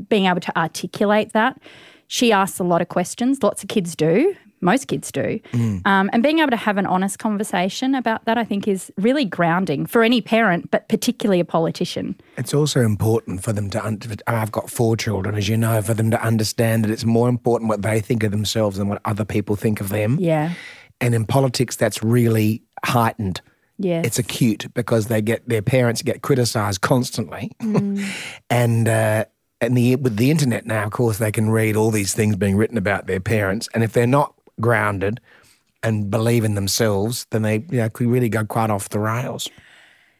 Being 0.07 0.25
able 0.25 0.41
to 0.41 0.57
articulate 0.57 1.33
that. 1.33 1.59
She 2.07 2.31
asks 2.31 2.59
a 2.59 2.63
lot 2.63 2.81
of 2.81 2.89
questions. 2.89 3.41
Lots 3.41 3.63
of 3.63 3.69
kids 3.69 3.95
do. 3.95 4.35
Most 4.61 4.87
kids 4.87 5.11
do. 5.11 5.39
Um, 5.53 6.09
and 6.11 6.21
being 6.21 6.39
able 6.39 6.51
to 6.51 6.57
have 6.57 6.77
an 6.77 6.85
honest 6.85 7.19
conversation 7.19 7.95
about 7.95 8.25
that, 8.25 8.37
I 8.37 8.43
think, 8.43 8.67
is 8.67 8.91
really 8.97 9.25
grounding 9.25 9.85
for 9.85 10.03
any 10.03 10.21
parent, 10.21 10.69
but 10.71 10.87
particularly 10.89 11.39
a 11.39 11.45
politician. 11.45 12.19
It's 12.37 12.53
also 12.53 12.81
important 12.81 13.43
for 13.43 13.53
them 13.53 13.69
to. 13.71 13.85
Un- 13.85 14.01
I've 14.27 14.51
got 14.51 14.69
four 14.69 14.97
children, 14.97 15.35
as 15.35 15.47
you 15.47 15.57
know, 15.57 15.81
for 15.81 15.93
them 15.93 16.11
to 16.11 16.21
understand 16.21 16.83
that 16.83 16.91
it's 16.91 17.05
more 17.05 17.29
important 17.29 17.69
what 17.69 17.81
they 17.81 17.99
think 17.99 18.23
of 18.23 18.31
themselves 18.31 18.77
than 18.77 18.87
what 18.87 19.01
other 19.05 19.25
people 19.25 19.55
think 19.55 19.81
of 19.81 19.89
them. 19.89 20.17
Yeah. 20.19 20.53
And 21.01 21.15
in 21.15 21.25
politics, 21.25 21.75
that's 21.75 22.03
really 22.03 22.63
heightened. 22.85 23.41
Yes. 23.77 24.05
It's 24.05 24.19
acute 24.19 24.67
because 24.73 25.07
they 25.07 25.21
get 25.21 25.47
their 25.47 25.61
parents 25.61 26.01
get 26.01 26.21
criticised 26.21 26.81
constantly, 26.81 27.51
and 28.49 28.89
uh, 28.89 29.23
and 29.61 29.77
the 29.77 29.95
with 29.95 30.17
the 30.17 30.31
internet 30.31 30.65
now, 30.65 30.83
of 30.83 30.91
course, 30.91 31.17
they 31.17 31.31
can 31.31 31.49
read 31.49 31.77
all 31.77 31.89
these 31.89 32.13
things 32.13 32.35
being 32.35 32.57
written 32.57 32.77
about 32.77 33.07
their 33.07 33.21
parents, 33.21 33.69
and 33.73 33.81
if 33.81 33.93
they're 33.93 34.05
not 34.05 34.33
grounded 34.59 35.19
and 35.83 36.09
believe 36.11 36.43
in 36.43 36.55
themselves, 36.55 37.25
then 37.31 37.41
they 37.41 37.65
you 37.69 37.77
know, 37.77 37.89
could 37.89 38.07
really 38.07 38.29
go 38.29 38.45
quite 38.45 38.69
off 38.69 38.89
the 38.89 38.99
rails. 38.99 39.49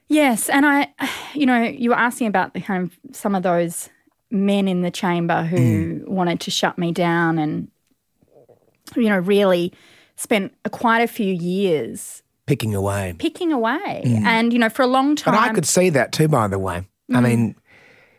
Yes, 0.07 0.49
and 0.49 0.65
I, 0.65 0.93
you 1.33 1.45
know, 1.45 1.61
you 1.63 1.91
were 1.91 1.97
asking 1.97 2.27
about 2.27 2.53
the 2.53 2.61
kind 2.61 2.83
of 2.83 3.15
some 3.15 3.35
of 3.35 3.43
those 3.43 3.89
men 4.31 4.67
in 4.67 4.81
the 4.81 4.91
chamber 4.91 5.43
who 5.43 5.57
mm. 5.57 6.07
wanted 6.07 6.39
to 6.41 6.51
shut 6.51 6.77
me 6.77 6.91
down, 6.91 7.37
and 7.37 7.69
you 8.95 9.09
know, 9.09 9.19
really 9.19 9.73
spent 10.15 10.53
quite 10.71 11.01
a 11.01 11.07
few 11.07 11.33
years 11.33 12.23
Picking 12.45 12.73
away. 12.73 13.15
picking 13.19 13.51
away, 13.51 14.03
mm. 14.05 14.23
and 14.23 14.51
you 14.51 14.57
know, 14.57 14.69
for 14.69 14.81
a 14.81 14.87
long 14.87 15.15
time. 15.15 15.35
But 15.35 15.39
time, 15.39 15.51
I 15.51 15.53
could 15.53 15.67
see 15.67 15.89
that 15.91 16.11
too, 16.11 16.27
by 16.27 16.47
the 16.47 16.57
way. 16.57 16.87
I 17.11 17.13
mm. 17.13 17.55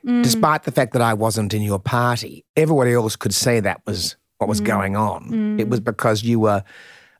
mean, 0.04 0.22
despite 0.22 0.62
the 0.62 0.72
fact 0.72 0.92
that 0.92 1.02
I 1.02 1.14
wasn't 1.14 1.52
in 1.52 1.62
your 1.62 1.80
party, 1.80 2.44
everybody 2.56 2.92
else 2.92 3.16
could 3.16 3.34
see 3.34 3.58
that 3.58 3.80
was 3.86 4.16
what 4.40 4.48
was 4.48 4.60
mm. 4.60 4.66
going 4.66 4.96
on. 4.96 5.58
It 5.60 5.68
was 5.68 5.80
mm. 5.80 5.84
because 5.84 6.22
you 6.22 6.40
were 6.40 6.64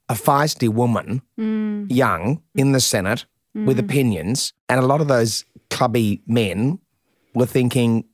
a 0.08 0.14
feisty 0.14 0.68
woman, 0.68 1.20
mm. 1.38 1.86
young, 1.90 2.42
in 2.54 2.72
the 2.72 2.80
Senate, 2.80 3.26
with 3.54 3.78
opinions, 3.78 4.52
and 4.68 4.80
a 4.80 4.86
lot 4.86 5.00
of 5.00 5.08
those 5.08 5.44
clubby 5.70 6.22
men 6.26 6.78
were 7.34 7.46
thinking, 7.46 8.04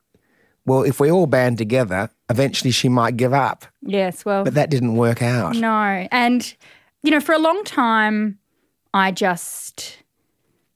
well, 0.64 0.82
if 0.82 0.98
we 0.98 1.10
all 1.10 1.26
band 1.26 1.58
together, 1.58 2.10
eventually 2.28 2.70
she 2.70 2.88
might 2.88 3.16
give 3.16 3.32
up. 3.32 3.64
yes, 3.82 4.24
well, 4.24 4.44
But 4.44 4.54
that 4.54 4.70
didn't 4.70 4.96
work 4.96 5.22
out. 5.22 5.54
No. 5.54 6.06
And, 6.10 6.54
you 7.02 7.10
know, 7.10 7.20
for 7.20 7.34
a 7.34 7.38
long 7.38 7.62
time, 7.64 8.38
I 8.92 9.12
just, 9.12 9.98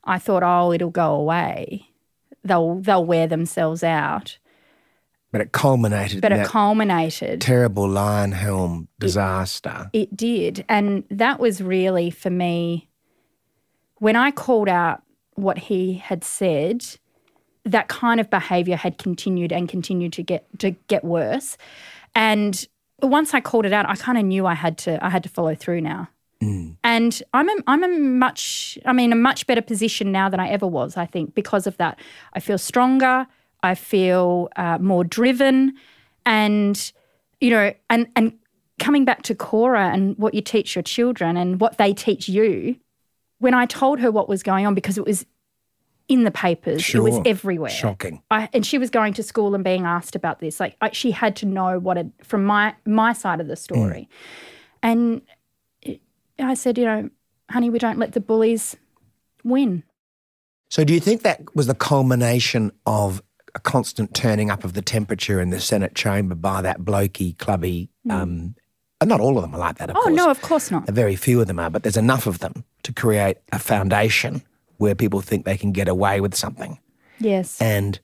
I 0.04 0.18
thought, 0.18 0.42
oh, 0.44 0.72
it'll 0.72 0.90
go 0.90 1.14
away. 1.14 1.88
They'll, 2.44 2.76
they'll 2.76 3.04
wear 3.04 3.26
themselves 3.26 3.82
out. 3.82 4.38
But 5.32 5.40
it 5.40 5.52
culminated 5.52 6.20
But 6.20 6.32
in 6.32 6.40
it 6.40 6.42
that 6.42 6.50
culminated. 6.50 7.40
terrible 7.40 7.86
Leyonhjelm 7.86 8.88
disaster. 8.98 9.88
It 9.92 10.16
did. 10.16 10.64
And 10.68 11.04
that 11.10 11.38
was 11.38 11.62
really 11.62 12.10
for 12.10 12.30
me, 12.30 12.88
when 13.98 14.16
I 14.16 14.32
called 14.32 14.68
out 14.68 15.02
what 15.34 15.58
he 15.58 15.94
had 15.94 16.24
said, 16.24 16.84
that 17.64 17.88
kind 17.88 18.20
of 18.20 18.28
behavior 18.30 18.76
had 18.76 18.98
continued 18.98 19.52
and 19.52 19.68
continued 19.68 20.12
to 20.14 20.22
get 20.22 20.46
to 20.58 20.70
get 20.88 21.04
worse. 21.04 21.56
And 22.14 22.66
once 23.02 23.34
I 23.34 23.40
called 23.40 23.66
it 23.66 23.72
out, 23.72 23.88
I 23.88 23.94
kind 23.94 24.18
of 24.18 24.24
knew 24.24 24.46
I 24.46 24.54
had 24.54 24.78
to 24.78 25.04
I 25.04 25.10
had 25.10 25.22
to 25.22 25.28
follow 25.28 25.54
through 25.54 25.80
now. 25.82 26.08
Mm. 26.42 26.76
And 26.82 27.22
I'm 27.34 27.48
a, 27.48 27.54
I'm 27.66 27.84
a 27.84 27.88
much 27.88 28.78
I'm 28.84 28.98
in 28.98 29.12
a 29.12 29.16
much 29.16 29.46
better 29.46 29.62
position 29.62 30.10
now 30.10 30.28
than 30.28 30.40
I 30.40 30.48
ever 30.48 30.66
was. 30.66 30.96
I 30.96 31.06
think 31.06 31.34
because 31.34 31.66
of 31.66 31.76
that, 31.76 31.98
I 32.32 32.40
feel 32.40 32.58
stronger. 32.58 33.26
I 33.62 33.74
feel 33.74 34.48
uh, 34.56 34.78
more 34.78 35.04
driven, 35.04 35.74
and 36.26 36.92
you 37.40 37.50
know, 37.50 37.72
and 37.88 38.06
and 38.16 38.32
coming 38.78 39.04
back 39.04 39.22
to 39.22 39.34
Cora 39.34 39.90
and 39.90 40.16
what 40.18 40.34
you 40.34 40.40
teach 40.40 40.74
your 40.74 40.82
children 40.82 41.36
and 41.36 41.60
what 41.60 41.78
they 41.78 41.92
teach 41.92 42.28
you. 42.28 42.76
When 43.38 43.54
I 43.54 43.64
told 43.66 44.00
her 44.00 44.10
what 44.10 44.28
was 44.28 44.42
going 44.42 44.66
on, 44.66 44.74
because 44.74 44.98
it 44.98 45.04
was 45.06 45.24
in 46.08 46.24
the 46.24 46.30
papers, 46.30 46.92
it 46.94 46.98
was 46.98 47.20
everywhere. 47.24 47.70
Shocking. 47.70 48.22
I, 48.30 48.48
and 48.52 48.66
she 48.66 48.76
was 48.78 48.90
going 48.90 49.14
to 49.14 49.22
school 49.22 49.54
and 49.54 49.62
being 49.64 49.84
asked 49.86 50.14
about 50.16 50.40
this. 50.40 50.60
Like 50.60 50.76
I, 50.80 50.90
she 50.92 51.10
had 51.10 51.36
to 51.36 51.46
know 51.46 51.78
what 51.78 51.96
it 51.96 52.06
from 52.22 52.44
my 52.44 52.74
my 52.84 53.12
side 53.12 53.40
of 53.40 53.46
the 53.46 53.56
story. 53.56 54.08
And 54.82 55.22
it- 55.82 56.00
I 56.38 56.54
said, 56.54 56.78
you 56.78 56.84
know, 56.84 57.10
honey, 57.50 57.68
we 57.70 57.78
don't 57.78 57.98
let 57.98 58.12
the 58.12 58.20
bullies 58.20 58.76
win. 59.44 59.82
So, 60.70 60.84
do 60.84 60.94
you 60.94 61.00
think 61.00 61.22
that 61.22 61.54
was 61.54 61.66
the 61.66 61.74
culmination 61.74 62.72
of 62.86 63.22
a 63.54 63.60
constant 63.60 64.14
turning 64.14 64.50
up 64.50 64.64
of 64.64 64.74
the 64.74 64.82
temperature 64.82 65.40
in 65.40 65.50
the 65.50 65.60
Senate 65.60 65.94
chamber 65.94 66.34
by 66.34 66.62
that 66.62 66.80
blokey, 66.80 67.36
clubby? 67.38 67.90
Um, 68.08 68.54
and 69.00 69.08
not 69.08 69.20
all 69.20 69.36
of 69.38 69.42
them 69.42 69.54
are 69.54 69.58
like 69.58 69.78
that, 69.78 69.90
of. 69.90 69.96
Oh 69.96 70.02
course. 70.02 70.14
no, 70.14 70.30
of 70.30 70.42
course 70.42 70.70
not. 70.70 70.88
A 70.88 70.92
very 70.92 71.16
few 71.16 71.40
of 71.40 71.46
them 71.46 71.58
are, 71.58 71.70
but 71.70 71.82
there's 71.82 71.96
enough 71.96 72.26
of 72.26 72.40
them 72.40 72.64
to 72.82 72.92
create 72.92 73.38
a 73.52 73.58
foundation 73.58 74.42
where 74.76 74.94
people 74.94 75.20
think 75.20 75.44
they 75.44 75.56
can 75.56 75.72
get 75.72 75.88
away 75.88 76.20
with 76.20 76.34
something. 76.34 76.78
Yes. 77.18 77.60
And 77.60 78.00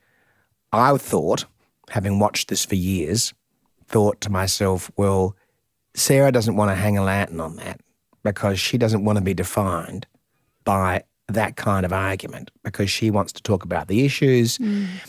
I 0.72 0.96
thought, 0.96 1.44
having 1.90 2.18
watched 2.18 2.48
this 2.48 2.64
for 2.64 2.74
years, 2.74 3.34
thought 3.86 4.20
to 4.22 4.30
myself, 4.30 4.90
well, 4.96 5.36
Sarah 5.94 6.32
doesn't 6.32 6.56
want 6.56 6.70
to 6.70 6.74
hang 6.74 6.98
a 6.98 7.04
lantern 7.04 7.40
on 7.40 7.56
that 7.56 7.80
because 8.22 8.58
she 8.58 8.76
doesn't 8.76 9.04
want 9.04 9.16
to 9.18 9.24
be 9.24 9.34
defined 9.34 10.06
by 10.64 11.04
that 11.28 11.56
kind 11.56 11.84
of 11.84 11.92
argument 11.92 12.50
because 12.62 12.90
she 12.90 13.10
wants 13.10 13.32
to 13.32 13.42
talk 13.42 13.64
about 13.64 13.88
the 13.88 14.04
issues. 14.04 14.58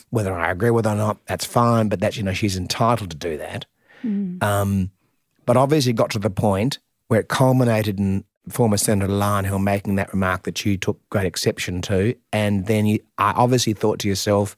Whether 0.10 0.34
I 0.34 0.51
agree 0.51 0.71
with 0.71 0.86
her 0.86 0.91
or 0.91 0.95
not, 0.95 1.25
that's 1.27 1.45
fine, 1.45 1.89
but 1.89 1.99
that's, 1.99 2.17
you 2.17 2.23
know, 2.23 2.34
she's 2.34 2.58
entitled 2.58 3.12
to 3.12 3.17
do 3.17 3.38
that. 3.38 3.65
Um, 4.03 4.91
but 5.45 5.58
obviously 5.58 5.91
it 5.91 5.95
got 5.95 6.12
to 6.12 6.19
the 6.19 6.30
point 6.30 6.80
where 7.08 7.19
it 7.19 7.27
culminated 7.27 7.99
in 7.99 8.23
former 8.49 8.77
Senator 8.77 9.12
Leyonhjelm 9.12 9.63
making 9.63 9.95
that 9.95 10.13
remark 10.13 10.43
that 10.43 10.65
you 10.65 10.77
took 10.77 10.99
great 11.10 11.25
exception 11.25 11.82
to. 11.84 12.15
And 12.32 12.65
then 12.65 12.86
you 12.86 12.99
I 13.17 13.32
obviously 13.32 13.73
thought 13.73 13.99
to 13.99 14.08
yourself, 14.08 14.56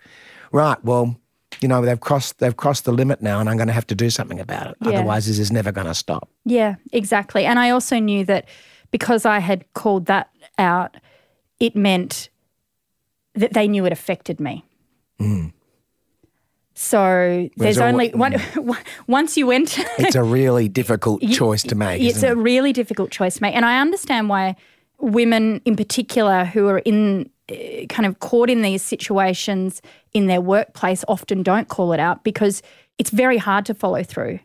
right, 0.51 0.83
well, 0.83 1.15
you 1.61 1.67
know, 1.67 1.81
they've 1.81 1.99
crossed 1.99 2.39
they've 2.39 2.55
crossed 2.55 2.85
the 2.85 2.91
limit 2.91 3.21
now 3.21 3.39
and 3.39 3.49
I'm 3.49 3.57
going 3.57 3.67
to 3.67 3.73
have 3.73 3.87
to 3.87 3.95
do 3.95 4.09
something 4.09 4.39
about 4.39 4.67
it. 4.67 4.77
Yeah. 4.81 4.89
Otherwise 4.89 5.25
this 5.27 5.39
is 5.39 5.51
never 5.51 5.71
going 5.71 5.87
to 5.87 5.95
stop. 5.95 6.29
Yeah, 6.45 6.75
exactly. 6.91 7.45
And 7.45 7.59
I 7.59 7.71
also 7.71 7.99
knew 7.99 8.25
that 8.25 8.47
because 8.91 9.25
I 9.25 9.39
had 9.39 9.65
called 9.73 10.05
that 10.05 10.29
out, 10.57 10.97
it 11.59 11.75
meant 11.75 12.29
that 13.35 13.53
they 13.53 13.67
knew 13.67 13.85
it 13.85 13.91
affected 13.91 14.39
me. 14.39 14.63
So 16.73 17.49
there's 17.57 17.77
all- 17.77 17.89
only 17.89 18.09
one. 18.11 18.35
Once 19.07 19.35
you 19.37 19.51
enter, 19.51 19.83
It's 19.99 20.15
a 20.15 20.23
really 20.23 20.69
difficult 20.69 21.21
choice 21.21 21.63
to 21.63 21.75
make. 21.75 22.01
it's 22.01 22.23
a 22.23 22.29
it? 22.29 22.37
really 22.37 22.71
difficult 22.71 23.11
choice 23.11 23.35
to 23.35 23.41
make, 23.41 23.55
and 23.55 23.65
I 23.65 23.81
understand 23.81 24.29
why 24.29 24.55
women, 24.99 25.61
in 25.65 25.75
particular, 25.75 26.45
who 26.45 26.67
are 26.67 26.79
in 26.79 27.29
uh, 27.51 27.85
kind 27.89 28.05
of 28.05 28.19
caught 28.19 28.49
in 28.49 28.61
these 28.61 28.81
situations 28.81 29.81
in 30.13 30.27
their 30.27 30.39
workplace, 30.41 31.03
often 31.09 31.43
don't 31.43 31.67
call 31.67 31.91
it 31.91 31.99
out 31.99 32.23
because 32.23 32.61
it's 32.97 33.09
very 33.09 33.37
hard 33.37 33.65
to 33.65 33.73
follow 33.73 34.03
through. 34.03 34.39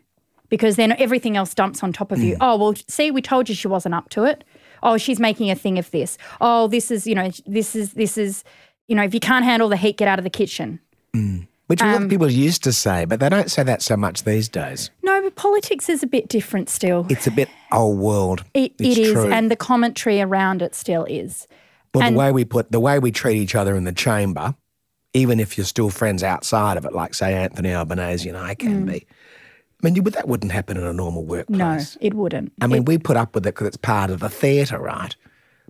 Because 0.49 0.75
then 0.75 0.91
everything 0.99 1.37
else 1.37 1.53
dumps 1.55 1.81
on 1.83 1.91
top 1.93 2.11
of 2.11 2.19
you. 2.19 2.35
Oh 2.41 2.57
well, 2.57 2.75
see, 2.87 3.11
we 3.11 3.21
told 3.21 3.47
you 3.49 3.55
she 3.55 3.67
wasn't 3.67 3.95
up 3.95 4.09
to 4.09 4.25
it. 4.25 4.43
Oh, 4.85 4.97
she's 4.97 5.19
making 5.19 5.51
a 5.51 5.55
thing 5.55 5.77
of 5.79 5.91
this. 5.91 6.17
Oh, 6.39 6.67
this 6.67 6.91
is 6.91 7.05
you 7.05 7.15
know 7.15 7.31
this 7.45 7.75
is 7.75 7.93
this 7.93 8.17
is 8.17 8.43
you 8.87 8.95
know 8.95 9.03
if 9.03 9.13
you 9.13 9.19
can't 9.19 9.43
handle 9.43 9.67
the 9.67 9.77
heat, 9.77 9.97
get 9.97 10.07
out 10.07 10.19
of 10.19 10.23
the 10.23 10.29
kitchen. 10.29 10.79
Which 11.67 11.81
a 11.81 11.85
lot 11.85 11.95
um, 11.95 12.03
of 12.03 12.09
people 12.09 12.29
used 12.29 12.63
to 12.65 12.71
say, 12.71 13.05
but 13.05 13.19
they 13.19 13.27
don't 13.27 13.49
say 13.49 13.63
that 13.63 13.81
so 13.81 13.97
much 13.97 14.23
these 14.23 14.47
days. 14.47 14.91
No, 15.01 15.19
but 15.21 15.35
politics 15.35 15.89
is 15.89 16.03
a 16.03 16.07
bit 16.07 16.27
different 16.27 16.69
still. 16.69 17.07
It's 17.09 17.25
a 17.25 17.31
bit 17.31 17.49
old 17.71 17.97
world. 17.97 18.43
It, 18.53 18.73
it's 18.77 18.97
it 18.97 19.01
is, 19.01 19.23
and 19.25 19.49
the 19.49 19.55
commentary 19.55 20.21
around 20.21 20.61
it 20.61 20.75
still 20.75 21.05
is. 21.05 21.47
Well, 21.93 22.03
And- 22.03 22.15
the 22.15 22.19
way 22.19 22.31
we 22.31 22.45
put 22.45 22.71
the 22.71 22.79
way 22.79 22.99
we 22.99 23.11
treat 23.11 23.37
each 23.37 23.55
other 23.55 23.75
in 23.75 23.85
the 23.85 23.91
chamber, 23.91 24.55
even 25.13 25.39
if 25.39 25.57
you're 25.57 25.65
still 25.65 25.89
friends 25.89 26.21
outside 26.21 26.77
of 26.77 26.85
it, 26.85 26.93
like 26.93 27.15
say 27.15 27.33
Anthony 27.33 27.73
Albanese 27.73 28.29
and 28.29 28.37
I 28.37 28.53
can 28.53 28.85
be. 28.85 29.07
I 29.81 29.87
mean, 29.87 29.95
you, 29.95 30.01
but 30.01 30.13
that 30.13 30.27
wouldn't 30.27 30.51
happen 30.51 30.77
in 30.77 30.83
a 30.83 30.93
normal 30.93 31.25
workplace. 31.25 31.95
No, 31.95 31.99
it 32.01 32.13
wouldn't. 32.13 32.53
I 32.61 32.67
mean, 32.67 32.85
we 32.85 32.97
put 32.97 33.17
up 33.17 33.35
with 33.35 33.45
it 33.45 33.53
because 33.53 33.67
it's 33.67 33.77
part 33.77 34.09
of 34.09 34.19
the 34.19 34.29
theatre, 34.29 34.79
right? 34.79 35.15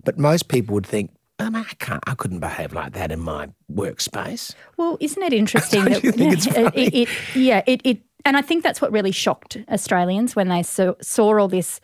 But 0.04 0.18
most 0.18 0.48
people 0.48 0.74
would 0.74 0.86
think, 0.86 1.10
oh, 1.40 1.50
I 1.52 1.64
can't, 1.78 2.02
I 2.06 2.14
couldn't 2.14 2.40
behave 2.40 2.72
like 2.72 2.92
that 2.92 3.10
in 3.10 3.20
my 3.20 3.48
workspace. 3.72 4.54
Well, 4.76 4.96
isn't 5.00 5.22
it 5.22 5.32
interesting 5.34 5.84
that 5.86 6.04
you 6.04 6.12
think 6.12 6.32
it's 6.34 6.46
funny? 6.54 6.70
it, 6.74 6.94
it, 6.94 7.08
yeah, 7.34 7.62
it, 7.66 7.80
it, 7.84 7.98
and 8.24 8.36
I 8.36 8.42
think 8.42 8.62
that's 8.62 8.80
what 8.80 8.92
really 8.92 9.12
shocked 9.12 9.58
Australians 9.68 10.36
when 10.36 10.48
they 10.48 10.62
saw, 10.62 10.94
saw 11.00 11.38
all 11.38 11.48
this 11.48 11.80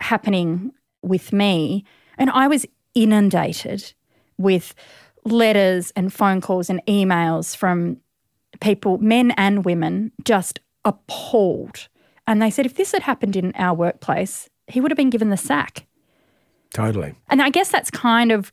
happening 0.00 0.72
with 1.02 1.32
me, 1.32 1.84
and 2.18 2.30
I 2.30 2.48
was 2.48 2.66
inundated 2.94 3.92
with 4.38 4.74
letters 5.24 5.92
and 5.96 6.12
phone 6.12 6.40
calls 6.40 6.70
and 6.70 6.80
emails 6.86 7.56
from 7.56 7.98
people, 8.60 8.98
men 8.98 9.32
and 9.32 9.64
women, 9.64 10.12
just 10.24 10.60
appalled. 10.86 11.88
And 12.26 12.40
they 12.40 12.50
said, 12.50 12.64
if 12.64 12.74
this 12.74 12.92
had 12.92 13.02
happened 13.02 13.36
in 13.36 13.52
our 13.56 13.74
workplace, 13.74 14.48
he 14.66 14.80
would 14.80 14.90
have 14.90 14.96
been 14.96 15.10
given 15.10 15.28
the 15.28 15.36
sack. 15.36 15.86
Totally. 16.72 17.14
And 17.28 17.42
I 17.42 17.50
guess 17.50 17.70
that's 17.70 17.90
kind 17.90 18.32
of 18.32 18.50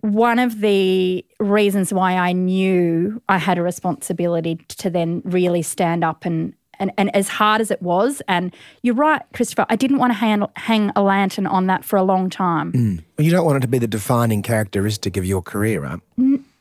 one 0.00 0.38
of 0.38 0.60
the 0.60 1.24
reasons 1.40 1.92
why 1.92 2.16
I 2.16 2.32
knew 2.32 3.22
I 3.28 3.38
had 3.38 3.58
a 3.58 3.62
responsibility 3.62 4.56
to 4.76 4.90
then 4.90 5.22
really 5.24 5.62
stand 5.62 6.04
up 6.04 6.24
and 6.24 6.54
and, 6.80 6.90
and 6.98 7.14
as 7.14 7.28
hard 7.28 7.60
as 7.60 7.70
it 7.70 7.80
was, 7.82 8.20
and 8.26 8.52
you're 8.82 8.96
right, 8.96 9.22
Christopher, 9.32 9.64
I 9.68 9.76
didn't 9.76 9.98
want 9.98 10.10
to 10.10 10.14
hang, 10.14 10.44
hang 10.56 10.90
a 10.96 11.02
lantern 11.02 11.46
on 11.46 11.68
that 11.68 11.84
for 11.84 11.96
a 11.96 12.02
long 12.02 12.28
time. 12.28 12.72
Mm. 12.72 13.04
Well, 13.16 13.24
you 13.24 13.30
don't 13.30 13.44
want 13.44 13.58
it 13.58 13.60
to 13.60 13.68
be 13.68 13.78
the 13.78 13.86
defining 13.86 14.42
characteristic 14.42 15.16
of 15.16 15.24
your 15.24 15.40
career, 15.40 15.82
right? 15.82 16.00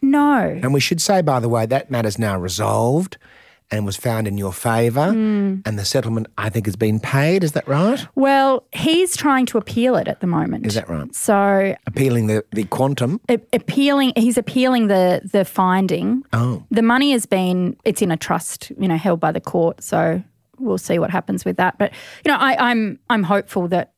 No. 0.04 0.60
And 0.62 0.72
we 0.72 0.80
should 0.80 1.02
say, 1.02 1.24
by 1.24 1.40
the 1.40 1.50
way, 1.50 1.66
that 1.66 1.90
matter's 1.90 2.20
now 2.20 2.38
resolved 2.38 3.18
and 3.72 3.86
was 3.86 3.96
found 3.98 4.28
in 4.28 4.38
your 4.38 4.54
favour. 4.54 5.12
Hmm. 5.12 5.62
And 5.66 5.80
the 5.80 5.86
settlement, 5.86 6.28
I 6.38 6.50
think, 6.50 6.66
has 6.68 6.76
been 6.76 7.00
paid. 7.00 7.44
Is 7.44 7.54
that 7.54 7.68
right? 7.68 8.06
Well, 8.16 8.66
he's 8.72 9.16
trying 9.18 9.46
to 9.48 9.58
appeal 9.58 9.96
it 9.96 10.08
at 10.08 10.20
the 10.20 10.28
moment. 10.28 10.66
Is 10.66 10.76
that 10.76 10.90
right? 10.90 11.14
So 11.16 11.76
Appealing 11.88 12.28
the, 12.28 12.44
the 12.52 12.66
quantum. 12.66 13.20
a- 13.30 13.40
appealing 13.54 14.14
he's 14.16 14.38
appealing 14.38 14.88
the 14.88 15.22
the 15.32 15.46
finding. 15.46 16.24
Oh. 16.34 16.64
The 16.72 16.82
money 16.82 17.12
has 17.12 17.26
been 17.26 17.76
it's 17.84 18.02
in 18.02 18.12
a 18.12 18.18
trust, 18.18 18.72
you 18.80 18.88
know, 18.88 18.98
held 18.98 19.20
by 19.20 19.32
the 19.32 19.42
court. 19.42 19.82
So 19.84 20.22
we'll 20.60 20.78
see 20.78 21.00
what 21.00 21.10
happens 21.10 21.44
with 21.46 21.58
that. 21.58 21.78
But 21.78 21.92
you 22.26 22.32
know, 22.32 22.38
I, 22.38 22.70
I'm 22.72 23.00
I'm 23.10 23.24
hopeful 23.24 23.68
that 23.70 23.90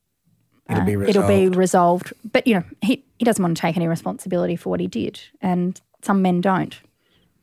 It'll 0.69 0.84
be 0.84 0.95
uh, 0.95 0.99
resolved. 0.99 1.10
it'll 1.10 1.28
be 1.28 1.49
resolved. 1.56 2.13
But 2.32 2.47
you 2.47 2.56
know, 2.56 2.63
he 2.82 3.04
he 3.19 3.25
doesn't 3.25 3.41
want 3.43 3.56
to 3.58 3.62
take 3.62 3.75
any 3.78 3.88
responsibility 3.88 4.56
for 4.56 4.69
what 4.69 4.80
he 4.80 4.88
did, 4.88 5.19
and 5.41 5.80
some 6.01 6.21
men 6.21 6.41
don't. 6.41 6.75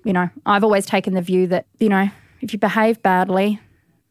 You 0.05 0.13
know, 0.13 0.29
I've 0.47 0.65
always 0.65 0.87
taken 0.87 1.15
the 1.15 1.23
view 1.23 1.47
that 1.49 1.67
you 1.79 1.89
know, 1.89 2.09
if 2.41 2.53
you 2.53 2.59
behave 2.59 3.03
badly, 3.03 3.61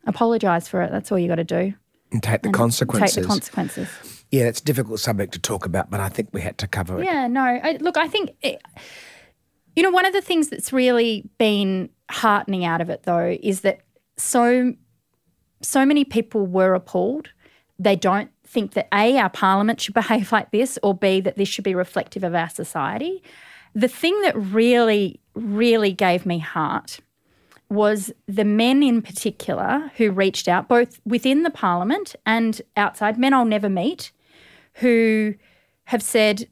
apologise 0.06 0.68
for 0.68 0.82
it. 0.82 0.92
That's 0.92 1.12
all 1.12 1.20
you 1.20 1.28
got 1.28 1.36
to 1.36 1.44
do. 1.44 1.74
and 2.12 2.22
take 2.24 2.42
the 2.42 2.48
And 2.48 2.56
consequences. 2.56 3.16
Take 3.16 3.24
the 3.24 3.28
consequences. 3.28 3.90
yeah, 4.32 4.44
it's 4.44 4.60
a 4.62 4.64
difficult 4.64 5.00
subject 5.00 5.34
to 5.34 5.40
talk 5.40 5.66
about, 5.66 5.90
but 5.90 6.00
I 6.00 6.10
think 6.10 6.30
we 6.32 6.42
had 6.42 6.58
to 6.60 6.68
cover 6.68 7.02
it. 7.02 7.06
Yeah, 7.06 7.28
no. 7.28 7.42
I, 7.42 7.78
look, 7.82 7.98
I 7.98 8.08
think, 8.08 8.32
it, 8.42 8.62
you 9.76 9.84
know, 9.84 9.92
one 9.92 10.06
of 10.06 10.14
the 10.14 10.22
things 10.22 10.50
that's 10.50 10.74
really 10.74 11.30
been 11.38 11.90
heartening 12.10 12.66
out 12.66 12.82
of 12.82 12.90
it, 12.90 13.04
though, 13.04 13.38
is 13.42 13.62
that 13.62 13.82
so, 14.18 14.74
so 15.62 15.86
many 15.86 16.04
people 16.06 16.46
were 16.46 16.74
appalled. 16.74 17.30
They 17.80 17.96
don't 17.96 18.30
think 18.46 18.74
that 18.74 18.88
A, 18.94 19.18
our 19.18 19.30
parliament 19.30 19.80
should 19.82 19.94
behave 20.04 20.32
like 20.32 20.52
this, 20.52 20.78
or 20.84 20.94
B, 20.96 21.22
that 21.22 21.38
this 21.38 21.48
should 21.48 21.64
be 21.64 21.76
reflective 21.76 22.24
of 22.24 22.34
our 22.36 22.50
society. 22.50 23.24
The 23.74 23.88
thing 23.88 24.20
that 24.22 24.36
really, 24.36 25.20
really 25.34 25.94
gave 25.94 26.26
me 26.26 26.40
heart 26.40 27.00
was 27.70 28.12
the 28.28 28.44
men 28.44 28.84
in 28.84 29.02
particular 29.02 29.92
who 29.96 30.12
reached 30.12 30.50
out, 30.50 30.68
both 30.68 31.00
within 31.06 31.44
the 31.44 31.50
parliament 31.50 32.16
and 32.26 32.62
outside, 32.76 33.18
men 33.18 33.34
I'll 33.34 33.46
never 33.46 33.70
meet, 33.70 34.12
who 34.76 35.36
have 35.86 36.04
said, 36.04 36.48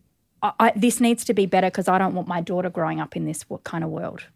this 0.76 1.02
needs 1.02 1.26
to 1.26 1.34
be 1.34 1.46
better 1.46 1.68
because 1.68 1.90
I 1.90 1.98
don't 1.98 2.16
want 2.16 2.30
my 2.30 2.40
daughter 2.40 2.70
growing 2.70 3.02
up 3.02 3.18
in 3.18 3.26
this 3.26 3.44
kind 3.66 3.84
of 3.84 3.90
world. 3.90 4.28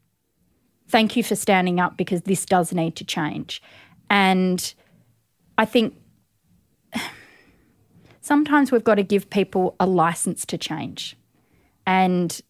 Thank 0.89 1.15
you 1.15 1.23
for 1.23 1.35
standing 1.35 1.79
up 1.79 1.95
because 1.95 2.23
this 2.23 2.45
does 2.45 2.73
need 2.73 2.97
to 2.97 3.05
change. 3.05 3.61
And 4.09 4.73
I 5.57 5.63
think 5.63 5.95
sometimes 8.21 8.73
we've 8.73 8.83
got 8.83 8.95
to 8.95 9.03
give 9.03 9.29
people 9.29 9.77
a 9.79 9.85
license 9.85 10.45
to 10.47 10.57
change. 10.57 11.15
And 11.87 12.41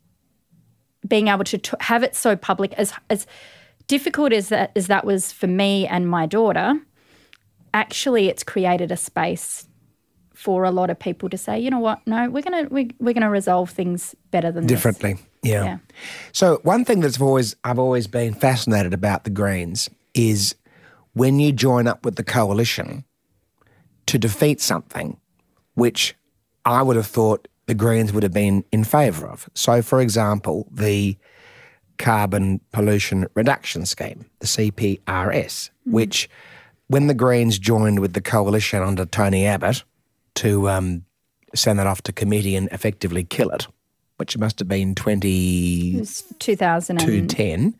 being 1.07 1.27
able 1.27 1.43
to 1.45 1.57
t- 1.57 1.77
have 1.81 2.03
it 2.03 2.15
so 2.15 2.35
public, 2.35 2.73
as, 2.73 2.93
as 3.09 3.27
difficult 3.87 4.33
as 4.33 4.49
that, 4.49 4.71
as 4.75 4.87
that 4.87 5.05
was 5.05 5.31
for 5.31 5.47
me 5.47 5.87
and 5.87 6.09
my 6.09 6.25
daughter, 6.25 6.79
actually 7.73 8.29
it's 8.29 8.43
created 8.43 8.91
a 8.91 8.97
space 8.97 9.67
for 10.33 10.63
a 10.63 10.71
lot 10.71 10.89
of 10.89 10.99
people 10.99 11.29
to 11.29 11.37
say, 11.37 11.59
you 11.59 11.69
know 11.69 11.79
what, 11.79 12.05
no, 12.05 12.29
we're 12.29 12.43
gonna 12.43 12.67
we, 12.69 12.89
we're 12.99 13.13
gonna 13.13 13.29
resolve 13.29 13.69
things 13.69 14.15
better 14.31 14.51
than 14.51 14.67
this." 14.67 14.75
Differently. 14.75 15.17
Yeah. 15.41 15.63
Yeah. 15.63 15.77
So 16.31 16.59
one 16.63 16.85
thing 16.85 16.99
that's 16.99 17.19
always 17.21 17.55
I've 17.63 17.79
always 17.79 18.07
been 18.07 18.33
fascinated 18.33 18.93
about 18.93 19.23
the 19.23 19.29
Greens 19.29 19.89
is 20.13 20.55
when 21.13 21.39
you 21.39 21.51
join 21.51 21.87
up 21.87 22.03
with 22.03 22.15
the 22.15 22.23
coalition 22.23 23.05
to 24.07 24.17
defeat 24.17 24.59
something 24.59 25.17
which 25.75 26.15
I 26.65 26.81
would 26.81 26.95
have 26.95 27.07
thought 27.07 27.47
the 27.65 27.73
Greens 27.73 28.12
would 28.13 28.23
have 28.23 28.34
been 28.34 28.63
in 28.71 28.84
favour 28.84 29.28
of. 29.28 29.49
So 29.54 29.82
for 29.82 30.02
example, 30.02 30.67
the 30.71 31.17
carbon 31.97 32.60
pollution 32.71 33.28
reduction 33.36 33.86
scheme, 33.86 34.26
the 34.39 34.47
CPRS, 34.47 35.69
which 35.86 36.30
when 36.88 37.07
the 37.07 37.14
Greens 37.14 37.57
joined 37.59 37.99
with 37.99 38.14
the 38.14 38.22
coalition 38.22 38.82
under 38.82 39.05
Tony 39.05 39.45
Abbott 39.45 39.84
to 40.36 40.70
um, 40.70 41.05
send 41.55 41.80
that 41.80 41.88
off 41.88 42.01
to 42.03 42.11
committee 42.11 42.55
and 42.55 42.68
effectively 42.72 43.24
kill 43.24 43.49
it, 43.51 43.68
which 44.18 44.38
must 44.38 44.59
have 44.59 44.68
been 44.68 44.95
20, 44.95 45.95
It 45.95 45.99
was 45.99 46.24
2010, 46.39 47.76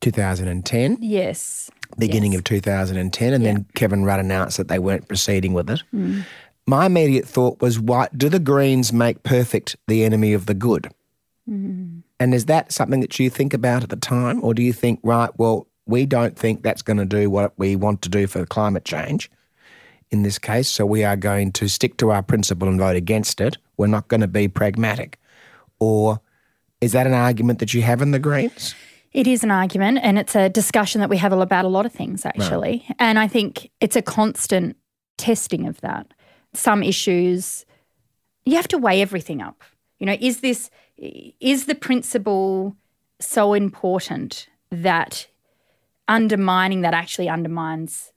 2010, 0.00 0.98
yes. 1.00 1.70
beginning 1.98 2.34
of 2.34 2.44
2010, 2.44 3.32
and 3.32 3.44
then 3.44 3.66
Kevin 3.74 4.04
Rudd 4.04 4.20
announced 4.20 4.56
that 4.58 4.68
they 4.68 4.78
weren't 4.78 5.08
proceeding 5.08 5.52
with 5.52 5.70
it. 5.70 5.82
My 6.66 6.86
immediate 6.86 7.26
thought 7.26 7.60
was, 7.60 7.80
why 7.80 8.08
do 8.16 8.28
the 8.28 8.38
Greens 8.38 8.92
make 8.92 9.22
perfect 9.22 9.76
the 9.88 10.04
enemy 10.04 10.32
of 10.32 10.46
the 10.46 10.54
good? 10.54 10.88
Mm. 11.48 12.02
And 12.20 12.34
is 12.34 12.46
that 12.46 12.70
something 12.70 13.00
that 13.00 13.18
you 13.18 13.28
think 13.28 13.52
about 13.52 13.82
at 13.82 13.88
the 13.88 13.96
time, 13.96 14.42
or 14.44 14.54
do 14.54 14.62
you 14.62 14.72
think, 14.72 15.00
right, 15.02 15.30
well, 15.36 15.66
we 15.86 16.06
don't 16.06 16.38
think 16.38 16.62
that's 16.62 16.82
going 16.82 16.98
to 16.98 17.04
do 17.04 17.28
what 17.28 17.52
we 17.58 17.74
want 17.74 18.02
to 18.02 18.08
do 18.08 18.26
for 18.26 18.46
climate 18.46 18.84
change 18.84 19.28
in 20.12 20.22
this 20.22 20.38
case, 20.38 20.68
so 20.68 20.84
we 20.84 21.02
are 21.04 21.16
going 21.16 21.50
to 21.52 21.68
stick 21.68 21.96
to 21.96 22.10
our 22.10 22.22
principle 22.22 22.68
and 22.68 22.78
vote 22.78 22.96
against 22.96 23.40
it. 23.40 23.56
We're 23.78 23.86
not 23.86 24.08
going 24.08 24.20
to 24.20 24.28
be 24.28 24.46
pragmatic. 24.46 25.18
Or 25.80 26.20
is 26.82 26.92
that 26.92 27.06
an 27.06 27.14
argument 27.14 27.58
that 27.60 27.72
you 27.72 27.82
have 27.82 28.02
in 28.02 28.10
the 28.10 28.18
Greens? 28.18 28.74
It 29.12 29.26
is 29.26 29.42
an 29.42 29.50
argument 29.50 29.98
and 30.02 30.18
it's 30.18 30.36
a 30.36 30.48
discussion 30.48 31.00
that 31.00 31.10
we 31.10 31.16
have 31.16 31.32
about 31.32 31.64
a 31.64 31.68
lot 31.68 31.86
of 31.86 31.92
things, 31.92 32.24
actually. 32.24 32.86
And 32.98 33.18
I 33.18 33.26
think 33.26 33.70
it's 33.80 33.96
a 33.96 34.02
constant 34.02 34.76
testing 35.16 35.66
of 35.66 35.80
that. 35.80 36.12
Some 36.54 36.82
issues, 36.82 37.64
you 38.44 38.56
have 38.56 38.68
to 38.68 38.78
weigh 38.78 39.00
everything 39.00 39.40
up. 39.40 39.62
You 39.98 40.06
know, 40.06 40.16
is 40.20 40.40
this, 40.40 40.70
is 40.96 41.66
the 41.66 41.74
principle 41.74 42.76
so 43.20 43.54
important 43.54 44.48
that 44.70 45.28
undermining 46.08 46.82
that 46.82 46.94
actually 46.94 47.28
undermines 47.28 48.12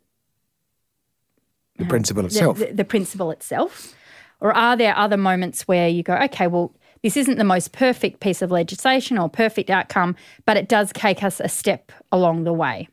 The 1.77 1.85
uh, 1.85 1.89
principle 1.89 2.23
the, 2.23 2.27
itself. 2.27 2.57
the, 2.57 2.73
the 2.73 2.85
principle 2.85 3.31
itself? 3.31 3.93
Or 4.41 4.51
are 4.53 4.75
there 4.75 4.97
other 4.97 5.17
moments 5.17 5.67
where 5.67 5.87
you 5.87 6.03
go, 6.03 6.15
okay, 6.15 6.47
well, 6.47 6.73
this 7.03 7.15
isn't 7.17 7.37
the 7.37 7.43
most 7.43 7.71
perfect 7.71 8.19
piece 8.19 8.41
of 8.41 8.51
legislation 8.51 9.17
or 9.17 9.29
perfect 9.29 9.69
outcome, 9.69 10.15
but 10.45 10.57
it 10.57 10.67
does 10.67 10.91
take 10.93 11.23
us 11.23 11.39
a 11.39 11.47
step 11.47 11.91
along 12.11 12.43
the 12.43 12.53
way. 12.53 12.89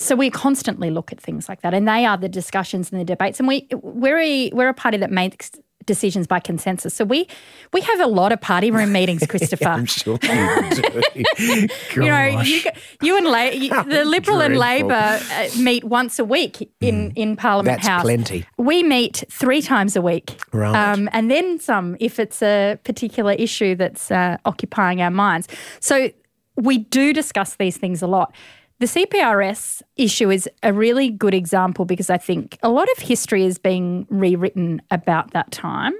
So 0.00 0.16
we 0.16 0.30
constantly 0.30 0.90
look 0.90 1.12
at 1.12 1.20
things 1.20 1.46
like 1.46 1.60
that, 1.60 1.74
and 1.74 1.86
they 1.86 2.06
are 2.06 2.16
the 2.16 2.28
discussions 2.28 2.90
and 2.90 3.00
the 3.00 3.04
debates. 3.04 3.38
And 3.38 3.46
we 3.46 3.68
we're 3.82 4.18
a, 4.18 4.50
we're 4.54 4.70
a 4.70 4.74
party 4.74 4.96
that 4.96 5.10
makes 5.10 5.50
decisions 5.84 6.26
by 6.26 6.40
consensus. 6.40 6.94
So 6.94 7.04
we 7.04 7.28
we 7.74 7.82
have 7.82 8.00
a 8.00 8.06
lot 8.06 8.32
of 8.32 8.40
party 8.40 8.70
room 8.70 8.92
meetings, 8.92 9.26
Christopher. 9.28 9.68
I'm 9.68 9.84
sure 9.84 10.18
you 10.22 10.70
do. 10.70 11.02
you 11.96 12.02
know, 12.02 12.40
you, 12.40 12.62
you 13.02 13.16
and 13.18 13.26
La- 13.26 13.44
you, 13.44 13.68
the 13.84 14.04
Liberal 14.06 14.40
and. 14.40 14.56
Labor 14.56 14.94
uh, 14.94 15.48
meet 15.58 15.84
once 15.84 16.18
a 16.18 16.24
week 16.24 16.70
in, 16.80 17.12
in 17.12 17.36
Parliament 17.36 17.78
That's 17.78 17.88
House. 17.88 18.02
plenty. 18.02 18.46
We 18.56 18.82
meet 18.82 19.24
three 19.30 19.62
times 19.62 19.96
a 19.96 20.02
week. 20.02 20.40
Right. 20.52 20.74
Um, 20.74 21.08
and 21.12 21.30
then 21.30 21.58
some 21.58 21.96
if 22.00 22.18
it's 22.18 22.42
a 22.42 22.78
particular 22.84 23.32
issue 23.32 23.74
that's 23.74 24.10
uh, 24.10 24.38
occupying 24.44 25.00
our 25.02 25.10
minds. 25.10 25.48
So 25.80 26.10
we 26.56 26.78
do 26.78 27.12
discuss 27.12 27.56
these 27.56 27.76
things 27.76 28.02
a 28.02 28.06
lot. 28.06 28.34
The 28.80 28.86
CPRS 28.86 29.82
issue 29.96 30.30
is 30.30 30.48
a 30.62 30.72
really 30.72 31.10
good 31.10 31.34
example 31.34 31.84
because 31.84 32.08
I 32.08 32.16
think 32.16 32.58
a 32.62 32.70
lot 32.70 32.88
of 32.96 32.98
history 33.02 33.44
is 33.44 33.58
being 33.58 34.06
rewritten 34.08 34.80
about 34.90 35.32
that 35.32 35.50
time. 35.52 35.92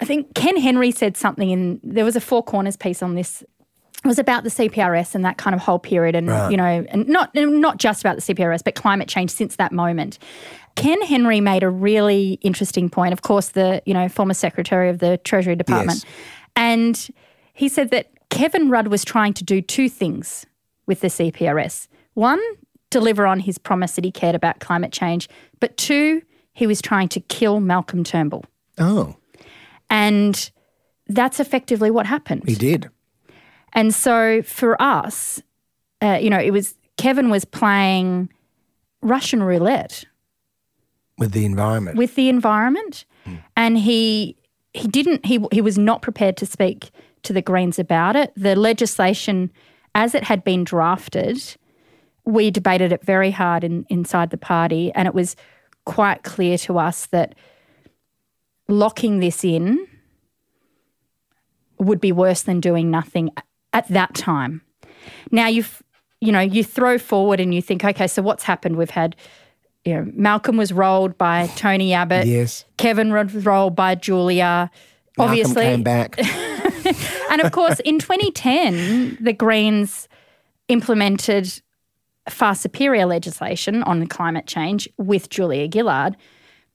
I 0.00 0.04
think 0.04 0.32
Ken 0.34 0.56
Henry 0.56 0.92
said 0.92 1.16
something 1.16 1.50
in 1.50 1.80
there 1.82 2.04
was 2.04 2.14
a 2.14 2.20
Four 2.20 2.44
Corners 2.44 2.76
piece 2.76 3.02
on 3.02 3.16
this 3.16 3.42
it 4.04 4.08
was 4.08 4.18
about 4.18 4.42
the 4.42 4.50
CPRS 4.50 5.14
and 5.14 5.24
that 5.24 5.36
kind 5.38 5.54
of 5.54 5.60
whole 5.60 5.78
period, 5.78 6.16
and 6.16 6.26
you 6.50 6.56
know, 6.56 6.84
and 6.88 7.06
not 7.06 7.30
not 7.34 7.76
just 7.78 8.02
about 8.02 8.16
the 8.16 8.22
CPRS, 8.34 8.64
but 8.64 8.74
climate 8.74 9.08
change 9.08 9.30
since 9.30 9.56
that 9.56 9.70
moment. 9.70 10.18
Ken 10.74 11.00
Henry 11.02 11.40
made 11.40 11.62
a 11.62 11.68
really 11.70 12.32
interesting 12.42 12.88
point. 12.90 13.12
Of 13.12 13.22
course, 13.22 13.50
the 13.50 13.80
you 13.86 13.94
know 13.94 14.08
former 14.08 14.34
Secretary 14.34 14.88
of 14.88 14.98
the 14.98 15.18
Treasury 15.18 15.54
Department, 15.54 16.04
Yes. 16.04 16.12
and 16.56 17.08
he 17.52 17.68
said 17.68 17.90
that 17.90 18.10
Kevin 18.28 18.70
Rudd 18.70 18.88
was 18.88 19.04
trying 19.04 19.34
to 19.34 19.44
do 19.44 19.60
two 19.60 19.88
things 19.88 20.46
with 20.86 21.00
the 21.00 21.08
CPRS. 21.08 21.86
One, 22.14 22.40
deliver 22.90 23.26
on 23.26 23.40
his 23.40 23.58
promise 23.58 23.94
that 23.96 24.04
he 24.04 24.10
cared 24.10 24.34
about 24.34 24.60
climate 24.60 24.92
change, 24.92 25.28
but 25.60 25.76
two, 25.76 26.22
he 26.52 26.66
was 26.66 26.82
trying 26.82 27.08
to 27.08 27.20
kill 27.20 27.60
Malcolm 27.60 28.04
Turnbull, 28.04 28.44
Oh, 28.78 29.16
and 29.90 30.50
that's 31.08 31.40
effectively 31.40 31.90
what 31.90 32.06
happened. 32.06 32.42
he 32.46 32.54
did. 32.54 32.88
And 33.72 33.94
so 33.94 34.42
for 34.42 34.80
us, 34.80 35.42
uh, 36.02 36.18
you 36.20 36.28
know, 36.30 36.38
it 36.38 36.50
was 36.50 36.74
Kevin 36.98 37.30
was 37.30 37.44
playing 37.46 38.28
Russian 39.00 39.42
roulette 39.42 40.04
With 41.18 41.32
the 41.32 41.44
environment. 41.46 41.96
with 41.96 42.14
the 42.14 42.28
environment, 42.28 43.04
and 43.56 43.78
he 43.78 44.36
he 44.74 44.88
didn't 44.88 45.24
he 45.24 45.44
he 45.52 45.60
was 45.62 45.78
not 45.78 46.02
prepared 46.02 46.36
to 46.38 46.46
speak 46.46 46.90
to 47.22 47.32
the 47.32 47.42
Greens 47.42 47.78
about 47.78 48.16
it. 48.16 48.32
The 48.36 48.54
legislation, 48.56 49.50
as 49.94 50.14
it 50.14 50.24
had 50.24 50.44
been 50.44 50.64
drafted, 50.64 51.40
we 52.24 52.50
debated 52.50 52.92
it 52.92 53.04
very 53.04 53.30
hard 53.30 53.64
in, 53.64 53.84
inside 53.88 54.30
the 54.30 54.36
party, 54.36 54.92
and 54.94 55.08
it 55.08 55.14
was 55.14 55.36
quite 55.84 56.22
clear 56.22 56.56
to 56.56 56.78
us 56.78 57.06
that 57.06 57.34
locking 58.68 59.18
this 59.18 59.44
in 59.44 59.86
would 61.78 62.00
be 62.00 62.12
worse 62.12 62.42
than 62.42 62.60
doing 62.60 62.90
nothing 62.90 63.30
at 63.72 63.88
that 63.88 64.14
time. 64.14 64.62
Now 65.30 65.48
you've 65.48 65.82
you 66.20 66.30
know 66.30 66.40
you 66.40 66.62
throw 66.62 66.98
forward 66.98 67.40
and 67.40 67.52
you 67.54 67.60
think, 67.60 67.84
okay, 67.84 68.06
so 68.06 68.22
what's 68.22 68.44
happened? 68.44 68.76
We've 68.76 68.90
had 68.90 69.16
you 69.84 69.94
know 69.94 70.10
Malcolm 70.14 70.56
was 70.56 70.72
rolled 70.72 71.18
by 71.18 71.48
Tony 71.56 71.92
Abbott, 71.92 72.26
yes. 72.26 72.64
Kevin 72.76 73.12
was 73.12 73.34
rolled 73.44 73.74
by 73.74 73.96
Julia. 73.96 74.70
Obviously, 75.18 75.64
came 75.64 75.82
back. 75.82 76.16
and 77.30 77.40
of 77.40 77.52
course, 77.52 77.80
in 77.80 77.98
2010, 77.98 79.18
the 79.20 79.32
Greens 79.32 80.08
implemented 80.68 81.60
far 82.28 82.54
superior 82.54 83.06
legislation 83.06 83.82
on 83.82 84.06
climate 84.06 84.46
change 84.46 84.88
with 84.96 85.28
Julia 85.28 85.68
Gillard, 85.72 86.16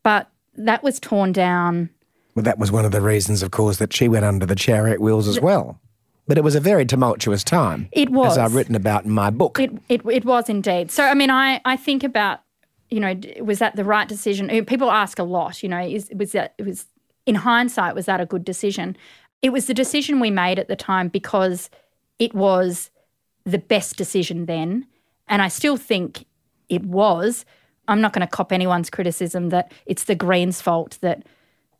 but 0.03 0.29
that 0.55 0.83
was 0.83 0.99
torn 0.99 1.31
down. 1.31 1.89
Well, 2.35 2.43
that 2.43 2.59
was 2.59 2.71
one 2.71 2.85
of 2.85 2.91
the 2.91 3.01
reasons, 3.01 3.41
of 3.41 3.51
course, 3.51 3.77
that 3.77 3.93
she 3.93 4.07
went 4.07 4.25
under 4.25 4.45
the 4.45 4.55
chariot 4.55 4.99
wheels 5.01 5.27
as 5.27 5.39
well. 5.39 5.79
But 6.27 6.37
it 6.37 6.43
was 6.43 6.55
a 6.55 6.59
very 6.59 6.85
tumultuous 6.85 7.43
time. 7.43 7.87
It 7.93 8.09
was. 8.09 8.33
As 8.33 8.37
I've 8.37 8.55
written 8.55 8.75
about 8.75 9.05
in 9.05 9.11
my 9.11 9.29
book. 9.29 9.59
It, 9.59 9.71
it, 9.87 10.01
it 10.05 10.25
was 10.25 10.49
indeed. 10.49 10.91
So, 10.91 11.05
I 11.05 11.13
mean, 11.13 11.31
I, 11.31 11.61
I 11.63 11.77
think 11.77 12.03
about, 12.03 12.41
you 12.89 12.99
know, 12.99 13.15
was 13.39 13.59
that 13.59 13.75
the 13.75 13.85
right 13.85 14.07
decision? 14.07 14.49
Uh, 14.49 14.63
People 14.65 14.91
ask 14.91 15.19
a 15.19 15.23
lot, 15.23 15.63
you 15.63 15.69
know, 15.69 15.79
is, 15.79 16.09
was 16.13 16.33
that, 16.33 16.53
it 16.57 16.65
was, 16.65 16.85
in 17.25 17.35
hindsight, 17.35 17.95
was 17.95 18.07
that 18.07 18.19
a 18.19 18.25
good 18.25 18.43
decision? 18.43 18.97
It 19.41 19.51
was 19.51 19.67
the 19.67 19.73
decision 19.73 20.19
we 20.19 20.31
made 20.31 20.59
at 20.59 20.67
the 20.67 20.75
time 20.75 21.07
because 21.07 21.69
it 22.19 22.33
was 22.33 22.91
the 23.45 23.59
best 23.59 23.95
decision 23.95 24.47
then. 24.47 24.85
And 25.27 25.41
I 25.41 25.47
still 25.49 25.77
think 25.77 26.25
it 26.69 26.83
was. 26.83 27.45
I'm 27.87 28.01
not 28.01 28.13
going 28.13 28.25
to 28.25 28.27
cop 28.27 28.51
anyone's 28.51 28.89
criticism 28.89 29.49
that 29.49 29.71
it's 29.85 30.05
the 30.05 30.15
Greens' 30.15 30.61
fault 30.61 30.97
that 31.01 31.23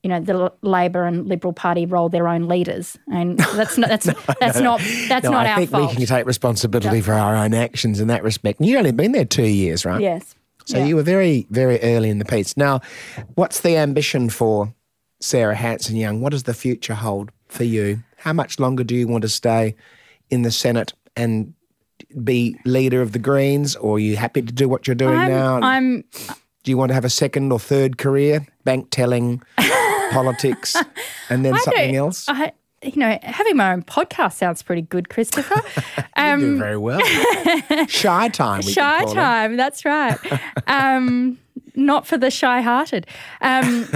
you 0.04 0.10
know 0.10 0.20
the 0.22 0.34
L- 0.34 0.58
Labor 0.62 1.06
and 1.06 1.28
Liberal 1.28 1.54
Party 1.54 1.86
roll 1.86 2.08
their 2.08 2.28
own 2.28 2.48
leaders, 2.48 2.98
and 3.12 3.38
that's 3.40 3.78
not 3.78 3.90
that's 3.90 4.06
that's 4.40 4.60
not 4.60 4.80
that's 5.10 5.24
no, 5.26 5.32
not 5.32 5.46
I 5.46 5.50
our 5.52 5.58
think 5.58 5.72
fault. 5.72 5.90
we 5.90 5.96
can 5.98 6.06
take 6.06 6.26
responsibility 6.26 7.02
for 7.02 7.14
our 7.14 7.36
own 7.36 7.54
actions 7.54 8.00
in 8.00 8.08
that 8.08 8.24
respect. 8.24 8.60
And 8.60 8.70
you've 8.70 8.78
only 8.78 8.92
been 8.92 9.12
there 9.12 9.26
two 9.26 9.44
years, 9.48 9.86
right? 9.86 10.00
yes. 10.02 10.36
So 10.66 10.78
Yeah. 10.78 10.86
you 10.86 10.96
were 10.98 11.04
very, 11.04 11.48
very 11.50 11.80
early 11.82 12.10
in 12.10 12.20
the 12.20 12.26
piece. 12.26 12.58
Now, 12.58 12.82
what's 13.36 13.62
the 13.62 13.78
ambition 13.78 14.30
for 14.30 14.74
Sarah 15.22 15.56
Hanson 15.56 15.96
Young? 15.96 16.20
What 16.22 16.32
does 16.32 16.44
the 16.44 16.54
future 16.54 16.94
hold 16.94 17.32
for 17.48 17.64
you? 17.64 18.04
How 18.18 18.34
much 18.34 18.60
longer 18.60 18.84
do 18.84 18.94
you 18.94 19.08
want 19.08 19.22
to 19.22 19.30
stay 19.30 19.76
in 20.30 20.42
the 20.42 20.52
Senate 20.52 20.94
and 21.16 21.54
be 22.24 22.58
leader 22.66 23.02
of 23.02 23.12
the 23.12 23.20
Greens, 23.20 23.76
or 23.76 23.96
are 23.96 24.00
you 24.00 24.16
happy 24.16 24.42
to 24.42 24.54
do 24.54 24.68
what 24.70 24.88
you're 24.88 24.96
doing 24.96 25.18
I'm, 25.18 25.30
now? 25.30 25.60
I'm 25.62 26.04
do 26.68 26.72
you 26.72 26.78
want 26.78 26.90
to 26.90 26.96
have 26.96 27.06
a 27.06 27.10
second 27.10 27.54
or 27.54 27.60
third 27.60 27.98
career, 27.98 28.46
bank 28.66 28.90
telling, 28.92 29.42
politics, 30.12 30.76
and 31.30 31.46
then 31.46 31.58
something 31.60 31.96
else? 31.96 32.28
I, 32.28 32.52
you 32.84 32.98
know, 32.98 33.18
having 33.24 33.56
my 33.56 33.72
own 33.72 33.84
podcast 33.84 34.34
sounds 34.34 34.64
pretty 34.64 34.82
good, 34.82 35.08
Christopher. 35.08 35.56
You're 36.18 36.38
doing 36.38 36.52
Um, 36.54 36.60
very 36.60 36.78
well. 36.78 37.00
Shy 37.88 38.28
time. 38.28 38.64
We 38.66 38.74
shy 38.74 39.00
call 39.00 39.12
it. 39.12 39.16
time, 39.16 39.56
that's 39.56 39.86
right. 39.86 40.18
Um, 40.68 41.40
not 41.76 42.06
for 42.06 42.18
the 42.18 42.30
shy-hearted. 42.30 43.08
Um, 43.40 43.88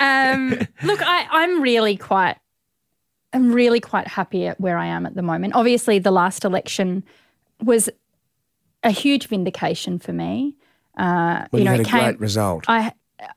um, 0.00 0.58
look, 0.82 1.00
I, 1.02 1.26
I'm 1.30 1.62
really 1.62 1.96
quite, 1.96 2.36
I'm 3.32 3.52
really 3.52 3.80
quite 3.80 4.08
happy 4.08 4.46
at 4.46 4.60
where 4.60 4.76
I 4.76 4.86
am 4.86 5.06
at 5.06 5.14
the 5.14 5.22
moment. 5.22 5.54
Obviously, 5.54 5.98
the 5.98 6.10
last 6.10 6.44
election 6.44 7.04
was 7.62 7.88
a 8.82 8.90
huge 8.90 9.28
vindication 9.28 9.98
for 9.98 10.12
me. 10.12 10.56
Uh, 10.96 11.46
Well, 11.50 11.50
you, 11.52 11.58
you 11.60 11.64
know, 11.64 11.70
had 11.72 11.80
a 11.80 11.84
came, 11.84 12.00
great 12.00 12.20
result. 12.20 12.64
I, 12.68 12.92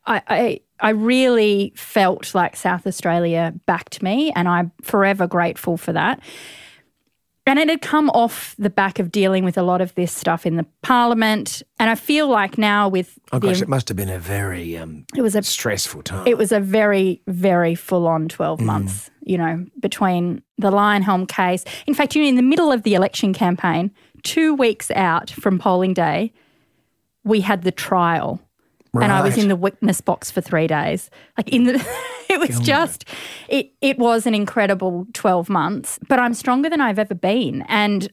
I, 0.06 0.22
I, 0.28 0.60
I 0.80 0.90
really 0.90 1.74
felt 1.76 2.34
like 2.34 2.56
South 2.56 2.88
Australia 2.88 3.54
backed 3.66 4.02
me, 4.02 4.32
and 4.36 4.48
I'm 4.48 4.72
forever 4.82 5.28
grateful 5.28 5.78
for 5.78 5.94
that. 5.94 6.20
And 7.46 7.60
it 7.60 7.68
had 7.68 7.82
come 7.82 8.10
off 8.12 8.56
the 8.58 8.70
back 8.70 9.00
of 9.00 9.12
dealing 9.12 9.44
with 9.44 9.58
a 9.58 9.64
lot 9.64 9.82
of 9.82 9.94
this 9.96 10.14
stuff 10.14 10.46
in 10.46 10.56
the 10.56 10.66
Parliament, 10.82 11.62
and 11.78 11.90
I 11.90 11.96
feel 11.96 12.30
like 12.30 12.58
now 12.58 12.88
with 12.88 13.20
oh 13.34 13.40
the, 13.40 13.48
gosh, 13.48 13.62
it 13.62 13.68
must 13.68 13.90
have 13.90 13.98
been 13.98 14.10
a 14.10 14.18
very 14.18 14.78
um, 14.78 15.06
it 15.16 15.22
was 15.22 15.36
a 15.36 15.44
stressful 15.44 16.04
time. 16.04 16.26
it 16.26 16.38
was 16.38 16.54
a 16.54 16.62
very 16.62 17.22
very 17.28 17.76
full 17.76 18.08
on 18.08 18.30
12 18.30 18.62
months 18.62 19.12
you 19.26 19.38
know 19.38 19.66
between 19.80 20.42
the 20.58 20.72
Leyonhjelm 20.72 21.28
case. 21.28 21.64
In 21.88 21.94
fact 21.94 22.16
you 22.16 22.22
know 22.24 22.30
in 22.30 22.36
the 22.36 22.42
middle 22.42 22.72
of 22.72 22.84
the 22.84 22.94
election 22.94 23.34
campaign 23.34 23.92
2 24.24 24.54
weeks 24.54 24.90
out 24.92 25.30
from 25.30 25.60
polling 25.60 25.94
day 25.94 26.32
we 27.24 27.42
had 27.42 27.64
the 27.64 27.72
trial. 27.72 28.42
And 28.94 29.12
I 29.12 29.22
was 29.22 29.38
in 29.38 29.48
the 29.48 29.56
witness 29.56 30.02
box 30.02 30.30
for 30.30 30.42
3 30.42 30.68
days. 30.68 31.10
Like 31.38 31.50
in 31.50 31.64
the 31.64 31.74
it 32.30 32.40
was 32.40 32.60
just 32.60 33.06
it 33.50 33.72
it 33.82 33.98
was 33.98 34.26
an 34.28 34.34
incredible 34.36 35.08
12 35.14 35.50
months 35.50 36.00
but 36.08 36.20
I'm 36.20 36.34
stronger 36.34 36.70
than 36.70 36.82
I've 36.82 37.00
ever 37.00 37.16
been. 37.16 37.64
And 37.68 38.12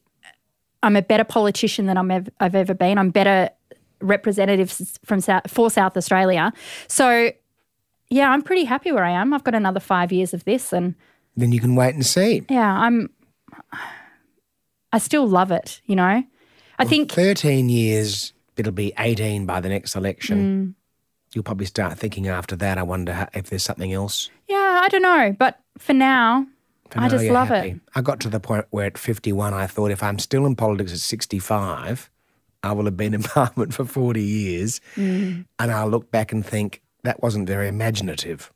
I'm 0.83 0.97
a 0.97 1.03
better 1.03 1.25
politician 1.25 1.87
than 1.87 1.99
I'm 1.99 2.11
ev- 2.11 2.31
I've 2.41 2.55
ever 2.55 2.73
been. 2.73 2.97
I'm 2.97 3.11
better 3.11 3.51
representative 4.01 4.71
s- 4.71 4.99
from 5.05 5.21
South, 5.21 5.43
for 5.51 5.71
South 5.71 5.95
Australia. 5.97 6.53
So, 6.89 7.33
yeah, 8.11 8.31
I'm 8.31 8.43
pretty 8.43 8.65
happy 8.65 8.93
where 8.93 9.05
I 9.05 9.11
am. 9.13 9.33
I've 9.33 9.45
got 9.45 9.55
another 9.55 9.81
five 9.81 10.13
years 10.13 10.35
of 10.35 10.45
this, 10.45 10.73
and 10.73 10.95
then 11.37 11.53
you 11.53 11.61
can 11.61 11.75
wait 11.77 11.95
and 11.95 12.05
see. 12.05 12.45
yeah, 12.51 12.77
I'm 12.79 13.11
I 14.93 14.99
still 14.99 15.27
love 15.27 15.51
it, 15.51 15.81
you 15.87 15.97
know? 15.97 16.23
I 16.79 16.85
think 16.85 17.13
13 17.13 17.69
years, 17.69 18.33
it'll 18.57 18.73
be 18.73 18.93
18 18.99 19.47
by 19.47 19.61
the 19.61 19.69
next 19.69 19.95
election. 19.95 20.39
Mm. 20.39 20.75
You'll 21.35 21.45
probably 21.45 21.67
start 21.67 21.97
thinking 21.99 22.27
after 22.27 22.57
that, 22.57 22.79
I 22.79 22.83
wonder 22.83 23.13
how, 23.13 23.29
if 23.35 23.51
there's 23.51 23.63
something 23.63 23.93
else. 23.93 24.31
Yeah, 24.49 24.81
I 24.83 24.89
don't 24.89 25.03
know. 25.03 25.37
But 25.39 25.61
for 25.79 25.93
now, 25.93 26.47
For 26.91 26.99
I 26.99 27.03
now, 27.03 27.09
just 27.09 27.27
love 27.27 27.49
happy. 27.49 27.69
it. 27.71 27.81
I 27.95 28.01
got 28.01 28.19
to 28.21 28.29
the 28.29 28.41
point 28.41 28.65
where 28.71 28.87
at 28.87 28.99
51, 28.99 29.55
I 29.55 29.67
thought 29.69 29.91
if 29.93 30.03
I'm 30.03 30.19
still 30.19 30.45
in 30.47 30.57
politics 30.57 30.93
at 30.93 30.99
65, 30.99 32.11
I 32.65 32.73
will 32.73 32.87
have 32.87 32.97
been 32.97 33.15
in 33.15 33.23
Parliament 33.25 33.75
for 33.75 33.85
40 33.85 34.21
years. 34.23 34.81
Mm. 34.97 35.45
And 35.61 35.71
I'll 35.71 35.89
look 35.89 36.11
back 36.11 36.33
and 36.33 36.45
think 36.45 36.83
that 37.05 37.22
wasn't 37.22 37.46
very 37.46 37.68
imaginative. 37.68 38.53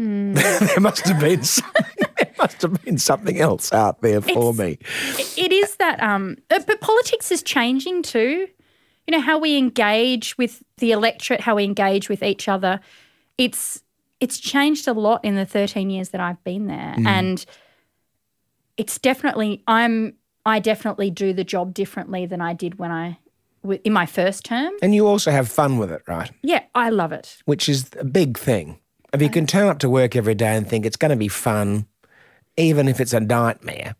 Mm. 0.00 0.34
there 0.68 0.80
must 0.80 1.06
have 1.06 1.20
been 1.20 1.42
something, 1.44 1.84
there 2.18 2.32
must 2.38 2.62
have 2.62 2.84
been 2.84 2.98
something 2.98 3.38
else 3.38 3.72
out 3.72 4.00
there 4.02 4.20
for 4.20 4.30
It's- 4.52 4.58
me. 4.58 4.78
It 5.42 5.52
is 5.52 5.76
that, 5.76 6.02
um, 6.02 6.36
but 6.48 6.80
politics 6.80 7.30
is 7.30 7.42
changing 7.42 8.02
too. 8.02 8.48
You 9.06 9.12
know, 9.12 9.20
how 9.20 9.38
we 9.38 9.56
engage 9.56 10.38
with 10.38 10.62
the 10.78 10.92
electorate, 10.92 11.40
how 11.40 11.56
we 11.56 11.64
engage 11.64 12.08
with 12.08 12.22
each 12.22 12.48
other. 12.48 12.80
It's 13.36 13.82
it's 14.20 14.38
changed 14.38 14.86
a 14.86 14.92
lot 14.92 15.24
in 15.24 15.34
the 15.34 15.44
13 15.44 15.90
years 15.90 16.10
that 16.10 16.20
I've 16.20 16.42
been 16.44 16.68
there. 16.68 16.94
And 17.04 17.44
it's 18.76 18.96
definitely, 19.00 19.64
I'm, 19.66 20.14
I 20.46 20.60
definitely 20.60 21.10
do 21.10 21.32
the 21.32 21.42
job 21.42 21.74
differently 21.74 22.26
than 22.26 22.40
I 22.40 22.52
did 22.54 22.78
when 22.78 22.92
I, 22.92 23.18
in 23.84 23.92
my 23.92 24.06
first 24.06 24.44
term. 24.44 24.72
And 24.82 24.94
you 24.94 25.06
also 25.06 25.30
have 25.30 25.48
fun 25.48 25.78
with 25.78 25.90
it, 25.92 26.02
right? 26.06 26.30
Yeah, 26.42 26.62
I 26.74 26.90
love 26.90 27.12
it. 27.12 27.38
Which 27.44 27.68
is 27.68 27.90
a 27.98 28.04
big 28.04 28.38
thing. 28.38 28.78
If 29.12 29.20
you 29.22 29.28
can 29.28 29.46
turn 29.46 29.68
up 29.68 29.78
to 29.80 29.90
work 29.90 30.16
every 30.16 30.34
day 30.34 30.56
and 30.56 30.66
think 30.68 30.86
it's 30.86 30.96
going 30.96 31.10
to 31.10 31.16
be 31.16 31.28
fun, 31.28 31.86
even 32.56 32.88
if 32.88 33.00
it's 33.00 33.12
a 33.12 33.20
nightmare, 33.20 33.94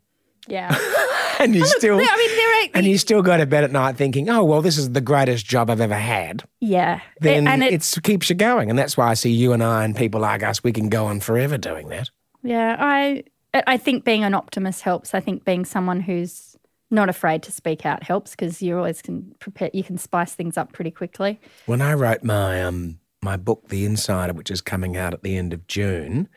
Yeah. 0.49 0.77
and 1.39 1.55
you 1.55 1.67
still 1.79 1.97
I 1.97 1.99
mean, 1.99 2.37
there 2.37 2.49
are, 2.49 2.69
and 2.75 2.87
you 2.87 2.97
still 2.99 3.23
go 3.23 3.37
to 3.37 3.45
bed 3.47 3.65
at 3.65 3.71
night 3.73 3.97
thinking, 3.97 4.31
"Oh 4.31 4.45
well, 4.45 4.63
this 4.63 4.79
is 4.79 4.91
the 4.93 5.01
greatest 5.01 5.45
job 5.47 5.69
I've 5.71 5.81
ever 5.81 5.95
had." 5.95 6.45
yeah. 6.61 7.01
Then 7.21 7.47
and 7.47 7.63
it 7.63 7.87
keeps 8.03 8.31
you 8.31 8.37
going, 8.37 8.71
and 8.71 8.79
that's 8.79 8.97
why 8.97 9.09
I 9.09 9.15
see 9.15 9.31
you 9.33 9.53
and 9.53 9.63
I 9.63 9.85
and 9.85 9.95
people 9.95 10.21
like 10.21 10.43
us. 10.43 10.65
We 10.65 10.73
can 10.73 10.89
go 10.89 11.07
on 11.07 11.21
forever 11.21 11.59
doing 11.59 11.89
that. 11.89 12.09
Yeah, 12.43 12.77
I 12.79 13.25
I 13.67 13.77
think 13.77 14.05
being 14.05 14.25
an 14.25 14.35
optimist 14.35 14.83
helps. 14.83 15.15
I 15.15 15.21
think 15.21 15.45
being 15.45 15.65
someone 15.65 16.01
who's 16.01 16.52
not 16.93 17.09
afraid 17.09 17.43
to 17.45 17.53
speak 17.53 17.85
out 17.85 18.03
helps 18.05 18.33
because 18.33 18.63
you 18.63 18.77
always 18.77 19.03
can 19.03 19.35
prepare. 19.41 19.71
You 19.73 19.83
can 19.83 19.99
spice 19.99 20.35
things 20.35 20.57
up 20.57 20.73
pretty 20.73 20.91
quickly. 20.91 21.41
When 21.67 21.81
I 21.81 21.95
wrote 21.95 22.23
my 22.23 22.63
um 22.63 22.99
my 23.23 23.37
book, 23.37 23.69
The 23.69 23.85
Insider, 23.85 24.33
which 24.33 24.51
is 24.51 24.61
coming 24.61 24.97
out 24.97 25.15
at 25.15 25.23
the 25.23 25.37
end 25.37 25.53
of 25.53 25.67
June, 25.67 26.29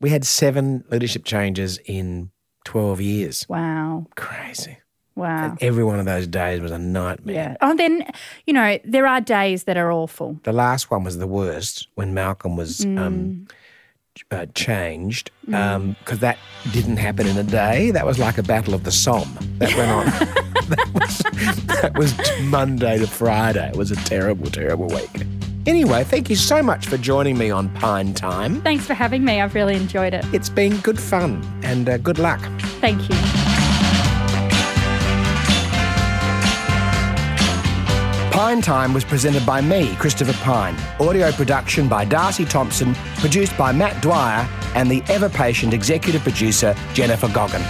we 0.00 0.10
had 0.10 0.24
seven 0.24 0.84
leadership 0.90 1.24
changes 1.24 1.78
in 1.84 2.30
twelve 2.64 3.00
years. 3.00 3.46
Wow, 3.48 4.06
Crazy. 4.16 4.78
wow. 5.16 5.56
Every 5.60 5.84
one 5.84 5.98
of 5.98 6.06
those 6.06 6.26
days 6.26 6.60
was 6.60 6.70
a 6.70 6.78
nightmare. 6.78 7.34
Yeah. 7.34 7.56
Oh, 7.60 7.76
then 7.76 8.04
you 8.46 8.52
know 8.52 8.78
there 8.84 9.06
are 9.06 9.20
days 9.20 9.64
that 9.64 9.76
are 9.76 9.92
awful. 9.92 10.38
The 10.44 10.52
last 10.52 10.90
one 10.90 11.04
was 11.04 11.18
the 11.18 11.26
worst 11.26 11.88
when 11.96 12.14
Malcolm 12.14 12.56
was 12.56 12.84
um, 12.84 13.46
uh, 14.30 14.46
changed 14.54 15.30
because 15.46 16.18
that 16.20 16.38
didn't 16.72 16.96
happen 16.96 17.26
in 17.26 17.36
a 17.36 17.42
day. 17.42 17.90
That 17.90 18.06
was 18.06 18.18
like 18.18 18.38
a 18.38 18.42
battle 18.42 18.74
of 18.74 18.84
the 18.84 18.92
Somme. 18.92 19.36
That 19.58 19.74
went 19.76 19.90
on. 19.90 20.06
that, 20.68 20.90
was, 20.94 21.18
that 21.66 21.92
was 21.96 22.42
Monday 22.42 22.98
to 22.98 23.06
Friday. 23.06 23.68
It 23.68 23.76
was 23.76 23.90
a 23.90 23.96
terrible, 23.96 24.50
terrible 24.50 24.88
week. 24.88 25.26
Anyway, 25.66 26.02
thank 26.04 26.28
you 26.28 26.36
so 26.36 26.62
much 26.62 26.86
for 26.86 26.96
joining 26.96 27.38
me 27.38 27.50
on 27.50 27.68
Pyne 27.74 28.14
Time. 28.14 28.60
Thanks 28.62 28.84
for 28.84 28.94
having 28.94 29.24
me. 29.24 29.40
I've 29.40 29.54
really 29.54 29.76
enjoyed 29.76 30.12
it. 30.12 30.24
It's 30.32 30.48
been 30.48 30.76
good 30.78 30.98
fun 30.98 31.42
and 31.62 31.88
uh, 31.88 31.98
good 31.98 32.18
luck. 32.18 32.40
Thank 32.80 33.08
you. 33.08 33.41
Pyne 38.32 38.62
Time 38.62 38.94
was 38.94 39.04
presented 39.04 39.44
by 39.44 39.60
me, 39.60 39.94
Christopher 39.96 40.32
Pyne. 40.42 40.74
Audio 40.98 41.30
production 41.32 41.86
by 41.86 42.06
Darcy 42.06 42.46
Thompson, 42.46 42.94
produced 43.18 43.54
by 43.58 43.72
Matt 43.72 44.02
Dwyer 44.02 44.48
and 44.74 44.90
the 44.90 45.02
ever 45.10 45.28
patient 45.28 45.74
executive 45.74 46.22
producer, 46.22 46.74
Jennifer 46.94 47.28
Goggin. 47.28 47.62